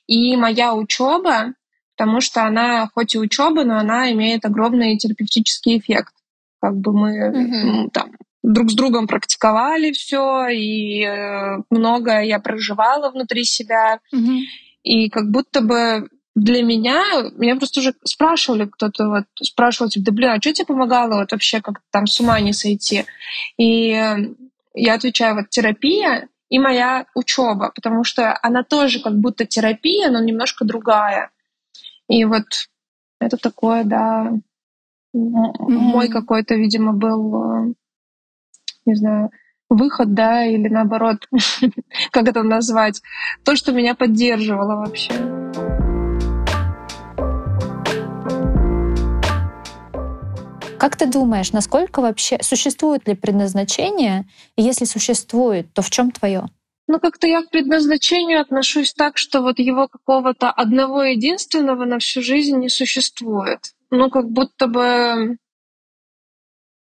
И 0.07 0.35
моя 0.35 0.73
учеба, 0.73 1.53
потому 1.95 2.21
что 2.21 2.43
она 2.45 2.89
хоть 2.93 3.15
и 3.15 3.19
учеба, 3.19 3.63
но 3.63 3.77
она 3.77 4.11
имеет 4.11 4.45
огромный 4.45 4.97
терапевтический 4.97 5.77
эффект. 5.77 6.13
Как 6.59 6.75
бы 6.75 6.93
мы 6.93 7.17
mm-hmm. 7.17 7.89
там 7.91 8.11
друг 8.43 8.71
с 8.71 8.75
другом 8.75 9.07
практиковали 9.07 9.91
все, 9.91 10.47
и 10.47 11.03
э, 11.03 11.57
многое 11.69 12.23
я 12.23 12.39
проживала 12.39 13.11
внутри 13.11 13.43
себя. 13.43 13.99
Mm-hmm. 14.13 14.39
И 14.83 15.09
как 15.09 15.29
будто 15.29 15.61
бы 15.61 16.07
для 16.35 16.63
меня, 16.63 17.03
меня 17.35 17.57
просто 17.57 17.81
уже 17.81 17.93
спрашивали 18.03 18.65
кто-то, 18.65 19.09
вот, 19.09 19.25
спрашивал, 19.41 19.89
типа, 19.89 20.05
да 20.05 20.11
блин, 20.11 20.29
а 20.29 20.41
что 20.41 20.53
тебе 20.53 20.65
помогало 20.65 21.19
вот 21.19 21.31
вообще 21.31 21.61
как 21.61 21.81
там 21.91 22.07
с 22.07 22.19
ума 22.19 22.39
не 22.39 22.53
сойти? 22.53 23.05
И 23.57 23.89
я 24.73 24.93
отвечаю, 24.93 25.35
вот 25.35 25.49
терапия 25.49 26.29
и 26.49 26.59
моя 26.59 27.05
учеба, 27.15 27.71
потому 27.75 28.03
что 28.03 28.37
она 28.41 28.63
тоже 28.63 29.01
как 29.01 29.17
будто 29.17 29.45
терапия, 29.45 30.09
но 30.09 30.21
немножко 30.21 30.65
другая. 30.65 31.31
И 32.07 32.23
вот 32.25 32.45
это 33.19 33.37
такое, 33.37 33.83
да, 33.83 34.31
mm-hmm. 35.15 35.57
мой 35.67 36.09
какой-то, 36.09 36.55
видимо, 36.55 36.93
был, 36.93 37.75
не 38.85 38.95
знаю, 38.95 39.31
выход, 39.69 40.13
да, 40.13 40.45
или 40.45 40.67
наоборот, 40.67 41.27
как 42.11 42.27
это 42.27 42.43
назвать, 42.43 43.01
то, 43.43 43.55
что 43.55 43.71
меня 43.71 43.95
поддерживало 43.95 44.77
вообще. 44.77 45.13
Как 50.81 50.95
ты 50.95 51.05
думаешь, 51.05 51.51
насколько 51.51 52.01
вообще 52.01 52.39
существует 52.41 53.07
ли 53.07 53.13
предназначение? 53.13 54.25
И 54.55 54.63
если 54.63 54.85
существует, 54.85 55.71
то 55.73 55.83
в 55.83 55.91
чем 55.91 56.09
твое? 56.09 56.45
Ну, 56.87 56.99
как-то 56.99 57.27
я 57.27 57.43
к 57.43 57.51
предназначению 57.51 58.41
отношусь 58.41 58.91
так, 58.91 59.19
что 59.19 59.43
вот 59.43 59.59
его 59.59 59.87
какого-то 59.87 60.49
одного 60.49 61.03
единственного 61.03 61.85
на 61.85 61.99
всю 61.99 62.23
жизнь 62.23 62.57
не 62.57 62.67
существует. 62.67 63.59
Ну, 63.91 64.09
как 64.09 64.31
будто 64.31 64.65
бы... 64.65 65.37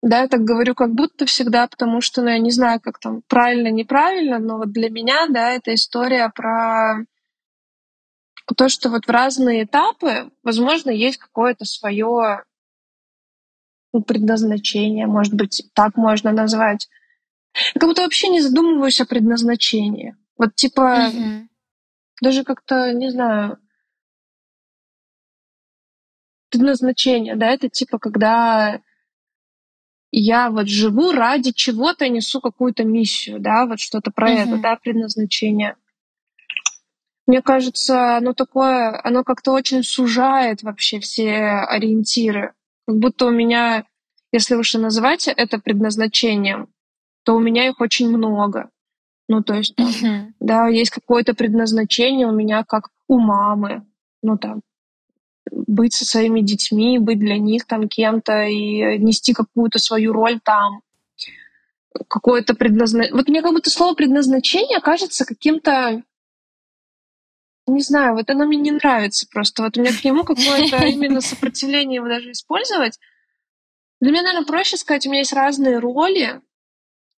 Да, 0.02 0.20
я 0.20 0.28
так 0.28 0.42
говорю, 0.42 0.74
как 0.74 0.92
будто 0.92 1.24
всегда, 1.24 1.66
потому 1.66 2.02
что, 2.02 2.20
ну, 2.20 2.28
я 2.28 2.38
не 2.38 2.50
знаю, 2.50 2.80
как 2.82 2.98
там 2.98 3.22
правильно, 3.26 3.68
неправильно, 3.68 4.38
но 4.38 4.58
вот 4.58 4.72
для 4.72 4.90
меня, 4.90 5.26
да, 5.30 5.52
это 5.52 5.72
история 5.72 6.30
про 6.34 7.06
то, 8.58 8.68
что 8.68 8.90
вот 8.90 9.06
в 9.06 9.10
разные 9.10 9.64
этапы, 9.64 10.30
возможно, 10.42 10.90
есть 10.90 11.16
какое-то 11.16 11.64
свое 11.64 12.44
предназначение, 14.02 15.06
может 15.06 15.34
быть, 15.34 15.68
так 15.74 15.96
можно 15.96 16.32
назвать. 16.32 16.88
Я 17.74 17.80
как 17.80 17.88
будто 17.88 18.02
вообще 18.02 18.28
не 18.28 18.40
задумываюсь 18.40 19.00
о 19.00 19.06
предназначении. 19.06 20.16
Вот 20.36 20.54
типа 20.54 21.10
mm-hmm. 21.10 21.46
даже 22.22 22.44
как-то, 22.44 22.92
не 22.92 23.10
знаю, 23.10 23.58
предназначение, 26.50 27.36
да, 27.36 27.48
это 27.48 27.68
типа 27.68 27.98
когда 27.98 28.80
я 30.10 30.50
вот 30.50 30.68
живу 30.68 31.12
ради 31.12 31.52
чего-то, 31.52 32.08
несу 32.08 32.40
какую-то 32.40 32.84
миссию, 32.84 33.40
да, 33.40 33.66
вот 33.66 33.80
что-то 33.80 34.10
про 34.10 34.30
mm-hmm. 34.30 34.42
это, 34.42 34.58
да, 34.58 34.76
предназначение. 34.76 35.76
Мне 37.26 37.42
кажется, 37.42 38.16
оно 38.18 38.34
такое, 38.34 39.00
оно 39.02 39.24
как-то 39.24 39.52
очень 39.52 39.82
сужает 39.82 40.62
вообще 40.62 41.00
все 41.00 41.64
ориентиры. 41.68 42.54
Как 42.86 42.98
будто 42.98 43.26
у 43.26 43.30
меня, 43.30 43.84
если 44.32 44.54
уж 44.54 44.74
и 44.74 44.78
называть 44.78 45.28
это 45.28 45.58
предназначением, 45.58 46.68
то 47.24 47.34
у 47.34 47.40
меня 47.40 47.68
их 47.68 47.80
очень 47.80 48.08
много. 48.08 48.70
Ну, 49.28 49.42
то 49.42 49.54
есть, 49.54 49.74
там, 49.74 49.88
uh-huh. 49.88 50.32
да, 50.38 50.68
есть 50.68 50.90
какое-то 50.90 51.34
предназначение 51.34 52.28
у 52.28 52.32
меня, 52.32 52.62
как 52.62 52.90
у 53.08 53.18
мамы. 53.18 53.84
Ну, 54.22 54.38
там, 54.38 54.60
быть 55.50 55.94
со 55.94 56.04
своими 56.04 56.40
детьми, 56.40 56.98
быть 56.98 57.18
для 57.18 57.38
них 57.38 57.66
там 57.66 57.88
кем-то 57.88 58.44
и 58.44 58.98
нести 58.98 59.32
какую-то 59.32 59.78
свою 59.78 60.12
роль 60.12 60.40
там. 60.42 60.80
Какое-то 62.08 62.54
предназначение. 62.54 63.16
Вот 63.16 63.28
мне 63.28 63.42
как 63.42 63.52
будто 63.52 63.70
слово 63.70 63.94
предназначение 63.94 64.80
кажется 64.80 65.24
каким-то 65.24 66.02
не 67.66 67.82
знаю, 67.82 68.14
вот 68.14 68.30
оно 68.30 68.46
мне 68.46 68.58
не 68.58 68.70
нравится 68.70 69.26
просто. 69.30 69.62
Вот 69.62 69.76
у 69.76 69.80
меня 69.80 69.92
к 69.92 70.04
нему 70.04 70.24
какое-то 70.24 70.76
именно 70.86 71.20
сопротивление 71.20 71.96
его 71.96 72.08
даже 72.08 72.32
использовать. 72.32 72.98
Для 74.00 74.10
меня, 74.10 74.22
наверное, 74.22 74.46
проще 74.46 74.76
сказать, 74.76 75.06
у 75.06 75.10
меня 75.10 75.20
есть 75.20 75.32
разные 75.32 75.78
роли, 75.78 76.40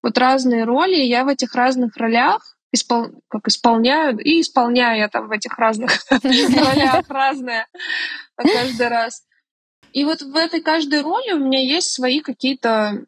вот 0.02 0.16
разные 0.16 0.64
роли, 0.64 0.96
и 0.96 1.08
я 1.08 1.24
в 1.24 1.28
этих 1.28 1.54
разных 1.54 1.96
ролях 1.96 2.56
испол... 2.72 3.22
как 3.28 3.48
исполняю, 3.48 4.18
и 4.18 4.40
исполняю 4.40 4.98
я 4.98 5.08
там 5.08 5.28
в 5.28 5.32
этих 5.32 5.58
разных 5.58 6.04
ролях 6.10 7.08
разное 7.08 7.66
каждый 8.36 8.88
раз. 8.88 9.24
И 9.92 10.04
вот 10.04 10.22
в 10.22 10.36
этой 10.36 10.60
каждой 10.60 11.02
роли 11.02 11.32
у 11.32 11.38
меня 11.38 11.60
есть 11.60 11.92
свои 11.92 12.20
какие-то 12.20 13.06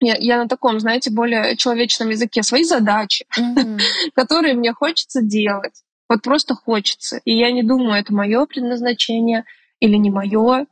я, 0.00 0.14
я 0.18 0.38
на 0.38 0.48
таком, 0.48 0.78
знаете, 0.78 1.10
более 1.10 1.56
человечном 1.56 2.10
языке, 2.10 2.42
свои 2.42 2.62
задачи, 2.62 3.26
mm-hmm. 3.36 3.78
которые 4.14 4.54
мне 4.54 4.72
хочется 4.72 5.22
делать. 5.22 5.82
Вот 6.08 6.22
просто 6.22 6.54
хочется. 6.54 7.20
И 7.24 7.36
я 7.36 7.52
не 7.52 7.62
думаю, 7.62 8.00
это 8.00 8.14
мое 8.14 8.46
предназначение 8.46 9.44
или 9.80 9.96
не 9.96 10.10
мое. 10.10 10.66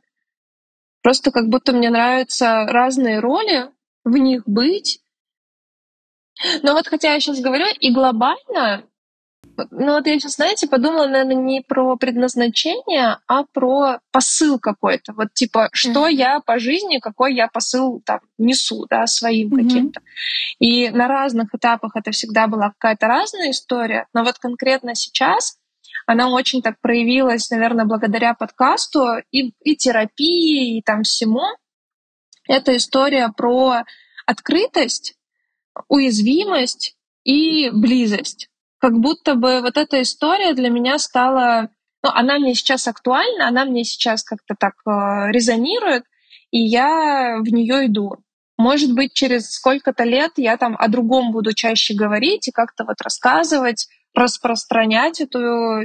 Просто 1.01 1.31
как 1.31 1.47
будто 1.47 1.73
мне 1.73 1.89
нравятся 1.89 2.65
разные 2.65 3.19
роли, 3.19 3.69
в 4.03 4.17
них 4.17 4.43
быть, 4.45 5.01
но 6.61 6.73
вот 6.73 6.87
хотя 6.87 7.13
я 7.13 7.19
сейчас 7.19 7.39
говорю, 7.39 7.65
и 7.79 7.91
глобально, 7.91 8.83
ну 9.71 9.93
вот 9.93 10.07
я 10.07 10.19
сейчас, 10.19 10.35
знаете, 10.35 10.67
подумала, 10.67 11.07
наверное, 11.07 11.35
не 11.35 11.61
про 11.61 11.95
предназначение, 11.97 13.17
а 13.27 13.43
про 13.43 13.99
посыл 14.11 14.59
какой-то. 14.59 15.13
Вот 15.13 15.33
типа, 15.33 15.69
что 15.73 16.07
mm-hmm. 16.07 16.13
я 16.13 16.39
по 16.39 16.59
жизни, 16.59 16.99
какой 16.99 17.35
я 17.35 17.47
посыл 17.47 18.01
там 18.05 18.19
несу, 18.37 18.85
да, 18.89 19.07
своим 19.07 19.49
mm-hmm. 19.49 19.63
каким-то. 19.63 20.01
И 20.59 20.89
на 20.89 21.07
разных 21.07 21.53
этапах 21.53 21.95
это 21.95 22.11
всегда 22.11 22.47
была 22.47 22.71
какая-то 22.77 23.07
разная 23.07 23.51
история, 23.51 24.07
но 24.13 24.23
вот 24.23 24.37
конкретно 24.39 24.95
сейчас 24.95 25.57
она 26.05 26.29
очень 26.29 26.61
так 26.61 26.79
проявилась, 26.79 27.49
наверное, 27.49 27.85
благодаря 27.85 28.33
подкасту 28.33 29.17
и, 29.31 29.53
и 29.63 29.75
терапии, 29.75 30.77
и 30.77 30.81
там 30.81 31.03
всему. 31.03 31.41
Это 32.47 32.77
история 32.77 33.29
про 33.35 33.83
открытость, 34.25 35.15
уязвимость 35.89 36.95
и 37.23 37.69
близость. 37.71 38.49
Как 38.79 38.93
будто 38.93 39.35
бы 39.35 39.61
вот 39.61 39.77
эта 39.77 40.01
история 40.01 40.53
для 40.53 40.69
меня 40.69 40.99
стала, 40.99 41.69
ну, 42.03 42.11
она 42.13 42.37
мне 42.37 42.53
сейчас 42.53 42.87
актуальна, 42.87 43.47
она 43.47 43.65
мне 43.65 43.83
сейчас 43.83 44.23
как-то 44.23 44.55
так 44.57 44.73
э, 44.85 45.31
резонирует, 45.31 46.03
и 46.51 46.59
я 46.59 47.37
в 47.39 47.51
нее 47.51 47.87
иду. 47.87 48.17
Может 48.57 48.93
быть, 48.93 49.13
через 49.13 49.51
сколько-то 49.51 50.03
лет 50.03 50.33
я 50.37 50.57
там 50.57 50.75
о 50.77 50.87
другом 50.87 51.31
буду 51.31 51.53
чаще 51.53 51.93
говорить 51.93 52.47
и 52.47 52.51
как-то 52.51 52.85
вот 52.85 53.01
рассказывать, 53.01 53.87
распространять 54.15 55.21
эту 55.21 55.39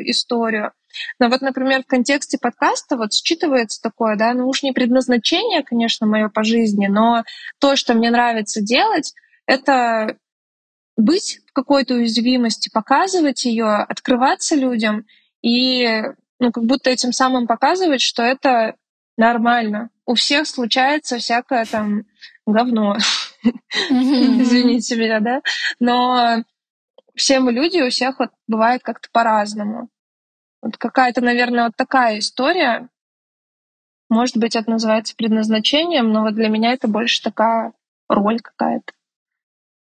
историю. 0.08 0.72
Но 1.18 1.28
вот, 1.28 1.42
например, 1.42 1.82
в 1.82 1.86
контексте 1.86 2.38
подкаста 2.40 2.96
вот 2.96 3.10
считывается 3.12 3.78
такое, 3.82 4.16
да, 4.16 4.32
ну 4.34 4.48
уж 4.48 4.62
не 4.62 4.72
предназначение, 4.72 5.62
конечно, 5.62 6.06
мое 6.06 6.28
по 6.28 6.44
жизни, 6.44 6.86
но 6.86 7.24
то, 7.60 7.76
что 7.76 7.94
мне 7.94 8.10
нравится 8.10 8.62
делать, 8.62 9.12
это 9.46 10.16
быть 10.96 11.40
в 11.46 11.52
какой-то 11.52 11.94
уязвимости, 11.94 12.70
показывать 12.72 13.44
ее, 13.44 13.66
открываться 13.66 14.54
людям 14.54 15.06
и 15.42 16.02
ну, 16.38 16.52
как 16.52 16.64
будто 16.64 16.90
этим 16.90 17.12
самым 17.12 17.46
показывать, 17.46 18.02
что 18.02 18.22
это 18.22 18.76
нормально. 19.16 19.90
У 20.06 20.14
всех 20.14 20.46
случается 20.46 21.18
всякое 21.18 21.64
там 21.64 22.04
говно. 22.46 22.96
Извините 23.90 24.96
меня, 24.96 25.20
да? 25.20 25.42
Но 25.78 26.44
все 27.14 27.40
мы 27.40 27.52
люди, 27.52 27.80
у 27.80 27.90
всех 27.90 28.18
вот 28.18 28.30
бывает 28.46 28.82
как-то 28.82 29.08
по-разному. 29.12 29.88
Вот 30.62 30.76
какая-то, 30.76 31.20
наверное, 31.20 31.64
вот 31.66 31.76
такая 31.76 32.18
история. 32.18 32.88
Может 34.08 34.36
быть, 34.36 34.56
это 34.56 34.70
называется 34.70 35.16
предназначением, 35.16 36.12
но 36.12 36.22
вот 36.22 36.34
для 36.34 36.48
меня 36.48 36.72
это 36.72 36.88
больше 36.88 37.22
такая 37.22 37.72
роль 38.08 38.40
какая-то. 38.40 38.92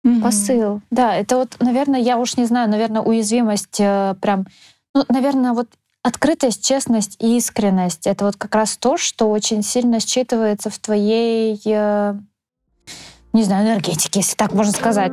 Mm-hmm. 0.06 0.22
Посыл. 0.22 0.80
Да, 0.92 1.16
это 1.16 1.36
вот, 1.36 1.56
наверное, 1.58 1.98
я 1.98 2.16
уж 2.16 2.36
не 2.36 2.44
знаю, 2.44 2.70
наверное, 2.70 3.02
уязвимость 3.02 3.80
э, 3.80 4.14
прям, 4.20 4.46
ну, 4.94 5.04
наверное, 5.08 5.52
вот 5.52 5.68
открытость, 6.04 6.64
честность 6.64 7.16
и 7.18 7.36
искренность. 7.36 8.06
Это 8.06 8.24
вот 8.24 8.36
как 8.36 8.54
раз 8.54 8.76
то, 8.76 8.96
что 8.96 9.28
очень 9.28 9.64
сильно 9.64 9.96
считывается 9.96 10.70
в 10.70 10.78
твоей, 10.78 11.60
э, 11.66 12.14
не 13.32 13.42
знаю, 13.42 13.66
энергетике, 13.66 14.20
если 14.20 14.36
так 14.36 14.52
можно 14.52 14.72
сказать. 14.72 15.12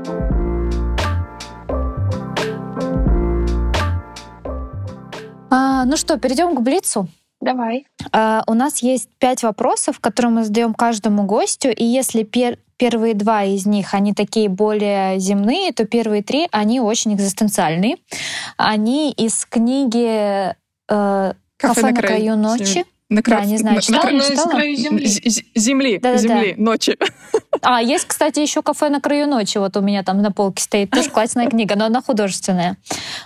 А, 5.49 5.85
ну 5.85 5.97
что, 5.97 6.19
перейдем 6.19 6.55
к 6.55 6.61
Блицу. 6.61 7.07
Давай. 7.41 7.87
А, 8.11 8.43
у 8.45 8.53
нас 8.53 8.83
есть 8.83 9.09
пять 9.17 9.41
вопросов, 9.41 9.99
которые 9.99 10.31
мы 10.31 10.43
задаем 10.43 10.75
каждому 10.75 11.23
гостю, 11.23 11.69
и 11.71 11.83
если 11.83 12.21
пер 12.21 12.59
первые 12.77 13.13
два 13.13 13.43
из 13.43 13.65
них, 13.65 13.93
они 13.93 14.13
такие 14.13 14.49
более 14.49 15.19
земные, 15.19 15.71
то 15.73 15.85
первые 15.85 16.23
три, 16.23 16.47
они 16.51 16.79
очень 16.79 17.13
экзистенциальные. 17.15 17.97
Они 18.57 19.11
из 19.11 19.45
книги 19.45 20.49
э, 20.49 20.53
«Кафе, 20.87 21.33
Кафе 21.57 21.81
на, 21.81 21.93
краю 21.93 22.37
ночи». 22.37 22.85
На 23.09 23.21
краю, 23.21 23.43
да, 23.43 23.47
не 23.47 23.57
знаю, 23.57 23.81
читала, 23.81 24.05
на, 24.05 24.11
не 24.11 24.21
читала? 24.21 24.49
краю 24.49 24.75
земли. 24.75 25.05
Земли, 25.55 25.99
да, 25.99 26.17
земли, 26.17 26.55
да. 26.57 26.63
ночи. 26.63 26.97
А, 27.61 27.81
есть, 27.81 28.05
кстати, 28.05 28.39
еще 28.39 28.61
кафе 28.61 28.89
на 28.89 28.99
краю 28.99 29.27
ночи. 29.27 29.57
Вот 29.57 29.77
у 29.77 29.81
меня 29.81 30.03
там 30.03 30.21
на 30.21 30.31
полке 30.31 30.63
стоит. 30.63 30.89
Тоже 30.89 31.09
классная 31.09 31.47
книга, 31.47 31.75
но 31.75 31.85
она 31.85 32.01
художественная. 32.01 32.77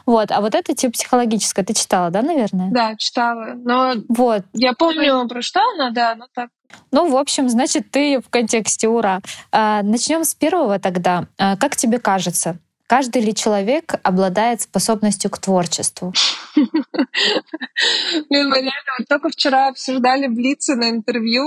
Вот. 0.06 0.32
А 0.32 0.42
вот 0.42 0.56
это 0.56 0.76
типа 0.76 0.94
психологическая. 0.94 1.66
Ты 1.66 1.74
читала, 1.74 2.10
да, 2.10 2.22
наверное? 2.22 2.70
Да, 2.72 2.96
читала. 2.98 3.54
Но 3.56 3.94
вот. 4.10 4.44
я 4.54 4.74
помню, 4.74 5.28
про 5.28 5.42
что 5.42 5.62
она, 5.74 5.92
да, 5.92 6.16
но 6.16 6.28
так. 6.34 6.50
Ну, 6.92 7.10
в 7.10 7.16
общем, 7.16 7.50
значит, 7.50 7.92
ты 7.92 8.20
в 8.20 8.30
контексте 8.30 8.88
ура. 8.88 9.22
А, 9.52 9.84
начнем 9.84 10.24
с 10.24 10.34
первого 10.36 10.80
тогда. 10.80 11.28
А, 11.38 11.58
как 11.58 11.76
тебе 11.76 12.00
кажется, 12.00 12.58
Каждый 12.88 13.22
ли 13.22 13.36
человек 13.36 13.96
обладает 14.02 14.62
способностью 14.62 15.30
к 15.30 15.40
творчеству? 15.40 16.14
Блин, 16.56 18.50
мы 18.50 18.56
реально 18.60 19.06
только 19.10 19.28
вчера 19.30 19.68
обсуждали 19.68 20.28
Блицы 20.28 20.76
на 20.76 20.90
интервью 20.90 21.44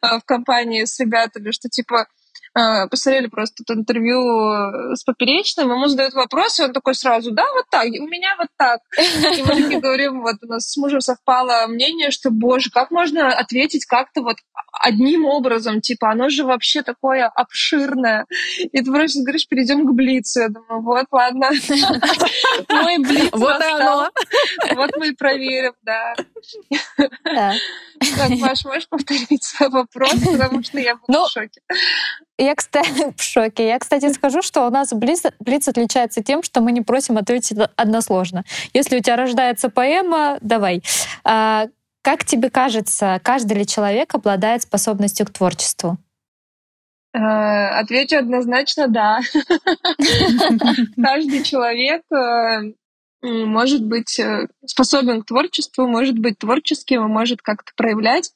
а, 0.00 0.20
в 0.20 0.24
компании 0.24 0.84
с 0.84 1.00
ребятами, 1.00 1.50
что 1.50 1.68
типа 1.68 2.06
посмотрели 2.90 3.26
просто 3.26 3.62
это 3.62 3.74
интервью 3.78 4.94
с 4.94 5.04
Поперечным, 5.04 5.70
ему 5.70 5.86
задают 5.88 6.14
вопрос, 6.14 6.58
и 6.58 6.62
он 6.62 6.72
такой 6.72 6.94
сразу, 6.94 7.30
да, 7.30 7.44
вот 7.54 7.66
так, 7.70 7.86
у 7.86 8.06
меня 8.08 8.34
вот 8.38 8.48
так. 8.56 8.80
И 8.98 9.42
мы 9.42 9.62
такие 9.62 9.80
говорим, 9.80 10.22
вот 10.22 10.36
у 10.42 10.46
нас 10.46 10.70
с 10.70 10.76
мужем 10.76 11.00
совпало 11.00 11.66
мнение, 11.66 12.10
что, 12.10 12.30
боже, 12.30 12.70
как 12.70 12.90
можно 12.90 13.28
ответить 13.28 13.84
как-то 13.86 14.22
вот 14.22 14.36
одним 14.72 15.26
образом, 15.26 15.80
типа, 15.80 16.10
оно 16.10 16.28
же 16.28 16.44
вообще 16.44 16.82
такое 16.82 17.26
обширное. 17.26 18.26
И 18.60 18.82
ты 18.82 18.90
просто 18.90 19.20
говоришь, 19.20 19.48
перейдем 19.48 19.86
к 19.86 19.92
Блицу. 19.92 20.40
Я 20.40 20.48
думаю, 20.48 20.82
вот, 20.82 21.06
ладно. 21.10 21.50
Мой 22.68 22.98
Блиц 22.98 23.30
Вот 23.32 23.60
оно. 23.60 24.10
Вот 24.74 24.90
мы 24.96 25.08
и 25.08 25.12
проверим, 25.12 25.74
да. 25.82 26.14
Так, 26.94 28.30
Маш, 28.38 28.64
можешь 28.64 28.88
повторить 28.88 29.42
свой 29.42 29.70
вопрос, 29.70 30.14
потому 30.24 30.62
что 30.62 30.78
я 30.78 30.96
буду 30.96 31.06
в 31.06 31.12
ну, 31.12 31.28
шоке. 31.28 31.60
Я, 32.38 32.54
кстати, 32.54 33.12
в 33.16 33.22
шоке. 33.22 33.66
Я, 33.66 33.78
кстати, 33.78 34.12
скажу, 34.12 34.42
что 34.42 34.66
у 34.66 34.70
нас 34.70 34.92
Блиц, 34.92 35.22
Блиц 35.40 35.68
отличается 35.68 36.22
тем, 36.22 36.42
что 36.42 36.60
мы 36.60 36.72
не 36.72 36.82
просим 36.82 37.16
ответить 37.16 37.58
односложно. 37.76 38.44
Если 38.74 38.98
у 38.98 39.00
тебя 39.00 39.16
рождается 39.16 39.68
поэма, 39.70 40.38
давай. 40.40 40.82
А, 41.24 41.68
как 42.02 42.24
тебе 42.24 42.50
кажется, 42.50 43.20
каждый 43.24 43.58
ли 43.58 43.66
человек 43.66 44.14
обладает 44.14 44.62
способностью 44.62 45.26
к 45.26 45.30
творчеству? 45.30 45.98
Э, 47.14 47.80
отвечу 47.80 48.18
однозначно 48.18 48.88
да. 48.88 49.20
Каждый 51.02 51.42
человек 51.42 52.02
э, 52.12 52.74
может 53.22 53.84
быть 53.84 54.18
э, 54.20 54.48
способен 54.66 55.22
к 55.22 55.26
творчеству, 55.26 55.86
может 55.86 56.18
быть 56.18 56.38
творческим, 56.38 57.02
может 57.08 57.40
как-то 57.40 57.72
проявлять 57.74 58.32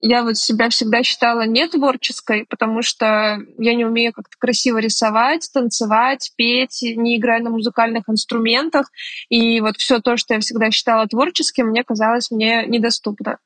я 0.00 0.22
вот 0.22 0.36
себя 0.36 0.68
всегда 0.68 1.02
считала 1.02 1.46
не 1.46 1.66
творческой, 1.68 2.44
потому 2.46 2.82
что 2.82 3.38
я 3.58 3.74
не 3.74 3.84
умею 3.84 4.12
как-то 4.12 4.36
красиво 4.38 4.78
рисовать, 4.78 5.48
танцевать, 5.52 6.32
петь, 6.36 6.82
не 6.82 7.16
играя 7.16 7.42
на 7.42 7.50
музыкальных 7.50 8.08
инструментах. 8.08 8.90
И 9.28 9.60
вот 9.60 9.76
все 9.76 10.00
то, 10.00 10.16
что 10.16 10.34
я 10.34 10.40
всегда 10.40 10.70
считала 10.70 11.06
творческим, 11.06 11.68
мне 11.68 11.82
казалось 11.82 12.30
мне 12.30 12.66
недоступно. 12.66 13.38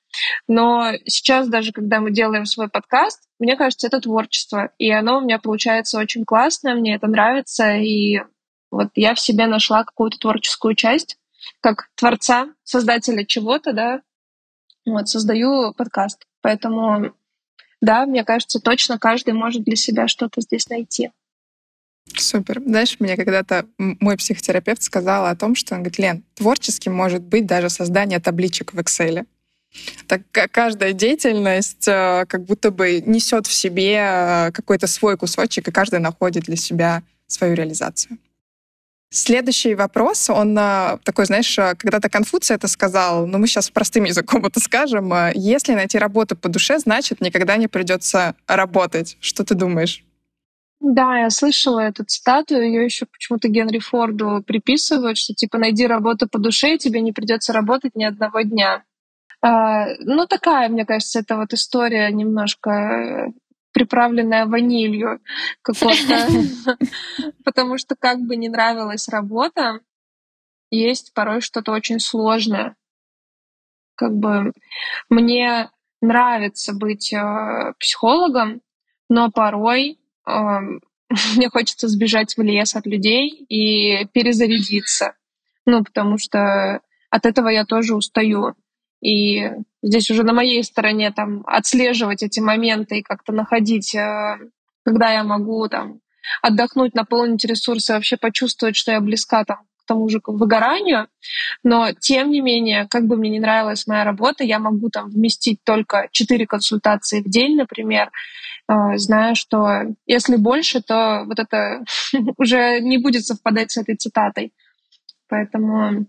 Но 0.49 0.93
сейчас 1.07 1.49
даже, 1.49 1.73
когда 1.73 2.01
мы 2.01 2.11
делаем 2.11 2.47
свой 2.47 2.69
подкаст, 2.69 3.23
мне 3.39 3.57
кажется, 3.57 3.87
это 3.87 4.01
творчество. 4.01 4.71
И 4.79 4.91
оно 4.91 5.19
у 5.19 5.21
меня 5.21 5.39
получается 5.39 5.99
очень 5.99 6.25
классное, 6.25 6.75
мне 6.75 6.97
это 6.97 7.07
нравится. 7.07 7.77
И 7.77 8.19
вот 8.71 8.89
я 8.97 9.15
в 9.15 9.21
себе 9.21 9.47
нашла 9.47 9.85
какую-то 9.85 10.19
творческую 10.19 10.75
часть, 10.75 11.17
как 11.61 11.91
творца, 11.95 12.49
создателя 12.65 13.25
чего-то, 13.25 13.73
да, 13.73 14.03
вот, 14.87 15.09
создаю 15.09 15.73
подкаст. 15.75 16.25
Поэтому, 16.43 17.13
да, 17.81 18.07
мне 18.07 18.25
кажется, 18.25 18.61
точно 18.61 18.99
каждый 18.99 19.35
может 19.35 19.65
для 19.65 19.77
себя 19.77 20.09
что-то 20.09 20.41
здесь 20.41 20.69
найти. 20.69 21.11
Супер. 22.17 22.61
Знаешь, 22.65 22.97
мне 22.99 23.17
когда-то 23.17 23.67
мой 23.79 24.17
психотерапевт 24.17 24.83
сказал 24.83 25.27
о 25.27 25.37
том, 25.37 25.55
что 25.55 25.75
он 25.75 25.83
говорит, 25.83 25.99
Лен, 25.99 26.25
творческим 26.35 26.93
может 26.93 27.23
быть 27.23 27.47
даже 27.47 27.71
создание 27.71 28.19
табличек 28.19 28.73
в 28.73 28.79
Excel. 28.79 29.27
Так 30.09 30.23
каждая 30.51 30.93
деятельность 30.93 31.87
э, 31.87 32.25
как 32.27 32.45
будто 32.45 32.73
бы 32.73 33.01
несет 33.07 33.47
в 33.47 33.53
себе 33.53 33.99
э, 34.01 34.51
какой-то 34.53 34.89
свой 34.89 35.17
кусочек, 35.17 35.69
и 35.69 35.71
каждый 35.71 36.01
находит 36.01 36.45
для 36.45 36.57
себя 36.57 37.03
свою 37.29 37.55
реализацию. 37.55 38.19
Следующий 39.13 39.75
вопрос, 39.75 40.31
он 40.31 40.57
э, 40.57 40.99
такой, 41.03 41.25
знаешь, 41.25 41.57
когда-то 41.57 42.09
Конфуций 42.09 42.55
это 42.55 42.69
сказал, 42.69 43.27
но 43.27 43.39
мы 43.39 43.49
сейчас 43.49 43.69
простым 43.69 44.05
языком 44.13 44.47
это 44.47 44.61
скажем. 44.61 45.13
Если 45.35 45.75
найти 45.75 45.99
работу 45.99 46.37
по 46.37 46.49
душе, 46.49 46.79
значит, 46.79 47.21
никогда 47.21 47.57
не 47.57 47.67
придется 47.67 48.37
работать. 48.47 49.17
Что 49.21 49.45
ты 49.45 49.55
думаешь? 49.55 50.05
Да, 50.81 51.19
я 51.19 51.31
слышала 51.31 51.81
эту 51.81 52.05
цитату, 52.05 52.55
ее 52.59 52.85
еще 52.85 53.05
почему-то 53.05 53.49
Генри 53.49 53.81
Форду 53.81 54.43
приписывают, 54.47 55.19
что 55.19 55.35
типа 55.35 55.59
найди 55.59 55.87
работу 55.87 56.27
по 56.27 56.39
душе, 56.39 56.75
и 56.75 56.79
тебе 56.79 57.03
не 57.03 57.13
придется 57.13 57.53
работать 57.53 57.95
ни 57.95 58.05
одного 58.05 58.41
дня. 58.43 58.83
А, 59.43 59.87
ну, 59.99 60.27
такая, 60.27 60.69
мне 60.71 60.87
кажется, 60.87 61.19
это 61.19 61.37
вот 61.37 61.53
история 61.53 62.11
немножко 62.11 63.33
приправленная 63.73 64.47
ванилью 64.47 65.21
какой-то. 65.63 66.29
Потому 67.45 67.79
что 67.79 67.97
как 67.97 68.21
бы 68.21 68.37
не 68.37 68.49
нравилась 68.49 69.09
работа, 69.09 69.81
есть 70.71 71.13
порой 71.15 71.41
что-то 71.41 71.73
очень 71.73 72.01
сложное. 72.01 72.77
Как 73.97 74.13
бы 74.13 74.53
мне 75.09 75.71
нравится 76.01 76.73
быть 76.73 77.13
э, 77.13 77.75
психологом, 77.79 78.63
но 79.09 79.31
порой 79.31 79.99
э, 80.27 80.31
мне 81.37 81.49
хочется 81.51 81.89
сбежать 81.89 82.37
в 82.37 82.43
лес 82.43 82.75
от 82.75 82.87
людей 82.87 83.29
и 83.49 84.07
перезарядиться. 84.07 85.15
Ну, 85.67 85.85
потому 85.85 86.19
что 86.19 86.81
от 87.11 87.27
этого 87.27 87.49
я 87.49 87.65
тоже 87.65 87.95
устаю. 87.95 88.55
И 89.01 89.51
здесь 89.83 90.11
уже 90.11 90.23
на 90.25 90.33
моей 90.33 90.63
стороне 90.63 91.11
там 91.11 91.43
отслеживать 91.47 92.23
эти 92.23 92.41
моменты 92.41 92.99
и 92.99 93.03
как-то 93.03 93.33
находить, 93.33 93.95
э, 93.95 94.39
когда 94.85 95.13
я 95.13 95.25
могу 95.25 95.69
там 95.69 96.01
отдохнуть, 96.43 96.95
наполнить 96.95 97.45
ресурсы, 97.45 97.93
вообще 97.93 98.17
почувствовать, 98.17 98.77
что 98.77 98.93
я 98.93 99.01
близка 99.01 99.45
там 99.45 99.59
к 99.83 99.87
тому 99.87 100.09
же 100.09 100.21
к 100.21 100.29
выгоранию. 100.29 101.09
Но 101.65 101.93
тем 101.93 102.31
не 102.31 102.41
менее, 102.41 102.87
как 102.89 103.07
бы 103.07 103.17
мне 103.17 103.31
не 103.31 103.41
нравилась 103.41 103.87
моя 103.87 104.05
работа, 104.05 104.45
я 104.45 104.59
могу 104.59 104.91
там 104.91 105.09
вместить 105.09 105.65
только 105.65 106.09
4 106.13 106.47
консультации 106.47 107.23
в 107.23 107.29
день, 107.29 107.57
например, 107.57 108.11
э, 108.69 108.97
зная, 108.97 109.35
что 109.35 109.95
если 110.07 110.37
больше, 110.37 110.83
то 110.83 111.25
вот 111.27 111.39
это 111.39 111.85
уже 112.37 112.81
не 112.81 112.99
будет 112.99 113.25
совпадать 113.25 113.73
с 113.73 113.79
этой 113.79 113.97
цитатой. 113.97 114.53
Поэтому 115.29 116.07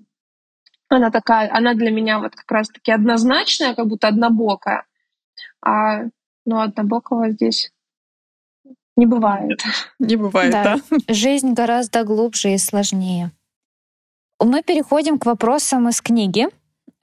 она 0.95 1.11
такая, 1.11 1.49
она 1.53 1.73
для 1.73 1.91
меня 1.91 2.19
вот 2.19 2.35
как 2.35 2.51
раз-таки 2.51 2.91
однозначная, 2.91 3.75
как 3.75 3.87
будто 3.87 4.07
однобокая. 4.07 4.85
А 5.65 6.03
ну, 6.45 6.59
однобокого 6.59 7.29
здесь 7.31 7.71
не 8.97 9.05
бывает. 9.05 9.63
Не 9.99 10.15
бывает, 10.15 10.51
да. 10.51 10.77
да. 10.89 10.97
Жизнь 11.13 11.53
гораздо 11.53 12.03
глубже 12.03 12.53
и 12.53 12.57
сложнее. 12.57 13.31
Мы 14.39 14.63
переходим 14.63 15.17
к 15.17 15.25
вопросам 15.25 15.87
из 15.89 16.01
книги. 16.01 16.47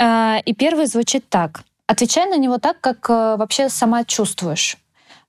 А, 0.01 0.39
и 0.45 0.55
первый 0.55 0.87
звучит 0.87 1.29
так. 1.29 1.63
Отвечай 1.87 2.27
на 2.27 2.37
него 2.37 2.59
так, 2.59 2.81
как 2.81 3.09
э, 3.09 3.37
вообще 3.37 3.69
сама 3.69 4.05
чувствуешь. 4.05 4.77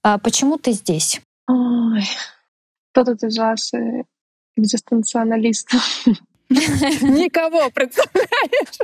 А, 0.04 0.18
почему 0.18 0.58
ты 0.58 0.74
здесь? 0.74 1.22
Ой, 1.48 2.04
кто 2.92 3.06
тут 3.06 3.24
из 3.24 3.38
вас 3.38 3.74
э, 3.74 4.04
экзистенциалист? 4.58 5.72
Никого, 6.50 7.70
представляешь? 7.70 8.80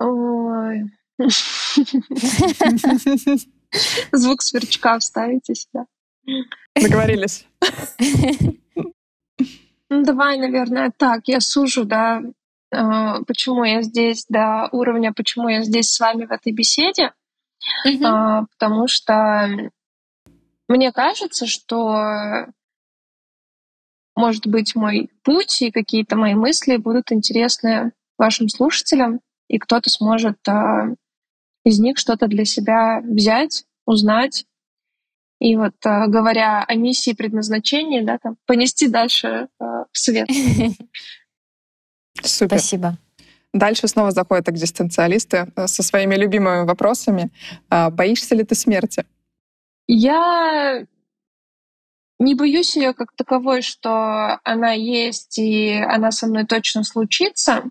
Ой. 0.00 0.84
Звук 4.12 4.42
сверчка 4.42 4.98
вставите 4.98 5.54
сюда. 5.54 5.86
Договорились. 6.74 7.46
Ну, 9.90 10.04
давай, 10.04 10.38
наверное, 10.38 10.92
так. 10.96 11.28
Я 11.28 11.40
сужу, 11.40 11.84
да, 11.84 12.22
почему 12.70 13.64
я 13.64 13.82
здесь, 13.82 14.26
до 14.28 14.68
уровня, 14.72 15.12
почему 15.12 15.48
я 15.48 15.62
здесь 15.62 15.90
с 15.90 16.00
вами 16.00 16.26
в 16.26 16.32
этой 16.32 16.52
беседе. 16.52 17.12
Mm-hmm. 17.86 18.46
Потому 18.58 18.86
что 18.86 19.70
мне 20.68 20.92
кажется, 20.92 21.46
что 21.46 22.46
может 24.14 24.46
быть 24.46 24.74
мой 24.74 25.10
путь 25.22 25.62
и 25.62 25.70
какие-то 25.70 26.16
мои 26.16 26.34
мысли 26.34 26.76
будут 26.76 27.12
интересны 27.12 27.92
вашим 28.18 28.48
слушателям, 28.48 29.20
и 29.48 29.58
кто-то 29.58 29.88
сможет 29.90 30.36
а, 30.48 30.94
из 31.64 31.78
них 31.78 31.98
что-то 31.98 32.26
для 32.26 32.44
себя 32.44 33.00
взять, 33.00 33.64
узнать. 33.86 34.44
И 35.40 35.56
вот 35.56 35.74
говоря 35.82 36.64
о 36.64 36.74
миссии 36.74 37.12
предназначения, 37.12 38.04
да, 38.04 38.18
там, 38.18 38.36
понести 38.44 38.88
дальше 38.88 39.48
в 39.58 39.86
свет. 39.92 40.28
Супер. 42.22 42.58
Спасибо. 42.58 42.96
Дальше 43.52 43.88
снова 43.88 44.10
заходят 44.10 44.48
экзистенциалисты 44.48 45.50
э, 45.56 45.66
со 45.66 45.82
своими 45.82 46.14
любимыми 46.14 46.66
вопросами. 46.66 47.30
А, 47.70 47.90
боишься 47.90 48.34
ли 48.34 48.44
ты 48.44 48.54
смерти? 48.54 49.04
Я 49.86 50.86
не 52.18 52.34
боюсь 52.34 52.76
ее 52.76 52.92
как 52.92 53.12
таковой, 53.16 53.62
что 53.62 54.38
она 54.44 54.72
есть 54.72 55.38
и 55.38 55.72
она 55.72 56.10
со 56.10 56.26
мной 56.26 56.44
точно 56.44 56.84
случится. 56.84 57.64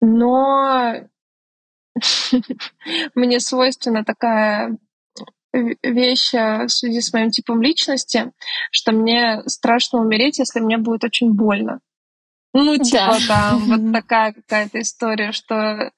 Но 0.00 0.94
мне 3.14 3.40
свойственна 3.40 4.04
такая 4.04 4.76
вещь 5.82 6.34
э, 6.34 6.66
в 6.66 6.68
связи 6.68 7.00
с 7.00 7.12
моим 7.12 7.30
типом 7.30 7.62
личности, 7.62 8.32
что 8.70 8.92
мне 8.92 9.42
страшно 9.46 10.00
умереть, 10.00 10.38
если 10.38 10.60
мне 10.60 10.78
будет 10.78 11.02
очень 11.02 11.32
больно. 11.32 11.80
Ну, 12.56 12.78
типа 12.78 13.18
да. 13.28 13.28
там 13.28 13.58
вот 13.66 13.92
такая 13.92 14.32
какая-то 14.32 14.80
история, 14.80 15.32
что 15.32 15.92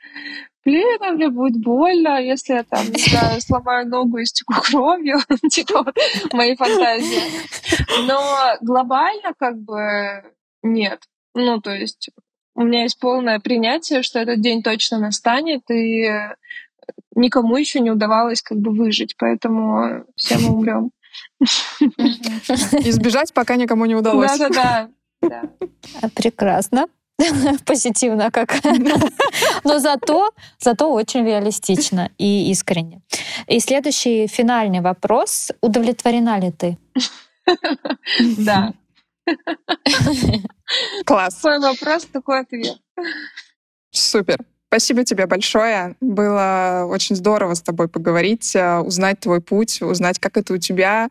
блин, 0.64 0.98
а 1.02 1.12
мне 1.12 1.28
будет 1.28 1.60
больно, 1.60 2.20
если 2.20 2.54
я 2.54 2.64
там, 2.64 2.84
не 2.90 3.00
знаю, 3.00 3.40
сломаю 3.40 3.88
ногу 3.88 4.18
и 4.18 4.24
стеку 4.24 4.54
кровью, 4.54 5.18
типа 5.50 5.84
вот 5.84 5.96
мои 6.32 6.56
фантазии. 6.56 7.22
Но 8.06 8.20
глобально 8.60 9.32
как 9.38 9.56
бы 9.58 10.24
нет. 10.62 11.00
Ну, 11.34 11.60
то 11.60 11.70
есть 11.70 12.10
у 12.56 12.62
меня 12.62 12.82
есть 12.82 12.98
полное 12.98 13.38
принятие, 13.38 14.02
что 14.02 14.18
этот 14.18 14.40
день 14.40 14.64
точно 14.64 14.98
настанет, 14.98 15.62
и 15.70 16.08
никому 17.14 17.56
еще 17.56 17.78
не 17.78 17.92
удавалось 17.92 18.42
как 18.42 18.58
бы 18.58 18.72
выжить, 18.72 19.14
поэтому 19.16 20.04
все 20.16 20.38
мы 20.38 20.50
умрем. 20.54 20.90
Избежать 21.40 23.32
пока 23.32 23.54
никому 23.54 23.86
не 23.86 23.94
удалось. 23.94 24.36
Да-да-да. 24.36 24.90
Прекрасно. 26.14 26.86
Позитивно 27.64 28.30
как. 28.30 28.54
Но 29.64 29.78
зато, 29.78 30.30
зато 30.58 30.92
очень 30.92 31.24
реалистично 31.24 32.10
и 32.18 32.50
искренне. 32.50 33.02
И 33.48 33.60
следующий 33.60 34.26
финальный 34.26 34.80
вопрос. 34.80 35.50
Удовлетворена 35.60 36.40
ли 36.40 36.52
ты? 36.52 36.78
Да. 38.38 38.72
Класс. 41.04 41.34
Твой 41.34 41.58
вопрос, 41.58 42.06
такой 42.06 42.40
ответ. 42.40 42.78
Супер. 43.90 44.38
Спасибо 44.68 45.04
тебе 45.04 45.26
большое. 45.26 45.96
Было 46.00 46.86
очень 46.88 47.16
здорово 47.16 47.54
с 47.54 47.62
тобой 47.62 47.88
поговорить, 47.88 48.54
э, 48.54 48.78
узнать 48.78 49.20
твой 49.20 49.40
путь, 49.40 49.82
узнать, 49.82 50.18
как 50.18 50.36
это 50.36 50.54
у 50.54 50.58
тебя, 50.58 51.08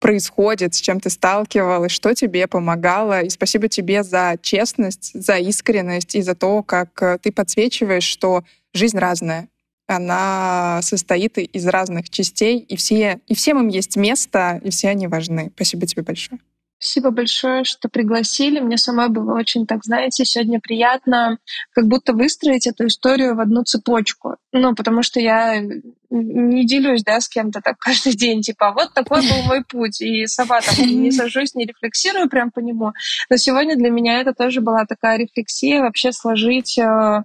происходит, 0.00 0.74
с 0.74 0.80
чем 0.80 0.98
ты 0.98 1.10
сталкивалась, 1.10 1.92
что 1.92 2.14
тебе 2.14 2.48
помогало. 2.48 3.20
И 3.20 3.30
спасибо 3.30 3.68
тебе 3.68 4.02
за 4.02 4.36
честность, 4.42 5.12
за 5.14 5.36
искренность 5.36 6.16
и 6.16 6.22
за 6.22 6.34
то, 6.34 6.62
как 6.62 7.00
э, 7.02 7.18
ты 7.22 7.30
подсвечиваешь, 7.30 8.04
что 8.04 8.42
жизнь 8.72 8.98
разная. 8.98 9.48
Она 9.86 10.80
состоит 10.82 11.36
из 11.38 11.66
разных 11.66 12.10
частей, 12.10 12.58
и 12.58 12.76
все, 12.76 13.20
и 13.26 13.34
всем 13.34 13.58
им 13.58 13.68
есть 13.68 13.96
место, 13.96 14.60
и 14.64 14.70
все 14.70 14.88
они 14.88 15.06
важны. 15.06 15.50
Спасибо 15.54 15.86
тебе 15.86 16.02
большое. 16.02 16.40
Спасибо 16.82 17.10
большое, 17.10 17.64
что 17.64 17.90
пригласили. 17.90 18.58
Мне 18.58 18.78
самой 18.78 19.10
было 19.10 19.38
очень, 19.38 19.66
так 19.66 19.84
знаете, 19.84 20.24
сегодня 20.24 20.60
приятно 20.60 21.36
как 21.74 21.86
будто 21.86 22.14
выстроить 22.14 22.66
эту 22.66 22.86
историю 22.86 23.36
в 23.36 23.40
одну 23.40 23.64
цепочку. 23.64 24.36
Ну, 24.52 24.74
потому 24.74 25.02
что 25.02 25.20
я 25.20 25.60
не 26.08 26.66
делюсь, 26.66 27.04
да, 27.04 27.20
с 27.20 27.28
кем-то 27.28 27.60
так 27.60 27.76
каждый 27.78 28.14
день, 28.16 28.40
типа, 28.40 28.68
«А 28.68 28.72
вот 28.72 28.94
такой 28.94 29.20
был 29.20 29.42
мой 29.46 29.62
путь, 29.62 30.00
и 30.00 30.26
сама 30.26 30.62
там 30.62 30.86
не 30.86 31.12
сажусь, 31.12 31.54
не 31.54 31.66
рефлексирую 31.66 32.30
прям 32.30 32.50
по 32.50 32.60
нему. 32.60 32.92
Но 33.28 33.36
сегодня 33.36 33.76
для 33.76 33.90
меня 33.90 34.18
это 34.18 34.32
тоже 34.32 34.62
была 34.62 34.86
такая 34.86 35.18
рефлексия, 35.18 35.82
вообще 35.82 36.12
сложить 36.12 36.78
э, 36.78 37.24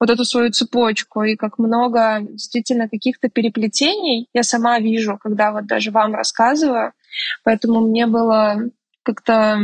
вот 0.00 0.10
эту 0.10 0.24
свою 0.24 0.50
цепочку, 0.50 1.22
и 1.22 1.36
как 1.36 1.58
много 1.58 2.22
действительно 2.22 2.88
каких-то 2.88 3.28
переплетений 3.28 4.28
я 4.34 4.42
сама 4.42 4.80
вижу, 4.80 5.16
когда 5.16 5.52
вот 5.52 5.66
даже 5.66 5.92
вам 5.92 6.12
рассказываю. 6.12 6.92
Поэтому 7.44 7.80
мне 7.82 8.08
было 8.08 8.68
как-то 9.06 9.58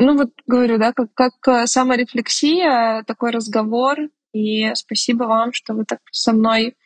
ну 0.00 0.16
вот 0.16 0.30
говорю, 0.46 0.78
да, 0.78 0.92
как, 0.92 1.12
как 1.12 1.68
саморефлексия, 1.68 3.02
такой 3.02 3.32
разговор. 3.32 3.98
И 4.32 4.72
спасибо 4.74 5.24
вам, 5.24 5.52
что 5.52 5.74
вы 5.74 5.84
так 5.84 5.98
со 6.12 6.32
мной 6.32 6.76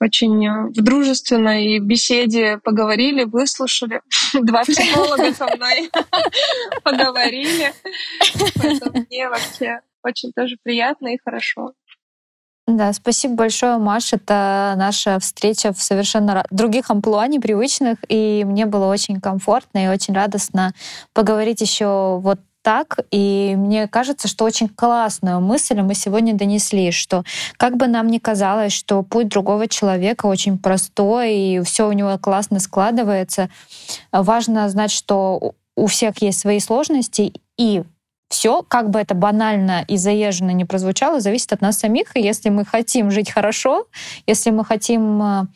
очень 0.00 0.70
в 0.70 0.82
дружественной 0.82 1.78
беседе 1.80 2.58
поговорили, 2.58 3.24
выслушали. 3.24 4.02
Два 4.34 4.62
психолога 4.62 5.32
со 5.32 5.46
мной 5.56 5.90
поговорили. 6.84 7.72
Поэтому 8.60 9.04
мне 9.10 9.28
вообще 9.28 9.80
очень 10.02 10.32
тоже 10.32 10.56
приятно 10.62 11.14
и 11.14 11.18
хорошо. 11.22 11.72
Да, 12.66 12.92
спасибо 12.94 13.34
большое, 13.34 13.76
Маша. 13.76 14.16
Это 14.16 14.74
наша 14.78 15.18
встреча 15.18 15.74
в 15.74 15.82
совершенно 15.82 16.44
других 16.50 16.90
амплуа, 16.90 17.26
непривычных, 17.26 17.98
и 18.08 18.42
мне 18.46 18.64
было 18.64 18.86
очень 18.86 19.20
комфортно 19.20 19.84
и 19.84 19.88
очень 19.88 20.14
радостно 20.14 20.72
поговорить 21.12 21.60
еще 21.60 22.18
вот 22.22 22.40
так, 22.62 23.00
и 23.10 23.54
мне 23.58 23.86
кажется, 23.86 24.26
что 24.26 24.46
очень 24.46 24.70
классную 24.70 25.42
мысль 25.42 25.78
мы 25.82 25.94
сегодня 25.94 26.32
донесли, 26.34 26.90
что 26.90 27.22
как 27.58 27.76
бы 27.76 27.86
нам 27.86 28.06
ни 28.06 28.16
казалось, 28.16 28.72
что 28.72 29.02
путь 29.02 29.28
другого 29.28 29.68
человека 29.68 30.24
очень 30.24 30.56
простой, 30.58 31.34
и 31.34 31.60
все 31.60 31.86
у 31.86 31.92
него 31.92 32.16
классно 32.16 32.60
складывается, 32.60 33.50
важно 34.10 34.66
знать, 34.70 34.90
что 34.90 35.52
у 35.76 35.86
всех 35.86 36.22
есть 36.22 36.40
свои 36.40 36.58
сложности, 36.58 37.34
и 37.58 37.82
все, 38.28 38.62
как 38.62 38.90
бы 38.90 38.98
это 38.98 39.14
банально 39.14 39.84
и 39.86 39.96
заезженно 39.96 40.50
не 40.50 40.64
прозвучало, 40.64 41.20
зависит 41.20 41.52
от 41.52 41.60
нас 41.60 41.78
самих. 41.78 42.16
И 42.16 42.20
если 42.20 42.48
мы 42.48 42.64
хотим 42.64 43.10
жить 43.10 43.30
хорошо, 43.30 43.86
если 44.26 44.50
мы 44.50 44.64
хотим 44.64 45.22
э, 45.22 45.46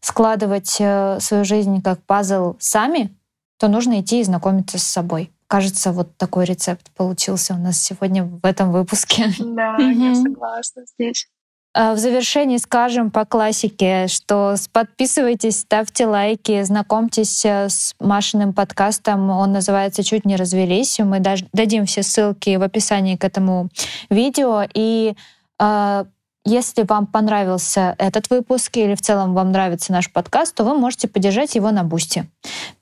складывать 0.00 0.76
э, 0.78 1.18
свою 1.20 1.44
жизнь 1.44 1.82
как 1.82 2.00
пазл 2.02 2.54
сами, 2.58 3.14
то 3.58 3.68
нужно 3.68 4.00
идти 4.00 4.20
и 4.20 4.24
знакомиться 4.24 4.78
с 4.78 4.84
собой. 4.84 5.30
Кажется, 5.46 5.92
вот 5.92 6.16
такой 6.16 6.44
рецепт 6.44 6.90
получился 6.92 7.54
у 7.54 7.58
нас 7.58 7.80
сегодня 7.80 8.24
в 8.24 8.44
этом 8.44 8.70
выпуске. 8.72 9.30
Да, 9.38 9.76
я 9.78 10.14
согласна 10.14 10.84
здесь. 10.86 11.26
А, 11.72 11.94
в 11.94 11.98
завершении 11.98 12.56
скажем 12.56 13.10
по 13.10 13.24
классике, 13.24 14.08
что 14.08 14.56
подписывайтесь, 14.72 15.60
ставьте 15.60 16.06
лайки, 16.06 16.62
знакомьтесь 16.62 17.44
э, 17.44 17.68
с 17.68 17.94
Машиным 18.00 18.52
подкастом. 18.52 19.30
Он 19.30 19.52
называется 19.52 20.02
«Чуть 20.02 20.24
не 20.24 20.34
развелись». 20.34 20.98
Мы 20.98 21.20
дадим 21.20 21.86
все 21.86 22.02
ссылки 22.02 22.56
в 22.56 22.62
описании 22.62 23.16
к 23.16 23.24
этому 23.24 23.68
видео. 24.10 24.64
И 24.74 25.14
э, 25.60 26.04
если 26.44 26.82
вам 26.82 27.06
понравился 27.06 27.94
этот 27.98 28.30
выпуск 28.30 28.76
или 28.76 28.96
в 28.96 29.00
целом 29.00 29.34
вам 29.34 29.52
нравится 29.52 29.92
наш 29.92 30.12
подкаст, 30.12 30.56
то 30.56 30.64
вы 30.64 30.74
можете 30.74 31.06
поддержать 31.06 31.54
его 31.54 31.70
на 31.70 31.84
Boosty. 31.84 32.28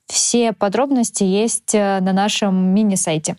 Все 0.06 0.54
подробности 0.54 1.24
есть 1.24 1.74
э, 1.74 2.00
на 2.00 2.14
нашем 2.14 2.72
мини-сайте. 2.74 3.36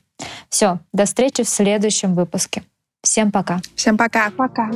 Все, 0.49 0.77
до 0.93 1.05
встречи 1.05 1.41
в 1.43 1.49
следующем 1.49 2.13
выпуске. 2.13 2.61
Всем 3.01 3.31
пока. 3.31 3.61
Всем 3.75 3.97
пока. 3.97 4.29
Пока. 4.37 4.69